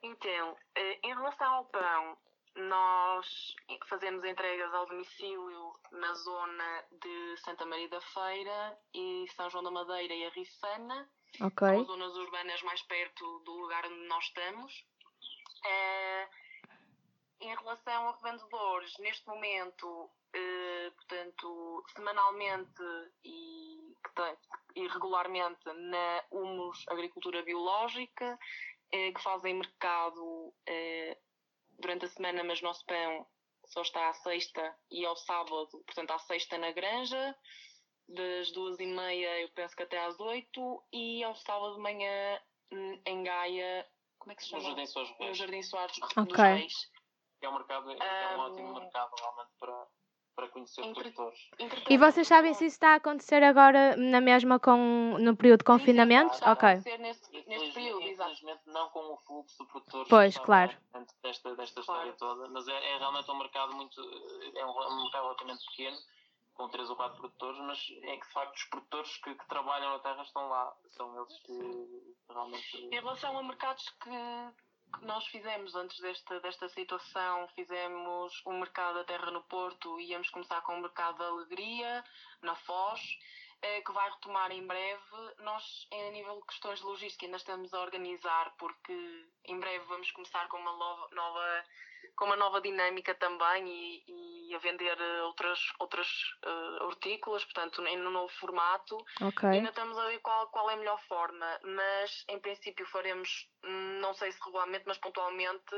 Então, 0.01 0.57
eh, 0.75 0.99
em 1.03 1.13
relação 1.13 1.53
ao 1.53 1.65
pão, 1.65 2.17
nós 2.55 3.55
fazemos 3.87 4.23
entregas 4.23 4.73
ao 4.73 4.85
domicílio 4.85 5.79
na 5.91 6.13
zona 6.13 6.83
de 6.91 7.37
Santa 7.37 7.65
Maria 7.65 7.89
da 7.89 8.01
Feira 8.01 8.77
e 8.93 9.25
São 9.35 9.49
João 9.49 9.63
da 9.63 9.71
Madeira 9.71 10.13
e 10.13 10.25
Arrissana. 10.25 11.09
Ok. 11.41 11.67
São 11.67 11.85
zonas 11.85 12.15
urbanas 12.17 12.61
mais 12.63 12.81
perto 12.83 13.39
do 13.39 13.51
lugar 13.53 13.85
onde 13.85 14.07
nós 14.07 14.23
estamos. 14.25 14.85
Eh, 15.65 16.29
em 17.41 17.55
relação 17.55 18.09
a 18.09 18.11
revendedores, 18.17 18.97
neste 18.99 19.25
momento, 19.27 20.09
eh, 20.33 20.91
portanto, 20.95 21.83
semanalmente 21.95 22.83
e, 23.23 23.95
e 24.75 24.87
regularmente 24.87 25.65
na 25.65 26.23
Humus 26.31 26.85
Agricultura 26.89 27.41
Biológica, 27.43 28.37
eh, 28.91 29.11
que 29.11 29.21
fazem 29.21 29.53
mercado 29.55 30.53
eh, 30.67 31.17
durante 31.79 32.05
a 32.05 32.09
semana, 32.09 32.43
mas 32.43 32.61
nosso 32.61 32.85
pão 32.85 33.27
só 33.65 33.81
está 33.81 34.09
à 34.09 34.13
sexta 34.13 34.75
e 34.89 35.05
ao 35.05 35.15
sábado, 35.15 35.67
portanto, 35.85 36.11
à 36.11 36.19
sexta 36.19 36.57
na 36.57 36.71
Granja, 36.71 37.35
das 38.07 38.51
duas 38.51 38.79
e 38.79 38.85
meia, 38.87 39.41
eu 39.41 39.49
penso 39.49 39.75
que 39.75 39.83
até 39.83 39.99
às 39.99 40.19
oito, 40.19 40.83
e 40.91 41.23
ao 41.23 41.35
sábado 41.35 41.75
de 41.75 41.81
manhã 41.81 42.41
hum, 42.71 43.01
em 43.05 43.23
Gaia, 43.23 43.87
como 44.17 44.31
é 44.31 44.35
que 44.35 44.43
se 44.43 44.49
chama? 44.49 44.63
No 44.63 44.69
Jardim 44.69 44.85
Soares 44.87 45.11
No 45.11 45.25
Reis. 45.25 45.37
Jardim 45.37 45.61
Soares 45.63 45.97
Ok. 46.01 46.23
dos 46.25 46.37
Reis. 46.37 46.73
É 47.41 47.49
um 47.49 47.53
mercado, 47.53 47.91
é 47.91 48.35
um 48.35 48.39
Um, 48.39 48.39
ótimo 48.41 48.73
mercado 48.73 49.15
realmente 49.17 49.51
para, 49.59 49.87
para 50.39 50.47
conhecer 50.47 50.81
entre- 50.85 51.11
produtores. 51.11 51.49
E 51.89 51.97
vocês 51.97 52.25
sabem 52.25 52.53
se 52.53 52.65
isso 52.65 52.75
está 52.75 52.93
a 52.93 52.95
acontecer 52.95 53.43
agora 53.43 53.97
na 53.97 54.21
mesma 54.21 54.57
com, 54.57 55.17
no 55.19 55.35
período 55.35 55.59
de 55.59 55.63
sim, 55.65 55.77
sim, 55.77 55.85
confinamento? 55.85 56.33
está 56.33 56.49
a 56.49 56.53
ok. 56.53 56.69
acontecer 56.69 56.97
Neste, 56.97 57.43
neste 57.45 57.73
período. 57.73 58.07
Infelizmente 58.07 58.61
não 58.67 58.89
com 58.89 58.99
o 59.13 59.17
fluxo 59.17 59.57
de 59.61 59.69
produtores 59.69 60.07
Pois, 60.09 60.37
claro. 60.37 60.71
desta, 61.21 61.55
desta 61.57 61.81
Claro. 61.83 62.09
história 62.09 62.13
toda, 62.13 62.49
mas 62.49 62.67
é, 62.69 62.91
é 62.93 62.97
realmente 62.97 63.29
um 63.29 63.37
mercado 63.37 63.75
muito 63.75 64.01
é 64.55 64.65
um, 64.65 64.69
um 64.69 65.03
mercado 65.03 65.23
relativamente 65.23 65.65
pequeno, 65.71 65.97
com 66.53 66.69
três 66.69 66.89
ou 66.89 66.95
quatro 66.95 67.17
produtores, 67.17 67.59
mas 67.59 67.79
é 68.03 68.15
que 68.17 68.25
de 68.27 68.33
facto 68.33 68.55
os 68.55 68.63
produtores 68.65 69.17
que, 69.17 69.35
que 69.35 69.47
trabalham 69.49 69.91
na 69.91 69.99
terra 69.99 70.23
estão 70.23 70.47
lá, 70.47 70.73
são 70.91 71.17
eles 71.17 71.37
que 71.39 72.13
realmente 72.29 72.77
Em 72.77 72.89
relação 72.99 73.37
a 73.37 73.43
mercados 73.43 73.89
que 74.01 74.09
nós 75.01 75.25
fizemos 75.27 75.75
antes 75.75 75.99
desta, 75.99 76.39
desta 76.39 76.67
situação, 76.69 77.47
fizemos 77.55 78.41
um 78.45 78.59
mercado 78.59 78.95
da 78.95 79.03
terra 79.03 79.31
no 79.31 79.43
Porto 79.43 79.99
íamos 79.99 80.29
começar 80.29 80.61
com 80.61 80.77
o 80.77 80.81
mercado 80.81 81.17
da 81.17 81.25
alegria, 81.27 82.03
na 82.41 82.55
Foz, 82.55 83.01
eh, 83.61 83.81
que 83.81 83.91
vai 83.91 84.09
retomar 84.09 84.51
em 84.51 84.65
breve. 84.65 85.01
Nós, 85.39 85.87
a 85.91 86.11
nível 86.11 86.39
de 86.39 86.47
questões 86.47 86.79
de 86.79 86.85
logística, 86.85 87.25
ainda 87.25 87.37
estamos 87.37 87.73
a 87.73 87.81
organizar, 87.81 88.53
porque 88.57 89.27
em 89.45 89.59
breve 89.59 89.85
vamos 89.85 90.09
começar 90.11 90.47
com 90.47 90.57
uma 90.57 90.73
nova- 90.73 91.63
com 92.19 92.25
uma 92.25 92.35
nova 92.35 92.59
dinâmica 92.59 93.15
também 93.15 93.65
e, 93.65 94.49
e 94.49 94.53
a 94.53 94.59
vender 94.59 94.99
eh, 94.99 95.21
outras, 95.23 95.57
outras 95.79 96.07
eh, 96.43 96.83
hortícolas, 96.83 97.45
portanto, 97.45 97.81
em 97.87 97.97
um 97.97 98.11
novo 98.11 98.27
formato. 98.33 98.97
Ok. 99.21 99.47
Ainda 99.47 99.69
estamos 99.69 99.97
a 99.97 100.05
ver 100.07 100.19
qual, 100.19 100.47
qual 100.47 100.69
é 100.69 100.73
a 100.73 100.77
melhor 100.77 100.99
forma, 101.07 101.45
mas 101.63 102.25
em 102.27 102.37
princípio 102.39 102.85
faremos, 102.87 103.49
não 104.01 104.13
sei 104.13 104.33
se 104.33 104.39
regularmente, 104.43 104.83
mas 104.85 104.97
pontualmente, 104.97 105.73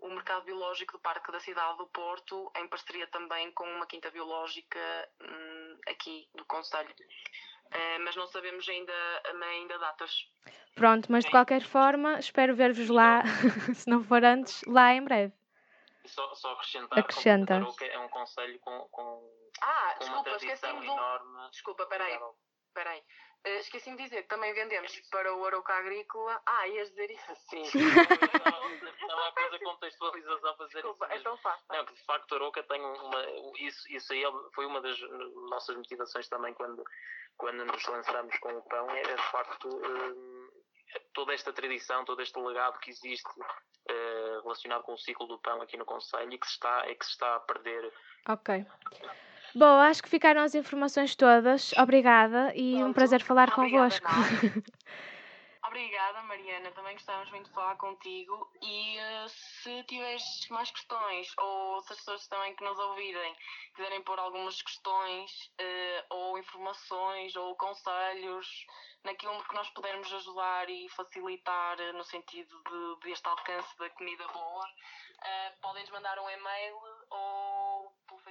o 0.00 0.08
mercado 0.08 0.44
biológico 0.46 0.94
do 0.94 0.98
Parque 0.98 1.30
da 1.30 1.38
Cidade 1.38 1.78
do 1.78 1.86
Porto, 1.86 2.50
em 2.56 2.66
parceria 2.66 3.06
também 3.06 3.52
com 3.52 3.64
uma 3.64 3.86
quinta 3.86 4.10
biológica 4.10 5.08
hum, 5.22 5.78
aqui 5.86 6.28
do 6.34 6.44
Conselho. 6.46 6.92
Eh, 7.70 7.98
mas 8.00 8.16
não 8.16 8.26
sabemos 8.26 8.68
ainda, 8.68 8.92
ainda 9.52 9.78
datas. 9.78 10.28
Pronto, 10.74 11.06
mas 11.08 11.24
de 11.24 11.30
qualquer 11.30 11.62
forma, 11.62 12.18
espero 12.18 12.56
ver-vos 12.56 12.88
lá, 12.88 13.22
se 13.74 13.88
não 13.88 14.02
for 14.02 14.24
antes, 14.24 14.60
lá 14.66 14.92
em 14.92 15.04
breve. 15.04 15.32
Só, 16.06 16.34
só 16.34 16.52
acrescentar 16.52 16.98
Acrescenta. 16.98 17.54
é 17.80 17.98
um 17.98 18.08
conselho 18.08 18.58
com, 18.60 18.88
com, 18.90 19.50
Ah, 19.62 19.94
com 19.98 20.04
uma 20.04 20.22
desculpa, 20.22 20.22
tradição 20.24 20.54
esqueci-me 20.54 20.80
de 20.82 20.88
um. 20.88 20.92
enorme. 20.92 21.50
Desculpa, 21.50 21.86
peraí, 21.86 22.18
peraí. 22.74 23.02
Eh, 23.46 23.58
esqueci-me 23.58 23.96
de 23.96 24.04
dizer 24.04 24.22
que 24.22 24.28
também 24.28 24.52
vendemos 24.54 24.98
para 25.10 25.34
o 25.34 25.44
Arouca 25.44 25.74
Agrícola. 25.74 26.40
Ah, 26.46 26.66
ias 26.68 26.88
dizer 26.90 27.10
isso? 27.10 27.34
Sim, 27.50 27.62
estava 27.62 29.28
a 29.28 29.32
fazer 29.32 29.58
contextualização 29.60 30.50
a 30.50 30.56
fazer 30.56 30.72
Desculpa, 30.74 31.06
isso 31.08 31.16
então 31.20 31.36
faça. 31.38 31.62
Não, 31.70 31.84
que 31.84 31.94
de 31.94 32.04
facto 32.04 32.32
a 32.32 32.36
Aroca 32.36 32.62
tem 32.62 32.80
uma. 32.82 33.22
Isso, 33.58 33.92
isso 33.92 34.12
aí 34.12 34.22
foi 34.54 34.66
uma 34.66 34.80
das 34.80 34.98
nossas 35.50 35.76
motivações 35.76 36.28
também 36.28 36.54
quando, 36.54 36.82
quando 37.36 37.64
nos 37.66 37.84
lançamos 37.86 38.38
com 38.38 38.48
o 38.56 38.62
pão, 38.62 38.90
era 38.90 39.14
de 39.14 39.22
facto 39.30 39.68
hum, 39.68 40.33
toda 41.12 41.32
esta 41.32 41.52
tradição, 41.52 42.04
todo 42.04 42.20
este 42.22 42.38
legado 42.38 42.78
que 42.78 42.90
existe 42.90 43.28
eh, 43.88 44.40
relacionado 44.42 44.82
com 44.82 44.94
o 44.94 44.98
ciclo 44.98 45.26
do 45.26 45.38
pão 45.38 45.60
aqui 45.62 45.76
no 45.76 45.84
Conselho 45.84 46.32
e 46.32 46.38
que 46.38 46.46
se 46.46 46.52
está, 46.54 46.90
e 46.90 46.94
que 46.94 47.04
se 47.04 47.12
está 47.12 47.36
a 47.36 47.40
perder. 47.40 47.92
Ok. 48.28 48.66
Bom, 49.54 49.78
acho 49.80 50.02
que 50.02 50.08
ficaram 50.08 50.42
as 50.42 50.54
informações 50.54 51.14
todas. 51.14 51.72
Obrigada 51.74 52.52
e 52.56 52.82
um 52.82 52.92
prazer 52.92 53.22
falar 53.22 53.52
Obrigada, 53.56 54.00
convosco. 54.00 54.08
Obrigada, 55.74 56.22
Mariana. 56.22 56.70
Também 56.70 56.94
gostávamos 56.94 57.28
muito 57.32 57.48
de 57.48 57.52
falar 57.52 57.74
contigo. 57.74 58.48
E 58.62 58.96
eh, 58.96 59.26
se 59.28 59.82
tiveres 59.82 60.46
mais 60.48 60.70
questões, 60.70 61.34
ou 61.36 61.82
se 61.82 61.94
as 61.94 61.98
pessoas 61.98 62.28
também 62.28 62.54
que 62.54 62.62
nos 62.62 62.78
ouvirem 62.78 63.34
quiserem 63.74 64.00
pôr 64.02 64.16
algumas 64.20 64.62
questões, 64.62 65.50
eh, 65.58 66.04
ou 66.10 66.38
informações, 66.38 67.34
ou 67.34 67.56
conselhos, 67.56 68.46
naquilo 69.02 69.42
que 69.42 69.54
nós 69.56 69.68
pudermos 69.70 70.14
ajudar 70.14 70.70
e 70.70 70.88
facilitar 70.90 71.80
eh, 71.80 71.92
no 71.94 72.04
sentido 72.04 72.56
de, 72.62 73.08
deste 73.08 73.26
alcance 73.26 73.76
da 73.76 73.90
comida 73.90 74.28
boa, 74.28 74.68
podem-nos 75.60 75.90
mandar 75.90 76.16
um 76.20 76.30
e-mail 76.30 76.76
ou 77.10 77.63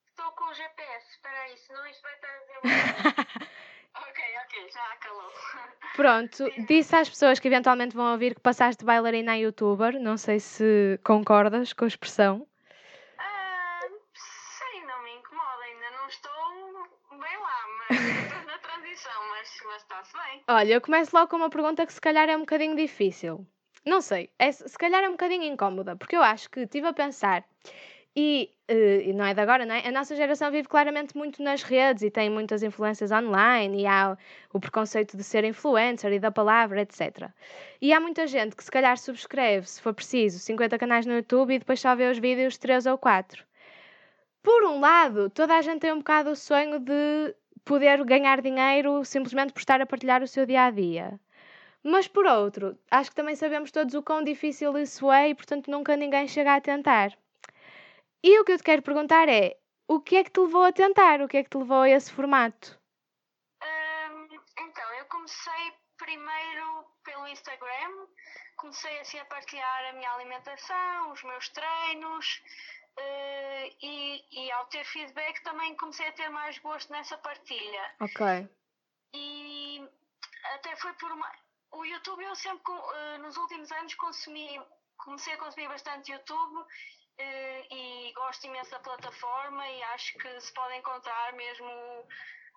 estou 0.09 0.31
com 0.31 0.45
o 0.45 0.53
GPS. 0.53 1.09
Espera 1.11 1.39
aí, 1.41 1.57
senão 1.57 1.87
isto 1.87 2.01
vai 2.01 2.13
estar 2.15 2.27
a 2.27 2.39
dizer. 2.39 2.59
ok, 3.95 4.23
ok, 4.45 4.69
já 4.71 4.93
acalou. 4.93 5.31
Pronto, 5.95 6.65
disse 6.67 6.95
às 6.95 7.09
pessoas 7.09 7.39
que 7.39 7.47
eventualmente 7.47 7.95
vão 7.95 8.11
ouvir 8.11 8.35
que 8.35 8.41
passaste 8.41 8.85
bailarina 8.85 9.33
a 9.33 9.35
youtuber. 9.35 9.99
Não 9.99 10.17
sei 10.17 10.39
se 10.39 10.99
concordas 11.03 11.73
com 11.73 11.85
a 11.85 11.87
expressão. 11.87 12.47
Ah, 13.17 13.79
sei, 14.13 14.85
não 14.85 15.03
me 15.03 15.11
incomoda, 15.15 15.63
ainda 15.63 15.91
não 15.97 16.07
estou 16.07 16.87
bem 17.19 17.37
lá, 17.37 17.65
mas 17.89 17.99
estou 17.99 18.43
na 18.43 18.57
transição, 18.59 19.21
está-se 19.77 20.13
bem. 20.13 20.43
Olha, 20.47 20.73
eu 20.73 20.81
começo 20.81 21.15
logo 21.15 21.27
com 21.29 21.37
uma 21.37 21.49
pergunta 21.49 21.85
que 21.85 21.93
se 21.93 22.01
calhar 22.01 22.29
é 22.29 22.35
um 22.35 22.41
bocadinho 22.41 22.75
difícil. 22.75 23.45
Não 23.85 24.01
sei, 24.01 24.29
é, 24.37 24.51
se 24.51 24.77
calhar 24.77 25.03
é 25.03 25.07
um 25.07 25.13
bocadinho 25.13 25.43
incómoda, 25.43 25.95
porque 25.95 26.15
eu 26.15 26.21
acho 26.21 26.49
que 26.49 26.61
estive 26.61 26.87
a 26.87 26.93
pensar, 26.93 27.45
e, 28.19 28.51
uh, 28.69 29.01
e 29.09 29.13
não 29.13 29.23
é 29.23 29.33
de 29.33 29.39
agora, 29.39 29.65
não 29.65 29.75
é? 29.75 29.87
A 29.87 29.91
nossa 29.91 30.15
geração 30.15 30.51
vive 30.51 30.67
claramente 30.67 31.15
muito 31.15 31.41
nas 31.43 31.61
redes 31.61 32.01
e 32.01 32.09
tem 32.09 32.29
muitas 32.29 32.63
influências 32.63 33.11
online, 33.11 33.83
e 33.83 33.85
há 33.85 34.17
o 34.51 34.59
preconceito 34.59 35.15
de 35.15 35.23
ser 35.23 35.43
influencer 35.43 36.11
e 36.11 36.19
da 36.19 36.31
palavra, 36.31 36.81
etc. 36.81 37.29
E 37.79 37.93
há 37.93 37.99
muita 37.99 38.25
gente 38.27 38.55
que 38.55 38.63
se 38.63 38.71
calhar 38.71 38.97
subscreve, 38.97 39.69
se 39.69 39.81
for 39.81 39.93
preciso, 39.93 40.39
50 40.39 40.77
canais 40.79 41.05
no 41.05 41.13
YouTube 41.13 41.53
e 41.53 41.59
depois 41.59 41.79
só 41.79 41.95
vê 41.95 42.09
os 42.09 42.17
vídeos 42.17 42.57
3 42.57 42.87
ou 42.87 42.97
4. 42.97 43.45
Por 44.41 44.63
um 44.63 44.79
lado, 44.79 45.29
toda 45.29 45.55
a 45.55 45.61
gente 45.61 45.81
tem 45.81 45.93
um 45.93 45.99
bocado 45.99 46.31
o 46.31 46.35
sonho 46.35 46.79
de 46.79 47.35
poder 47.67 48.03
ganhar 48.05 48.41
dinheiro 48.41 49.03
simplesmente 49.03 49.51
por 49.51 49.59
estar 49.59 49.81
a 49.81 49.85
partilhar 49.85 50.23
o 50.23 50.27
seu 50.27 50.45
dia 50.45 50.63
a 50.63 50.71
dia. 50.71 51.19
Mas 51.83 52.07
por 52.07 52.25
outro, 52.25 52.77
acho 52.89 53.09
que 53.09 53.15
também 53.15 53.35
sabemos 53.35 53.71
todos 53.71 53.93
o 53.93 54.01
quão 54.01 54.23
difícil 54.23 54.77
isso 54.77 55.11
é 55.11 55.29
e, 55.29 55.35
portanto, 55.35 55.69
nunca 55.69 55.95
ninguém 55.95 56.27
chega 56.27 56.55
a 56.55 56.61
tentar. 56.61 57.11
E 58.23 58.39
o 58.39 58.45
que 58.45 58.53
eu 58.53 58.57
te 58.57 58.63
quero 58.63 58.81
perguntar 58.81 59.29
é: 59.29 59.57
o 59.87 59.99
que 59.99 60.17
é 60.17 60.23
que 60.23 60.31
te 60.31 60.39
levou 60.39 60.63
a 60.63 60.71
tentar? 60.71 61.21
O 61.21 61.27
que 61.27 61.37
é 61.37 61.43
que 61.43 61.49
te 61.49 61.57
levou 61.57 61.81
a 61.81 61.89
esse 61.89 62.11
formato? 62.11 62.79
Um, 63.63 64.27
então, 64.59 64.93
eu 64.99 65.05
comecei 65.05 65.73
primeiro 65.97 66.85
pelo 67.03 67.27
Instagram, 67.27 68.07
comecei 68.57 68.99
assim 68.99 69.19
a 69.19 69.25
partilhar 69.25 69.89
a 69.89 69.93
minha 69.93 70.11
alimentação, 70.11 71.11
os 71.11 71.23
meus 71.23 71.49
treinos. 71.49 72.41
Uh, 72.97 73.75
e, 73.81 74.25
e 74.31 74.51
ao 74.51 74.65
ter 74.67 74.83
feedback 74.85 75.43
também 75.43 75.75
comecei 75.75 76.07
a 76.07 76.11
ter 76.13 76.29
mais 76.29 76.57
gosto 76.59 76.91
nessa 76.91 77.17
partilha. 77.17 77.95
Ok. 77.99 78.49
E 79.13 79.87
até 80.55 80.75
foi 80.77 80.93
por 80.93 81.11
uma 81.11 81.31
o 81.71 81.85
YouTube 81.85 82.23
eu 82.23 82.35
sempre, 82.35 82.71
uh, 82.71 83.17
nos 83.19 83.37
últimos 83.37 83.71
anos, 83.71 83.93
consumi, 83.95 84.61
comecei 84.97 85.33
a 85.33 85.37
consumir 85.37 85.67
bastante 85.67 86.11
YouTube 86.11 86.57
uh, 86.57 86.65
e 87.71 88.11
gosto 88.15 88.47
imenso 88.47 88.71
da 88.71 88.79
plataforma 88.79 89.67
e 89.67 89.83
acho 89.83 90.17
que 90.17 90.41
se 90.41 90.53
pode 90.53 90.75
encontrar 90.75 91.33
mesmo. 91.33 91.69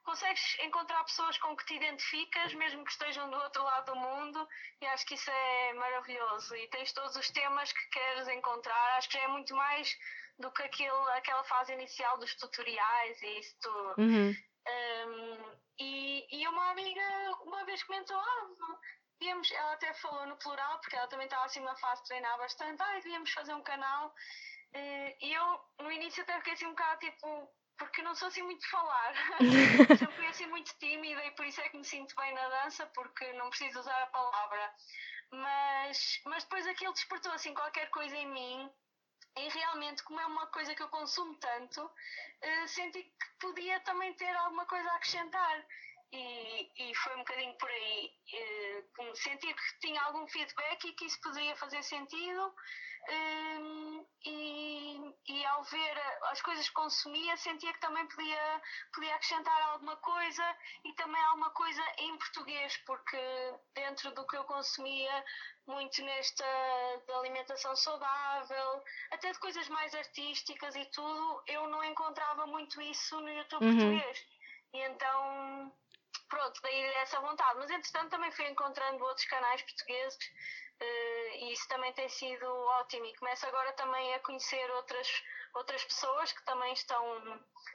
Consegues 0.04 0.58
encontrar 0.60 1.04
pessoas 1.04 1.36
com 1.38 1.54
que 1.54 1.66
te 1.66 1.74
identificas, 1.74 2.54
mesmo 2.54 2.82
que 2.84 2.90
estejam 2.90 3.28
do 3.28 3.36
outro 3.36 3.62
lado 3.62 3.92
do 3.92 4.00
mundo, 4.00 4.48
e 4.80 4.86
acho 4.86 5.04
que 5.04 5.14
isso 5.14 5.30
é 5.30 5.74
maravilhoso. 5.74 6.56
E 6.56 6.68
tens 6.68 6.90
todos 6.92 7.14
os 7.16 7.30
temas 7.30 7.70
que 7.70 7.88
queres 7.90 8.26
encontrar, 8.28 8.96
acho 8.96 9.10
que 9.10 9.18
já 9.18 9.24
é 9.24 9.28
muito 9.28 9.54
mais 9.54 9.94
do 10.40 10.50
que 10.52 10.62
aquela 10.62 11.44
fase 11.44 11.72
inicial 11.72 12.18
dos 12.18 12.34
tutoriais 12.34 13.22
e 13.22 13.38
isso 13.38 13.56
tudo. 13.60 13.94
Uhum. 13.98 14.34
Um, 14.68 15.56
e, 15.78 16.26
e 16.30 16.48
uma 16.48 16.70
amiga 16.70 17.02
uma 17.44 17.64
vez 17.64 17.82
comentou: 17.84 18.16
ah, 18.16 18.46
ela 19.54 19.72
até 19.72 19.92
falou 19.94 20.26
no 20.26 20.36
plural, 20.36 20.78
porque 20.80 20.96
ela 20.96 21.06
também 21.08 21.26
estava 21.26 21.44
assim 21.44 21.60
numa 21.60 21.76
fase 21.76 22.02
de 22.02 22.08
treinar 22.08 22.38
bastante, 22.38 22.82
ah, 22.82 22.94
devíamos 22.94 23.30
fazer 23.32 23.54
um 23.54 23.62
canal. 23.62 24.14
Eh, 24.72 25.16
e 25.20 25.32
eu, 25.32 25.60
no 25.80 25.92
início, 25.92 26.22
até 26.22 26.36
fiquei 26.38 26.52
assim 26.54 26.66
um 26.66 26.70
bocado 26.70 27.00
tipo, 27.00 27.52
porque 27.78 28.02
não 28.02 28.14
sou 28.14 28.28
assim 28.28 28.42
muito 28.42 28.60
de 28.60 28.68
falar. 28.68 29.14
Sempre 29.98 30.16
fui 30.16 30.26
assim 30.26 30.46
muito 30.46 30.72
tímida 30.78 31.24
e 31.24 31.30
por 31.32 31.44
isso 31.44 31.60
é 31.60 31.68
que 31.68 31.76
me 31.76 31.84
sinto 31.84 32.14
bem 32.16 32.32
na 32.34 32.48
dança, 32.48 32.86
porque 32.94 33.32
não 33.34 33.50
preciso 33.50 33.80
usar 33.80 34.02
a 34.02 34.06
palavra. 34.06 34.74
Mas, 35.32 36.20
mas 36.24 36.44
depois 36.44 36.66
aquilo 36.66 36.92
despertou 36.92 37.32
assim 37.32 37.54
qualquer 37.54 37.88
coisa 37.90 38.16
em 38.16 38.28
mim 38.28 38.70
e 39.36 39.48
realmente, 39.48 40.02
como 40.02 40.20
é 40.20 40.26
uma 40.26 40.46
coisa 40.48 40.74
que 40.74 40.82
eu 40.82 40.88
consumo 40.88 41.34
tanto, 41.36 41.84
uh, 41.84 42.68
senti 42.68 43.02
que 43.02 43.26
podia 43.38 43.80
também 43.80 44.12
ter 44.14 44.34
alguma 44.36 44.66
coisa 44.66 44.90
a 44.90 44.96
acrescentar 44.96 45.66
e, 46.12 46.90
e 46.90 46.94
foi 46.96 47.14
um 47.14 47.18
bocadinho 47.18 47.56
por 47.56 47.70
aí. 47.70 48.12
Uh, 48.98 49.16
sentir 49.16 49.54
que 49.54 49.80
tinha 49.80 50.02
algum 50.02 50.26
feedback 50.28 50.84
e 50.84 50.92
que 50.92 51.06
isso 51.06 51.20
poderia 51.20 51.56
fazer 51.56 51.82
sentido. 51.82 52.54
Um, 53.08 54.06
e, 54.24 55.14
e 55.28 55.46
ao 55.46 55.64
ver 55.64 55.98
as 56.24 56.42
coisas 56.42 56.68
que 56.68 56.74
consumia, 56.74 57.36
sentia 57.36 57.72
que 57.72 57.80
também 57.80 58.06
podia, 58.06 58.62
podia 58.92 59.14
acrescentar 59.14 59.60
alguma 59.72 59.96
coisa 59.96 60.56
e 60.84 60.92
também 60.94 61.22
alguma 61.24 61.50
coisa 61.50 61.82
em 61.98 62.16
português, 62.18 62.76
porque 62.86 63.18
dentro 63.74 64.14
do 64.14 64.26
que 64.26 64.36
eu 64.36 64.44
consumia, 64.44 65.24
muito 65.66 66.02
nesta 66.02 66.44
de 67.06 67.12
alimentação 67.12 67.74
saudável, 67.76 68.84
até 69.10 69.32
de 69.32 69.38
coisas 69.38 69.68
mais 69.68 69.94
artísticas 69.94 70.74
e 70.76 70.84
tudo, 70.86 71.42
eu 71.46 71.68
não 71.68 71.82
encontrava 71.84 72.46
muito 72.46 72.80
isso 72.82 73.18
no 73.20 73.30
YouTube 73.30 73.64
uhum. 73.64 73.76
português. 73.76 74.26
E 74.72 74.78
então 74.82 75.72
pronto, 76.28 76.60
daí 76.62 76.82
essa 76.96 77.20
vontade. 77.20 77.58
Mas 77.58 77.70
entretanto 77.70 78.10
também 78.10 78.30
fui 78.32 78.46
encontrando 78.48 79.04
outros 79.04 79.26
canais 79.26 79.62
portugueses 79.62 80.18
uh, 80.80 81.44
e 81.44 81.52
isso 81.52 81.68
também 81.68 81.92
tem 81.92 82.08
sido 82.08 82.46
ótimo. 82.80 83.06
E 83.06 83.16
começo 83.16 83.46
agora 83.46 83.72
também 83.72 84.14
a 84.14 84.18
conhecer 84.20 84.70
outras, 84.72 85.22
outras 85.54 85.84
pessoas 85.84 86.32
que 86.32 86.44
também 86.44 86.72
estão 86.72 87.02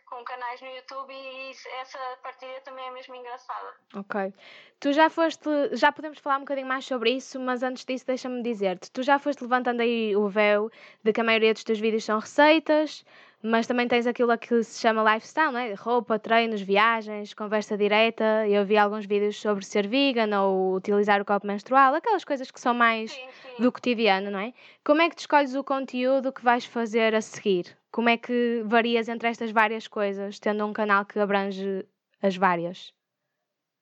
com 0.05 0.23
canais 0.23 0.61
no 0.61 0.67
YouTube 0.67 1.13
e 1.13 1.51
essa 1.81 1.99
partilha 2.21 2.61
também 2.61 2.85
é 2.85 2.91
mesmo 2.91 3.15
engraçada. 3.15 3.73
Ok. 3.95 4.33
Tu 4.79 4.93
já 4.93 5.09
foste, 5.09 5.49
já 5.73 5.91
podemos 5.91 6.19
falar 6.19 6.37
um 6.37 6.41
bocadinho 6.41 6.67
mais 6.67 6.85
sobre 6.85 7.11
isso, 7.11 7.39
mas 7.39 7.63
antes 7.63 7.85
disso 7.85 8.05
deixa-me 8.05 8.43
dizer-te, 8.43 8.91
tu 8.91 9.01
já 9.01 9.17
foste 9.17 9.41
levantando 9.41 9.81
aí 9.81 10.15
o 10.15 10.27
véu 10.27 10.69
de 11.03 11.11
que 11.11 11.21
a 11.21 11.23
maioria 11.23 11.53
dos 11.53 11.63
teus 11.63 11.79
vídeos 11.79 12.03
são 12.03 12.19
receitas, 12.19 13.03
mas 13.45 13.67
também 13.67 13.87
tens 13.87 14.07
aquilo 14.07 14.35
que 14.37 14.63
se 14.63 14.79
chama 14.79 15.13
lifestyle, 15.13 15.51
não 15.51 15.59
é? 15.59 15.73
Roupa, 15.73 16.17
treinos, 16.17 16.61
viagens, 16.61 17.33
conversa 17.33 17.77
direta. 17.77 18.47
Eu 18.47 18.65
vi 18.65 18.77
alguns 18.77 19.05
vídeos 19.05 19.39
sobre 19.39 19.63
ser 19.63 19.87
vegan 19.87 20.39
ou 20.41 20.75
utilizar 20.75 21.21
o 21.21 21.25
copo 21.25 21.45
menstrual, 21.45 21.93
aquelas 21.93 22.23
coisas 22.23 22.49
que 22.49 22.59
são 22.59 22.73
mais 22.73 23.11
sim, 23.11 23.21
sim. 23.55 23.63
do 23.63 23.71
cotidiano, 23.71 24.31
não 24.31 24.39
é? 24.39 24.53
Como 24.83 25.01
é 25.01 25.09
que 25.09 25.15
tu 25.15 25.19
escolhes 25.19 25.53
o 25.55 25.63
conteúdo 25.63 26.33
que 26.33 26.43
vais 26.43 26.65
fazer 26.65 27.13
a 27.13 27.21
seguir? 27.21 27.77
Como 27.91 28.09
é 28.09 28.17
que 28.17 28.63
varias 28.65 29.07
entre 29.07 29.29
estas 29.29 29.51
várias 29.51 29.87
coisas, 29.87 30.39
tendo 30.39 30.65
um 30.65 30.73
canal 30.73 31.05
que 31.05 31.19
abrange 31.19 31.85
as 32.21 32.35
várias? 32.35 32.93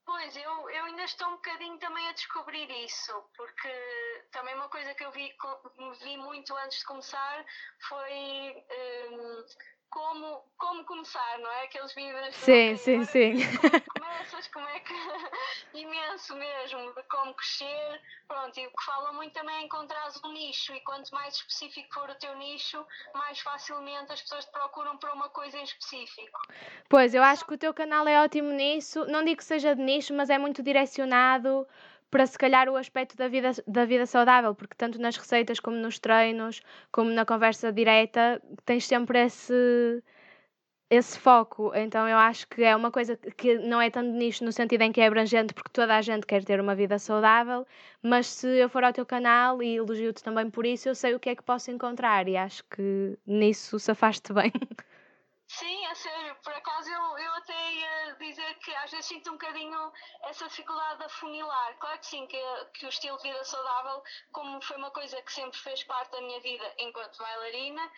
Pois, 0.05 0.35
eu 0.35 0.52
ainda 1.03 1.05
estou 1.05 1.27
um 1.27 1.35
bocadinho 1.35 1.77
também 1.79 2.07
a 2.07 2.13
descobrir 2.13 2.69
isso, 2.85 3.11
porque 3.35 3.69
também 4.31 4.55
uma 4.55 4.69
coisa 4.69 4.93
que 4.95 5.03
eu 5.03 5.11
vi, 5.11 5.35
vi 6.01 6.17
muito 6.17 6.55
antes 6.55 6.79
de 6.79 6.85
começar 6.85 7.45
foi 7.89 8.65
um, 9.11 9.45
como, 9.93 10.43
como 10.57 10.83
começar, 10.85 11.37
não 11.39 11.51
é? 11.51 11.65
Aqueles 11.65 11.93
vídeos. 11.93 12.35
Sim, 12.35 12.75
sim, 12.77 13.05
sim. 13.05 13.33
Como 13.35 13.83
começas, 14.01 14.47
como 14.47 14.67
é 14.67 14.79
que. 14.79 14.93
imenso 15.77 16.35
mesmo, 16.35 16.93
de 16.93 17.03
como 17.03 17.33
crescer. 17.35 18.01
Pronto, 18.27 18.59
e 18.59 18.65
o 18.65 18.71
que 18.71 18.83
fala 18.83 19.13
muito 19.13 19.33
também 19.33 19.55
é 19.55 19.61
encontrar 19.61 20.09
um 20.25 20.31
nicho, 20.31 20.73
e 20.73 20.79
quanto 20.81 21.11
mais 21.11 21.35
específico 21.35 21.93
for 21.93 22.09
o 22.09 22.15
teu 22.15 22.35
nicho, 22.37 22.83
mais 23.13 23.39
facilmente 23.39 24.11
as 24.11 24.21
pessoas 24.21 24.45
te 24.45 24.51
procuram 24.51 24.97
por 24.97 25.09
uma 25.11 25.29
coisa 25.29 25.57
em 25.57 25.63
específico. 25.63 26.39
Pois, 26.89 27.13
eu 27.13 27.21
acho 27.21 27.45
que 27.45 27.53
o 27.53 27.57
teu 27.57 27.73
canal 27.73 28.07
é 28.07 28.23
ótimo 28.23 28.51
nisso. 28.51 29.05
Não 29.05 29.23
digo 29.23 29.37
que 29.37 29.45
seja 29.45 29.75
de 29.75 29.81
nicho, 29.81 30.13
mas 30.13 30.29
é 30.29 30.37
muito 30.39 30.63
direcionado 30.63 31.67
para 32.13 32.27
se 32.27 32.37
calhar 32.37 32.69
o 32.69 32.75
aspecto 32.75 33.17
da 33.17 33.27
vida, 33.27 33.51
da 33.67 33.85
vida 33.85 34.05
saudável, 34.05 34.53
porque 34.53 34.75
tanto 34.77 35.01
nas 35.01 35.17
receitas 35.17 35.59
como 35.59 35.77
nos 35.77 35.97
treinos, 35.97 36.61
como 36.91 37.09
na 37.09 37.25
conversa 37.25 37.71
direta, 37.73 38.39
tens 38.65 38.85
sempre 38.85 39.25
esse, 39.25 40.03
esse 40.91 41.17
foco. 41.19 41.71
Então 41.75 42.07
eu 42.07 42.17
acho 42.17 42.47
que 42.47 42.63
é 42.63 42.75
uma 42.75 42.91
coisa 42.91 43.17
que 43.17 43.57
não 43.57 43.81
é 43.81 43.89
tanto 43.89 44.11
nicho 44.11 44.45
no 44.45 44.51
sentido 44.51 44.83
em 44.83 44.91
que 44.91 45.01
é 45.01 45.07
abrangente, 45.07 45.55
porque 45.55 45.71
toda 45.73 45.97
a 45.97 46.01
gente 46.03 46.27
quer 46.27 46.43
ter 46.43 46.59
uma 46.61 46.75
vida 46.75 46.99
saudável, 46.99 47.65
mas 48.03 48.27
se 48.27 48.47
eu 48.47 48.69
for 48.69 48.83
ao 48.83 48.93
teu 48.93 49.07
canal 49.07 49.63
e 49.63 49.77
elogio-te 49.77 50.23
também 50.23 50.51
por 50.51 50.67
isso, 50.67 50.89
eu 50.89 50.95
sei 50.95 51.15
o 51.15 51.19
que 51.19 51.29
é 51.31 51.35
que 51.35 51.43
posso 51.43 51.71
encontrar 51.71 52.27
e 52.27 52.37
acho 52.37 52.63
que 52.65 53.17
nisso 53.25 53.79
safaste 53.79 54.31
bem. 54.33 54.51
Sim, 55.59 55.85
a 55.85 55.93
sério, 55.93 56.35
por 56.43 56.51
acaso 56.51 56.89
eu, 56.89 57.17
eu 57.19 57.33
até 57.35 57.73
ia 57.73 58.15
dizer 58.19 58.55
que 58.55 58.73
às 58.73 58.89
vezes 58.89 59.05
sinto 59.05 59.29
um 59.29 59.33
bocadinho 59.33 59.91
essa 60.23 60.47
dificuldade 60.47 60.97
de 60.97 61.05
afunilar. 61.05 61.77
Claro 61.77 61.99
que 61.99 62.07
sim, 62.07 62.25
que, 62.25 62.41
que 62.73 62.87
o 62.87 62.89
estilo 62.89 63.17
de 63.17 63.23
vida 63.29 63.43
saudável, 63.43 64.03
como 64.31 64.59
foi 64.63 64.77
uma 64.77 64.89
coisa 64.89 65.21
que 65.21 65.31
sempre 65.31 65.59
fez 65.59 65.83
parte 65.83 66.11
da 66.11 66.21
minha 66.21 66.39
vida 66.39 66.73
enquanto 66.79 67.19
bailarina, 67.19 67.91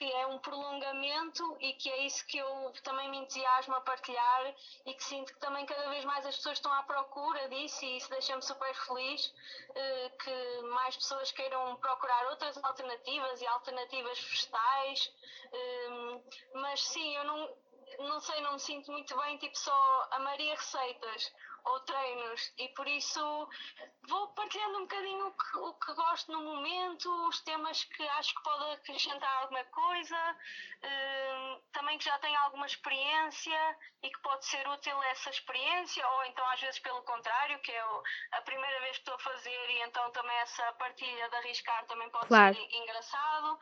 que 0.00 0.10
é 0.12 0.26
um 0.28 0.38
prolongamento 0.38 1.58
e 1.60 1.74
que 1.74 1.90
é 1.90 2.06
isso 2.06 2.26
que 2.26 2.38
eu 2.38 2.72
também 2.82 3.10
me 3.10 3.18
entusiasmo 3.18 3.74
a 3.74 3.82
partilhar 3.82 4.54
e 4.86 4.94
que 4.94 5.04
sinto 5.04 5.30
que 5.30 5.38
também 5.38 5.66
cada 5.66 5.90
vez 5.90 6.06
mais 6.06 6.24
as 6.24 6.36
pessoas 6.36 6.56
estão 6.56 6.72
à 6.72 6.82
procura 6.84 7.46
disso 7.50 7.84
e 7.84 7.98
isso 7.98 8.08
deixa-me 8.08 8.40
super 8.40 8.74
feliz 8.74 9.30
eh, 9.74 10.10
que 10.24 10.62
mais 10.68 10.96
pessoas 10.96 11.30
queiram 11.32 11.76
procurar 11.76 12.30
outras 12.30 12.56
alternativas 12.64 13.42
e 13.42 13.46
alternativas 13.46 14.18
vegetais. 14.18 15.12
Eh, 15.52 16.20
mas 16.54 16.80
sim, 16.80 17.16
eu 17.16 17.24
não, 17.24 17.56
não 17.98 18.20
sei, 18.20 18.40
não 18.40 18.54
me 18.54 18.60
sinto 18.60 18.90
muito 18.90 19.14
bem, 19.18 19.36
tipo 19.36 19.58
só 19.58 20.08
a 20.12 20.18
Maria 20.20 20.54
Receitas 20.54 21.30
ou 21.64 21.80
treinos 21.80 22.52
e 22.58 22.68
por 22.68 22.86
isso 22.86 23.48
vou 24.08 24.28
partilhando 24.28 24.78
um 24.78 24.82
bocadinho 24.82 25.26
o 25.26 25.32
que, 25.32 25.58
o 25.58 25.74
que 25.74 25.94
gosto 25.94 26.32
no 26.32 26.42
momento, 26.42 27.28
os 27.28 27.40
temas 27.42 27.84
que 27.84 28.02
acho 28.08 28.34
que 28.34 28.42
pode 28.42 28.72
acrescentar 28.72 29.42
alguma 29.42 29.64
coisa, 29.64 30.16
uh, 30.16 31.62
também 31.72 31.98
que 31.98 32.04
já 32.04 32.18
tenho 32.18 32.38
alguma 32.40 32.66
experiência 32.66 33.78
e 34.02 34.10
que 34.10 34.18
pode 34.20 34.44
ser 34.46 34.66
útil 34.68 35.00
essa 35.04 35.30
experiência, 35.30 36.06
ou 36.06 36.24
então 36.24 36.46
às 36.50 36.60
vezes 36.60 36.78
pelo 36.80 37.02
contrário, 37.02 37.58
que 37.60 37.72
é 37.72 37.84
a 38.32 38.42
primeira 38.42 38.80
vez 38.80 38.92
que 38.92 39.02
estou 39.02 39.14
a 39.14 39.18
fazer 39.18 39.70
e 39.70 39.82
então 39.82 40.10
também 40.12 40.36
essa 40.38 40.72
partilha 40.72 41.28
de 41.28 41.36
arriscar 41.36 41.86
também 41.86 42.10
pode 42.10 42.28
claro. 42.28 42.54
ser 42.54 42.76
engraçado. 42.76 43.58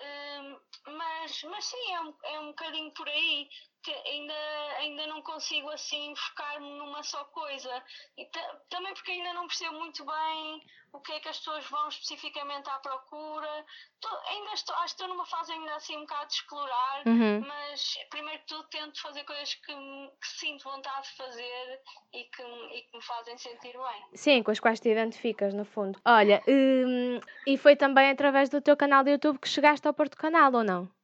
Uh, 0.00 0.60
mas, 0.92 1.42
mas 1.44 1.64
sim, 1.66 1.92
é 1.92 2.00
um, 2.00 2.14
é 2.22 2.40
um 2.40 2.46
bocadinho 2.48 2.90
por 2.92 3.06
aí 3.06 3.50
que 3.82 3.90
ainda, 3.90 4.34
ainda 4.78 5.06
não 5.06 5.22
consigo 5.22 5.70
assim 5.70 6.14
focar-me 6.14 6.78
numa 6.78 7.02
só 7.02 7.24
coisa. 7.24 7.82
E 8.16 8.26
também 8.68 8.92
porque 8.94 9.12
ainda 9.12 9.32
não 9.32 9.46
percebo 9.46 9.78
muito 9.78 10.04
bem 10.04 10.62
o 10.92 11.00
que 11.00 11.12
é 11.12 11.20
que 11.20 11.28
as 11.28 11.38
pessoas 11.38 11.64
vão 11.68 11.88
especificamente 11.88 12.68
à 12.68 12.78
procura. 12.78 13.64
Tô, 14.00 14.08
ainda 14.28 14.52
estou, 14.52 14.74
acho 14.76 14.96
que 14.96 15.02
estou 15.02 15.08
numa 15.08 15.26
fase 15.26 15.52
ainda 15.52 15.74
assim 15.76 15.96
um 15.96 16.00
bocado 16.00 16.26
de 16.26 16.34
explorar, 16.34 17.02
uhum. 17.06 17.40
mas 17.46 17.94
primeiro 18.10 18.40
que 18.40 18.46
tudo 18.46 18.68
tento 18.68 19.00
fazer 19.00 19.24
coisas 19.24 19.54
que, 19.54 19.72
que, 19.72 20.28
sinto 20.28 20.64
vontade 20.64 21.08
de 21.08 21.16
fazer 21.16 21.80
e 22.12 22.24
que, 22.24 22.42
e 22.42 22.82
que 22.82 22.96
me 22.96 23.02
fazem 23.02 23.38
sentir 23.38 23.72
bem. 23.72 24.04
Sim, 24.14 24.42
com 24.42 24.50
as 24.50 24.60
quais 24.60 24.80
te 24.80 24.88
identificas, 24.88 25.54
no 25.54 25.64
fundo. 25.64 25.98
Olha, 26.04 26.42
hum, 26.48 27.20
e 27.46 27.56
foi 27.56 27.76
também 27.76 28.10
através 28.10 28.48
do 28.48 28.60
teu 28.60 28.76
canal 28.76 29.04
de 29.04 29.12
YouTube 29.12 29.38
que 29.38 29.48
chegaste 29.48 29.86
ao 29.86 29.94
Porto 29.94 30.16
Canal, 30.16 30.52
ou 30.52 30.64
não? 30.64 30.99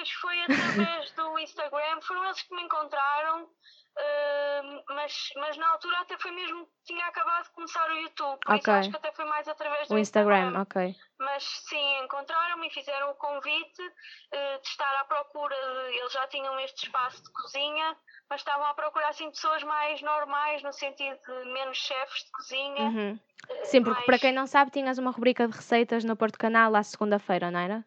Pois, 0.00 0.10
foi 0.12 0.42
através 0.44 1.10
do 1.12 1.38
Instagram, 1.38 2.00
foram 2.00 2.24
eles 2.24 2.40
que 2.40 2.54
me 2.54 2.62
encontraram, 2.62 3.42
uh, 3.44 4.84
mas, 4.94 5.28
mas 5.36 5.58
na 5.58 5.68
altura 5.72 5.98
até 5.98 6.16
foi 6.16 6.30
mesmo, 6.30 6.66
tinha 6.86 7.04
acabado 7.04 7.44
de 7.44 7.50
começar 7.50 7.90
o 7.90 7.98
YouTube, 7.98 8.38
por 8.40 8.54
okay. 8.54 8.72
acho 8.72 8.90
que 8.90 8.96
até 8.96 9.12
foi 9.12 9.26
mais 9.26 9.46
através 9.46 9.88
do 9.88 9.94
o 9.94 9.98
Instagram. 9.98 10.46
Instagram. 10.46 10.62
ok. 10.62 10.96
Mas 11.18 11.44
sim, 11.68 11.98
encontraram-me 12.02 12.68
e 12.68 12.70
fizeram 12.70 13.10
o 13.10 13.14
convite 13.16 13.82
uh, 13.82 14.62
de 14.62 14.68
estar 14.68 15.00
à 15.00 15.04
procura, 15.04 15.54
de, 15.54 15.98
eles 15.98 16.12
já 16.14 16.26
tinham 16.28 16.58
este 16.60 16.86
espaço 16.86 17.22
de 17.22 17.30
cozinha, 17.34 17.94
mas 18.30 18.40
estavam 18.40 18.64
à 18.68 18.72
procura 18.72 19.06
assim 19.06 19.30
pessoas 19.30 19.62
mais 19.64 20.00
normais, 20.00 20.62
no 20.62 20.72
sentido 20.72 21.18
de 21.26 21.52
menos 21.52 21.76
chefes 21.76 22.24
de 22.24 22.32
cozinha. 22.32 22.84
Uhum. 22.84 23.20
Sim, 23.64 23.82
porque 23.82 23.96
mais... 23.96 24.06
para 24.06 24.18
quem 24.18 24.32
não 24.32 24.46
sabe, 24.46 24.70
tinhas 24.70 24.96
uma 24.96 25.10
rubrica 25.10 25.46
de 25.46 25.54
receitas 25.54 26.04
no 26.04 26.16
Porto 26.16 26.38
Canal 26.38 26.74
à 26.74 26.82
segunda-feira, 26.82 27.50
não 27.50 27.60
era? 27.60 27.84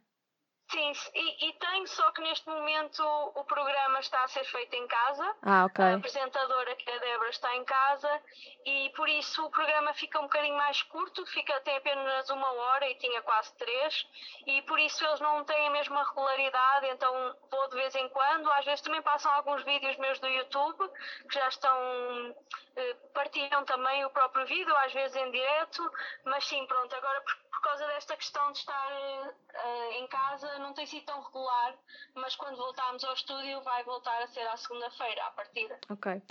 Sim, 0.72 0.92
e, 1.14 1.50
e 1.50 1.54
tenho, 1.54 1.88
só 1.88 2.12
que 2.12 2.22
neste 2.22 2.48
momento 2.48 3.04
o 3.36 3.44
programa 3.44 4.00
está 4.00 4.24
a 4.24 4.28
ser 4.28 4.44
feito 4.46 4.74
em 4.76 4.88
casa. 4.88 5.36
Ah, 5.44 5.66
ok. 5.66 5.86
A 5.86 5.96
apresentadora, 5.96 6.76
que 6.76 6.90
é 6.90 6.96
a 6.96 7.00
Débora, 7.00 7.30
está 7.30 7.56
em 7.56 7.64
casa 7.64 8.22
e 8.66 8.90
por 8.96 9.08
isso 9.08 9.46
o 9.46 9.52
programa 9.52 9.94
fica 9.94 10.20
um 10.20 10.24
bocadinho 10.24 10.58
mais 10.58 10.82
curto, 10.84 11.26
fica 11.28 11.56
até 11.58 11.78
apenas 11.78 12.30
uma 12.30 12.52
hora 12.54 12.90
e 12.90 12.96
tinha 12.96 13.22
quase 13.22 13.54
três, 13.56 14.08
e 14.48 14.62
por 14.64 14.80
isso 14.80 15.06
eles 15.06 15.20
não 15.20 15.44
têm 15.44 15.68
a 15.68 15.72
mesma 15.72 16.04
regularidade, 16.04 16.88
então 16.88 17.36
vou 17.52 17.70
de 17.70 17.76
vez 17.76 17.94
em 17.96 18.10
quando. 18.10 18.52
Às 18.52 18.66
vezes 18.66 18.82
também 18.82 19.02
passam 19.02 19.32
alguns 19.32 19.64
vídeos 19.64 19.96
meus 19.98 20.20
do 20.20 20.28
YouTube 20.28 20.90
que 21.30 21.36
já 21.36 21.48
estão. 21.50 22.36
Eh, 22.76 22.96
partilham 23.14 23.64
também 23.66 24.04
o 24.06 24.10
próprio 24.10 24.46
vídeo, 24.48 24.76
às 24.78 24.92
vezes 24.94 25.16
em 25.16 25.30
direto, 25.30 25.92
mas 26.26 26.44
sim, 26.46 26.66
pronto, 26.66 26.96
agora 26.96 27.22
por, 27.22 27.36
por 27.52 27.62
causa 27.62 27.86
desta 27.88 28.18
questão 28.18 28.52
de 28.52 28.58
estar 28.58 28.92
uh, 28.92 29.92
em 29.92 30.08
casa 30.08 30.53
não 30.60 30.74
tem 30.74 30.86
sido 30.86 31.04
tão 31.06 31.22
regular, 31.22 31.76
mas 32.16 32.36
quando 32.36 32.58
voltarmos 32.58 33.04
ao 33.04 33.14
estúdio 33.14 33.62
vai 33.62 33.84
voltar 33.84 34.22
a 34.22 34.28
ser 34.28 34.48
à 34.48 34.58
segunda-feira, 34.58 35.24
à 35.26 35.32
partida. 35.32 35.78
Ok. 35.90 36.22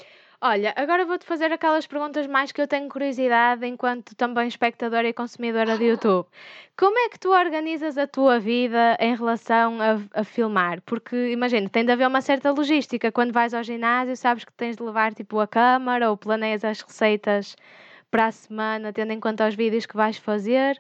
Olha, 0.45 0.75
agora 0.75 1.07
vou-te 1.07 1.25
fazer 1.25 1.53
aquelas 1.53 1.87
perguntas 1.87 2.27
mais 2.27 2.51
que 2.51 2.61
eu 2.61 2.67
tenho 2.67 2.89
curiosidade 2.89 3.65
enquanto 3.65 4.13
também 4.17 4.49
espectadora 4.49 5.09
e 5.09 5.13
consumidora 5.13 5.79
de 5.79 5.85
YouTube. 5.85 6.27
Como 6.77 6.99
é 6.99 7.09
que 7.09 7.19
tu 7.19 7.31
organizas 7.31 7.97
a 7.97 8.09
tua 8.09 8.41
vida 8.41 8.97
em 8.99 9.15
relação 9.15 9.79
a, 9.81 10.21
a 10.21 10.25
filmar? 10.25 10.81
Porque 10.83 11.31
imagina, 11.31 11.69
tem 11.69 11.85
de 11.85 11.93
haver 11.93 12.09
uma 12.09 12.21
certa 12.21 12.51
logística. 12.51 13.13
Quando 13.13 13.33
vais 13.33 13.55
ao 13.55 13.63
ginásio, 13.63 14.17
sabes 14.17 14.45
que 14.45 14.53
tens 14.53 14.77
de 14.77 14.83
levar 14.83 15.15
tipo 15.15 15.39
a 15.39 15.47
câmara 15.47 16.11
ou 16.11 16.17
planeias 16.17 16.65
as 16.65 16.81
receitas 16.81 17.55
para 18.11 18.27
a 18.27 18.33
semana, 18.33 18.93
tendo 18.93 19.13
em 19.13 19.21
conta 19.21 19.47
os 19.47 19.55
vídeos 19.55 19.87
que 19.87 19.97
vais 19.97 20.17
fazer. 20.17 20.77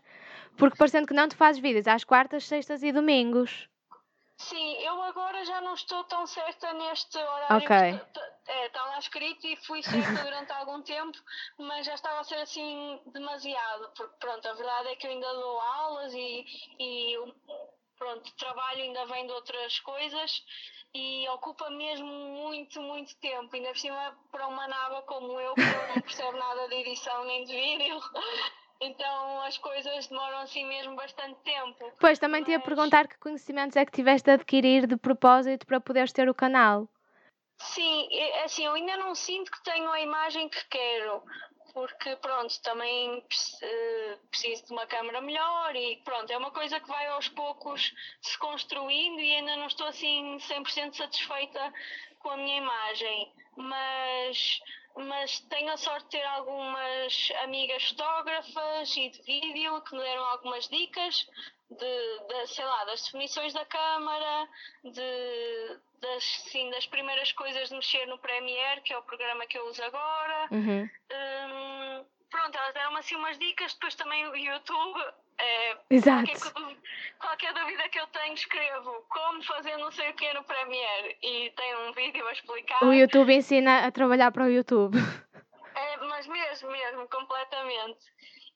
Porque 0.57 0.77
parecendo 0.77 1.07
que 1.07 1.15
não 1.15 1.29
tu 1.29 1.37
fazes 1.37 1.61
vídeos 1.61 1.87
às 1.89 2.05
quartas, 2.05 2.45
sextas 2.45 2.83
e 2.83 2.93
domingos. 2.93 3.69
Sim, 4.43 4.75
eu 4.79 5.01
agora 5.03 5.45
já 5.45 5.61
não 5.61 5.75
estou 5.75 6.03
tão 6.05 6.27
certa 6.27 6.73
neste 6.73 7.17
horário. 7.17 7.57
Ok. 7.59 7.77
É, 8.47 8.67
está 8.67 8.85
lá 8.87 8.99
escrito 8.99 9.47
e 9.47 9.57
fui 9.57 9.83
certa 9.83 9.93
durante 10.25 10.53
algum 10.53 10.83
tempo, 10.83 11.17
mas 11.59 11.87
já 11.87 11.95
estava 11.95 12.21
a 12.21 12.25
ser 12.25 12.37
assim 12.37 13.01
demasiado. 13.07 13.93
Porque 13.97 14.17
pronto, 14.19 14.49
a 14.49 14.53
verdade 14.55 14.89
é 14.89 14.97
que 14.97 15.07
eu 15.07 15.13
ainda 15.13 15.33
dou 15.33 15.61
aulas 15.61 16.13
e, 16.13 16.45
e 16.79 17.17
pronto, 17.97 18.35
trabalho 18.37 18.83
ainda 18.83 19.07
vem 19.07 19.27
de 19.27 19.33
outras 19.33 19.79
coisas 19.81 20.45
e 20.93 21.29
ocupa 21.29 21.71
mesmo 21.71 22.07
muito, 22.07 22.83
muito 22.83 23.17
tempo. 23.19 23.55
Ainda 23.55 23.69
por 23.69 23.79
cima 23.79 24.19
para 24.33 24.49
uma 24.49 24.67
nava 24.67 25.03
como 25.03 25.39
eu, 25.39 25.55
que 25.55 25.61
não 25.61 26.03
percebe 26.03 26.37
nada 26.37 26.69
de 26.69 26.75
edição 26.75 27.25
nem 27.25 27.45
de 27.45 27.55
vídeo. 27.55 28.01
Então 28.83 29.43
as 29.43 29.57
coisas 29.59 30.09
demoram 30.09 30.39
assim 30.39 30.67
mesmo 30.67 30.97
bastante 30.97 31.39
tempo. 31.45 31.93
Pois, 32.01 32.19
também 32.19 32.41
mas... 32.41 32.49
te 32.49 32.53
ia 32.53 32.61
perguntar 32.61 33.07
que 33.07 33.17
conhecimentos 33.19 33.77
é 33.77 33.85
que 33.85 33.93
tiveste 33.93 34.27
de 34.27 34.33
adquirir 34.33 34.87
de 34.87 34.97
propósito 34.97 35.67
para 35.67 35.81
poderes 35.81 36.13
ter 36.13 36.29
o 36.29 36.35
canal. 36.35 36.89
Sim, 37.59 38.09
assim, 38.45 38.65
eu 38.65 38.73
ainda 38.73 38.97
não 38.97 39.15
sinto 39.15 39.53
que 39.53 39.63
tenho 39.63 39.89
a 39.91 40.01
imagem 40.01 40.49
que 40.49 40.65
quero, 40.69 41.23
porque 41.73 42.17
pronto, 42.17 42.61
também 42.61 43.25
preciso 44.31 44.67
de 44.67 44.73
uma 44.73 44.87
câmera 44.87 45.21
melhor 45.21 45.77
e 45.77 45.97
pronto, 46.05 46.31
é 46.33 46.37
uma 46.37 46.51
coisa 46.51 46.81
que 46.81 46.89
vai 46.89 47.07
aos 47.07 47.29
poucos 47.29 47.95
se 48.21 48.37
construindo 48.39 49.21
e 49.21 49.35
ainda 49.37 49.57
não 49.57 49.69
estou 49.69 49.87
assim 49.87 50.39
100% 50.39 50.97
satisfeita 50.97 51.73
com 52.19 52.31
a 52.31 52.37
minha 52.37 52.59
imagem, 52.59 53.33
mas 53.57 54.61
mas 54.97 55.41
tenho 55.41 55.73
a 55.73 55.77
sorte 55.77 56.05
de 56.05 56.11
ter 56.11 56.25
algumas 56.25 57.33
amigas 57.43 57.89
fotógrafas 57.89 58.97
e 58.97 59.11
de 59.11 59.23
vídeo 59.23 59.81
que 59.83 59.95
me 59.95 60.03
deram 60.03 60.25
algumas 60.25 60.69
dicas 60.69 61.27
de, 61.71 62.19
de 62.29 62.47
sei 62.49 62.65
lá, 62.65 62.85
das 62.85 63.03
definições 63.03 63.53
da 63.53 63.65
câmara, 63.65 64.49
de, 64.85 65.79
das, 66.01 66.25
sim, 66.51 66.71
das 66.71 66.87
primeiras 66.87 67.33
coisas 67.33 67.69
de 67.69 67.75
mexer 67.75 68.07
no 68.07 68.19
Premiere, 68.19 68.83
que 68.83 68.93
é 68.93 68.99
o 68.99 69.03
programa 69.03 69.47
que 69.47 69.59
eu 69.59 69.67
uso 69.69 69.83
agora. 69.83 70.49
Uhum. 70.51 70.89
Um, 71.13 71.72
pronto, 72.33 72.59
elas 72.59 72.75
deram-me 72.75 72.99
assim 72.99 73.15
umas 73.15 73.39
dicas, 73.39 73.75
depois 73.75 73.95
também 73.95 74.27
o 74.27 74.35
YouTube. 74.35 75.01
É, 75.39 75.77
Exato. 75.91 76.31
Qualquer, 76.31 76.77
qualquer, 77.19 77.55
dúvida 77.55 77.89
que 77.89 78.01
eu 78.01 78.07
tenho, 78.09 78.35
escrevo 78.35 79.05
como 79.09 79.43
fazer 79.45 79.77
não 79.77 79.91
sei 79.93 80.11
o 80.11 80.15
que 80.15 80.33
no 80.33 80.43
Premiere 80.45 81.17
e 81.23 81.51
tem 81.51 81.77
um 81.77 81.93
vídeo 81.93 82.27
a 82.27 82.33
explicar. 82.33 82.83
O 82.85 82.93
YouTube 82.93 83.33
ensina 83.33 83.87
a 83.87 83.91
trabalhar 83.91 84.31
para 84.33 84.45
o 84.45 84.51
YouTube. 84.51 84.99
É, 85.75 85.97
mas 85.97 86.27
mesmo, 86.27 86.71
mesmo, 86.71 87.09
completamente. 87.09 88.05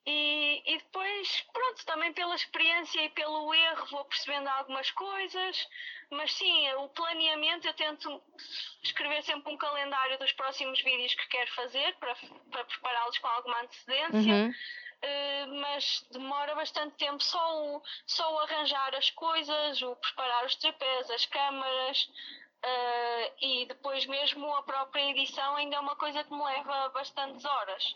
E, 0.07 0.63
e 0.65 0.79
depois, 0.79 1.45
pronto, 1.53 1.85
também 1.85 2.13
pela 2.13 2.37
experiência 2.37 3.05
e 3.05 3.09
pelo 3.11 3.53
erro 3.53 3.87
vou 3.87 4.05
percebendo 4.05 4.47
algumas 4.47 4.89
coisas, 4.93 5.69
mas 6.11 6.33
sim, 6.33 6.73
o 6.75 6.89
planeamento 6.91 7.67
eu 7.67 7.75
tento 7.75 8.23
escrever 8.85 9.25
sempre 9.25 9.53
um 9.53 9.57
calendário 9.57 10.17
dos 10.19 10.31
próximos 10.33 10.81
vídeos 10.81 11.13
que 11.15 11.27
quero 11.27 11.53
fazer 11.55 11.97
para, 11.97 12.15
para 12.53 12.65
prepará-los 12.65 13.19
com 13.19 13.27
alguma 13.27 13.63
antecedência. 13.63 14.33
Uhum. 14.33 14.55
Uh, 14.97 15.61
mas 15.61 16.07
demora 16.11 16.55
bastante 16.55 16.97
tempo 16.97 17.23
só 17.23 17.65
o, 17.65 17.83
só 18.07 18.35
o 18.35 18.39
arranjar 18.39 18.95
as 18.95 19.11
coisas, 19.11 19.83
o 19.83 19.95
preparar 19.97 20.47
os 20.47 20.55
tripés, 20.57 21.11
as 21.11 21.27
câmaras, 21.27 22.09
Uh, 22.67 23.31
e 23.41 23.67
depois 23.67 24.05
mesmo 24.07 24.53
a 24.57 24.63
própria 24.65 25.11
edição 25.13 25.55
ainda 25.55 25.77
é 25.77 25.79
uma 25.79 25.95
coisa 25.95 26.25
que 26.25 26.35
me 26.35 26.43
leva 26.43 26.89
bastantes 26.89 27.45
horas. 27.45 27.95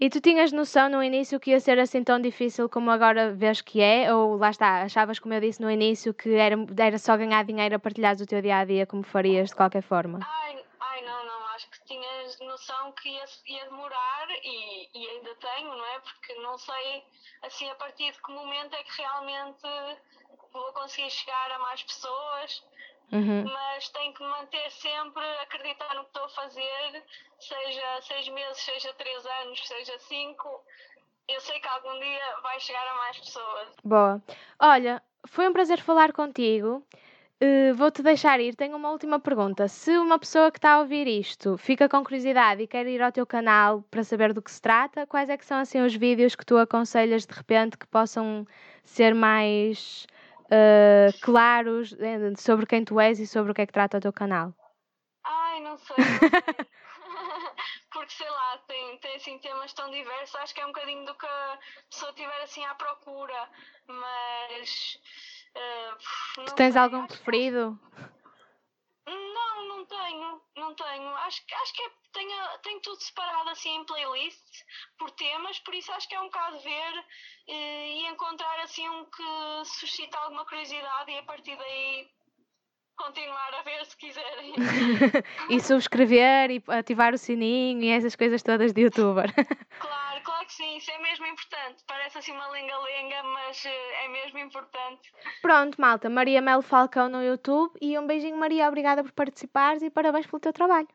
E 0.00 0.08
tu 0.08 0.20
tinhas 0.20 0.52
noção 0.52 0.88
no 0.88 1.02
início 1.02 1.40
que 1.40 1.50
ia 1.50 1.58
ser 1.58 1.76
assim 1.80 2.04
tão 2.04 2.20
difícil 2.20 2.68
como 2.68 2.88
agora 2.92 3.32
vês 3.32 3.60
que 3.60 3.80
é? 3.80 4.14
Ou 4.14 4.36
lá 4.36 4.50
está, 4.50 4.82
achavas 4.82 5.18
como 5.18 5.34
eu 5.34 5.40
disse 5.40 5.60
no 5.60 5.68
início 5.68 6.14
que 6.14 6.34
era, 6.34 6.54
era 6.78 6.98
só 6.98 7.16
ganhar 7.16 7.44
dinheiro 7.44 7.74
a 7.74 7.80
partilhar 7.80 8.14
o 8.14 8.24
teu 8.24 8.40
dia 8.40 8.58
a 8.58 8.64
dia 8.64 8.86
como 8.86 9.02
farias 9.02 9.48
de 9.48 9.56
qualquer 9.56 9.82
forma? 9.82 10.20
Ai, 10.22 10.64
ai 10.78 11.02
não, 11.02 11.26
não, 11.26 11.46
acho 11.48 11.68
que 11.68 11.84
tinhas 11.84 12.38
noção 12.38 12.92
que 12.92 13.08
ia, 13.08 13.24
ia 13.48 13.64
demorar 13.64 14.28
e, 14.30 14.88
e, 14.94 15.08
ainda 15.08 15.34
tenho, 15.34 15.68
não 15.68 15.86
é? 15.86 15.98
Porque 15.98 16.34
não 16.34 16.56
sei 16.58 17.02
assim 17.42 17.68
a 17.68 17.74
partir 17.74 18.12
de 18.12 18.22
que 18.22 18.30
momento 18.30 18.72
é 18.76 18.84
que 18.84 19.02
realmente 19.02 19.66
vou 20.52 20.72
conseguir 20.74 21.10
chegar 21.10 21.50
a 21.50 21.58
mais 21.58 21.82
pessoas. 21.82 22.62
Uhum. 23.12 23.44
Mas 23.44 23.88
tenho 23.90 24.14
que 24.14 24.22
manter 24.24 24.70
sempre, 24.70 25.22
acreditar 25.42 25.94
no 25.94 26.02
que 26.04 26.08
estou 26.08 26.24
a 26.24 26.28
fazer, 26.30 27.04
seja 27.38 28.00
seis 28.00 28.28
meses, 28.28 28.58
seja 28.62 28.92
três 28.94 29.26
anos, 29.42 29.68
seja 29.68 29.98
cinco. 29.98 30.48
Eu 31.28 31.40
sei 31.40 31.60
que 31.60 31.68
algum 31.68 31.98
dia 32.00 32.40
vai 32.42 32.58
chegar 32.58 32.86
a 32.86 32.96
mais 32.96 33.18
pessoas. 33.18 33.68
Boa. 33.84 34.22
Olha, 34.58 35.02
foi 35.26 35.48
um 35.48 35.52
prazer 35.52 35.80
falar 35.80 36.12
contigo. 36.12 36.84
Uh, 37.42 37.74
Vou-te 37.74 38.02
deixar 38.02 38.40
ir. 38.40 38.54
Tenho 38.54 38.76
uma 38.76 38.90
última 38.90 39.20
pergunta. 39.20 39.68
Se 39.68 39.96
uma 39.98 40.18
pessoa 40.18 40.50
que 40.50 40.58
está 40.58 40.74
a 40.74 40.80
ouvir 40.80 41.06
isto 41.06 41.58
fica 41.58 41.88
com 41.88 42.04
curiosidade 42.04 42.62
e 42.62 42.66
quer 42.66 42.86
ir 42.86 43.02
ao 43.02 43.12
teu 43.12 43.26
canal 43.26 43.82
para 43.90 44.04
saber 44.04 44.32
do 44.32 44.40
que 44.40 44.50
se 44.50 44.62
trata, 44.62 45.06
quais 45.06 45.28
é 45.28 45.36
que 45.36 45.44
são 45.44 45.58
assim 45.58 45.80
os 45.80 45.94
vídeos 45.94 46.34
que 46.34 46.46
tu 46.46 46.56
aconselhas 46.56 47.26
de 47.26 47.34
repente 47.34 47.76
que 47.76 47.86
possam 47.86 48.46
ser 48.84 49.14
mais 49.14 50.06
uh, 50.52 51.20
claros 51.20 51.94
eh, 51.98 52.34
sobre 52.36 52.66
quem 52.66 52.84
tu 52.84 53.00
és 53.00 53.18
e 53.18 53.26
sobre 53.26 53.52
o 53.52 53.54
que 53.54 53.62
é 53.62 53.66
que 53.66 53.72
trata 53.72 53.96
o 53.98 54.00
teu 54.00 54.12
canal? 54.12 54.54
Ai, 55.24 55.60
não 55.60 55.78
sei. 55.78 55.96
Porque 57.92 58.12
sei 58.12 58.28
lá, 58.28 58.58
tem, 58.66 58.98
tem 58.98 59.16
assim 59.16 59.38
temas 59.38 59.72
tão 59.72 59.90
diversos, 59.90 60.34
acho 60.36 60.54
que 60.54 60.60
é 60.60 60.64
um 60.64 60.72
bocadinho 60.72 61.04
do 61.04 61.14
que 61.14 61.26
a 61.26 61.58
pessoa 61.90 62.10
estiver 62.10 62.42
assim 62.42 62.64
à 62.64 62.74
procura, 62.74 63.48
mas 63.86 64.98
Uh, 65.54 66.44
tu 66.46 66.54
tens 66.54 66.72
sei, 66.72 66.82
algum 66.82 67.06
preferido? 67.06 67.78
Não, 69.06 69.68
não 69.68 69.86
tenho, 69.86 70.42
não 70.56 70.74
tenho. 70.74 71.08
Acho, 71.16 71.42
acho 71.62 71.74
que 71.74 71.82
é, 71.82 71.90
tenho, 72.12 72.58
tenho 72.62 72.80
tudo 72.80 73.00
separado 73.00 73.50
assim 73.50 73.76
em 73.76 73.84
playlists 73.84 74.64
por 74.98 75.10
temas, 75.12 75.58
por 75.60 75.74
isso 75.74 75.90
acho 75.92 76.08
que 76.08 76.14
é 76.14 76.20
um 76.20 76.26
bocado 76.26 76.60
ver 76.60 76.98
uh, 76.98 77.52
e 77.52 78.06
encontrar 78.06 78.60
assim 78.60 78.88
um 78.88 79.04
que 79.06 79.64
suscita 79.64 80.18
alguma 80.18 80.44
curiosidade 80.44 81.10
e 81.10 81.18
a 81.18 81.22
partir 81.24 81.56
daí 81.56 82.08
continuar 82.96 83.54
a 83.54 83.62
ver 83.62 83.84
se 83.86 83.96
quiserem. 83.96 84.54
e 85.50 85.60
subscrever 85.60 86.50
e 86.50 86.62
ativar 86.68 87.12
o 87.14 87.18
sininho 87.18 87.82
e 87.82 87.88
essas 87.88 88.14
coisas 88.14 88.42
todas 88.42 88.72
de 88.72 88.82
youtuber. 88.82 89.32
claro, 89.80 90.01
claro 90.42 90.46
que 90.46 90.52
sim, 90.52 90.76
isso 90.76 90.90
é 90.90 90.98
mesmo 90.98 91.26
importante. 91.26 91.82
Parece 91.86 92.18
assim 92.18 92.32
uma 92.32 92.48
lenga-lenga, 92.48 93.22
mas 93.22 93.64
eh, 93.64 94.04
é 94.04 94.08
mesmo 94.08 94.38
importante. 94.38 95.12
Pronto, 95.40 95.80
malta, 95.80 96.10
Maria 96.10 96.40
Melo 96.40 96.62
Falcão 96.62 97.08
no 97.08 97.22
YouTube 97.22 97.72
e 97.80 97.98
um 97.98 98.06
beijinho, 98.06 98.36
Maria, 98.36 98.68
obrigada 98.68 99.02
por 99.02 99.12
participares 99.12 99.82
e 99.82 99.90
parabéns 99.90 100.26
pelo 100.26 100.40
teu 100.40 100.52
trabalho. 100.52 100.88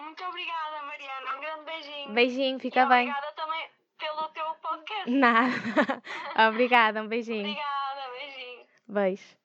Muito 0.00 0.24
obrigada, 0.24 0.82
Mariana, 0.82 1.36
um 1.36 1.40
grande 1.40 1.64
beijinho. 1.64 2.12
Beijinho, 2.12 2.60
fica 2.60 2.82
e 2.82 2.88
bem. 2.88 3.10
Obrigada 3.10 3.32
também 3.32 3.68
pelo 3.98 4.28
teu 4.28 4.54
podcast. 4.54 5.10
Nada. 5.10 6.02
obrigada, 6.48 7.02
um 7.02 7.08
beijinho. 7.08 7.50
Obrigada, 7.50 8.10
beijinho. 8.18 8.66
Beijo. 8.88 9.41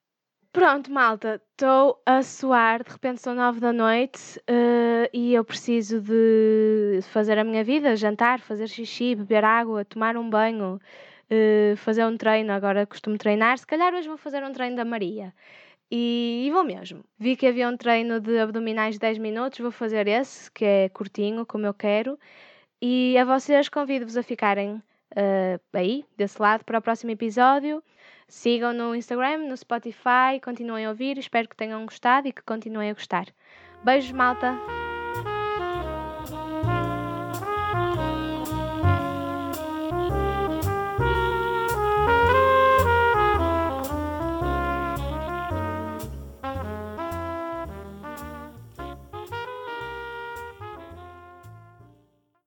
Pronto, 0.51 0.91
malta, 0.91 1.41
estou 1.51 2.01
a 2.05 2.23
suar, 2.23 2.83
de 2.83 2.91
repente 2.91 3.21
são 3.21 3.35
nove 3.35 3.59
da 3.59 3.71
noite 3.71 4.39
uh, 4.49 5.07
e 5.13 5.33
eu 5.33 5.43
preciso 5.43 6.01
de 6.01 6.99
fazer 7.11 7.37
a 7.37 7.43
minha 7.43 7.63
vida, 7.63 7.95
jantar, 7.95 8.39
fazer 8.39 8.67
xixi, 8.67 9.13
beber 9.15 9.43
água, 9.45 9.85
tomar 9.85 10.17
um 10.17 10.27
banho, 10.29 10.79
uh, 11.31 11.77
fazer 11.77 12.05
um 12.05 12.17
treino, 12.17 12.51
agora 12.51 12.85
costumo 12.87 13.17
treinar, 13.17 13.57
se 13.59 13.67
calhar 13.67 13.93
hoje 13.93 14.07
vou 14.07 14.17
fazer 14.17 14.43
um 14.43 14.51
treino 14.51 14.75
da 14.75 14.85
Maria. 14.85 15.33
E, 15.91 16.45
e, 16.47 16.51
vou 16.51 16.63
mesmo. 16.63 17.03
Vi 17.17 17.35
que 17.35 17.47
havia 17.47 17.69
um 17.69 17.77
treino 17.77 18.19
de 18.19 18.39
abdominais 18.39 18.95
de 18.95 18.99
10 18.99 19.19
minutos, 19.19 19.59
vou 19.59 19.71
fazer 19.71 20.07
esse, 20.07 20.51
que 20.51 20.65
é 20.65 20.89
curtinho, 20.89 21.45
como 21.45 21.65
eu 21.65 21.73
quero. 21.73 22.19
E 22.81 23.17
a 23.17 23.23
vocês 23.25 23.69
convido-vos 23.69 24.17
a 24.17 24.23
ficarem 24.23 24.75
uh, 24.75 25.61
aí, 25.73 26.05
desse 26.17 26.41
lado, 26.41 26.65
para 26.65 26.79
o 26.79 26.81
próximo 26.81 27.11
episódio. 27.11 27.81
Sigam 28.27 28.73
no 28.73 28.95
Instagram, 28.95 29.47
no 29.47 29.55
Spotify, 29.55 30.39
continuem 30.43 30.85
a 30.85 30.89
ouvir. 30.89 31.17
Espero 31.17 31.47
que 31.47 31.55
tenham 31.55 31.85
gostado 31.85 32.27
e 32.27 32.33
que 32.33 32.41
continuem 32.41 32.89
a 32.89 32.93
gostar. 32.93 33.27
Beijos, 33.83 34.11
malta! 34.11 34.57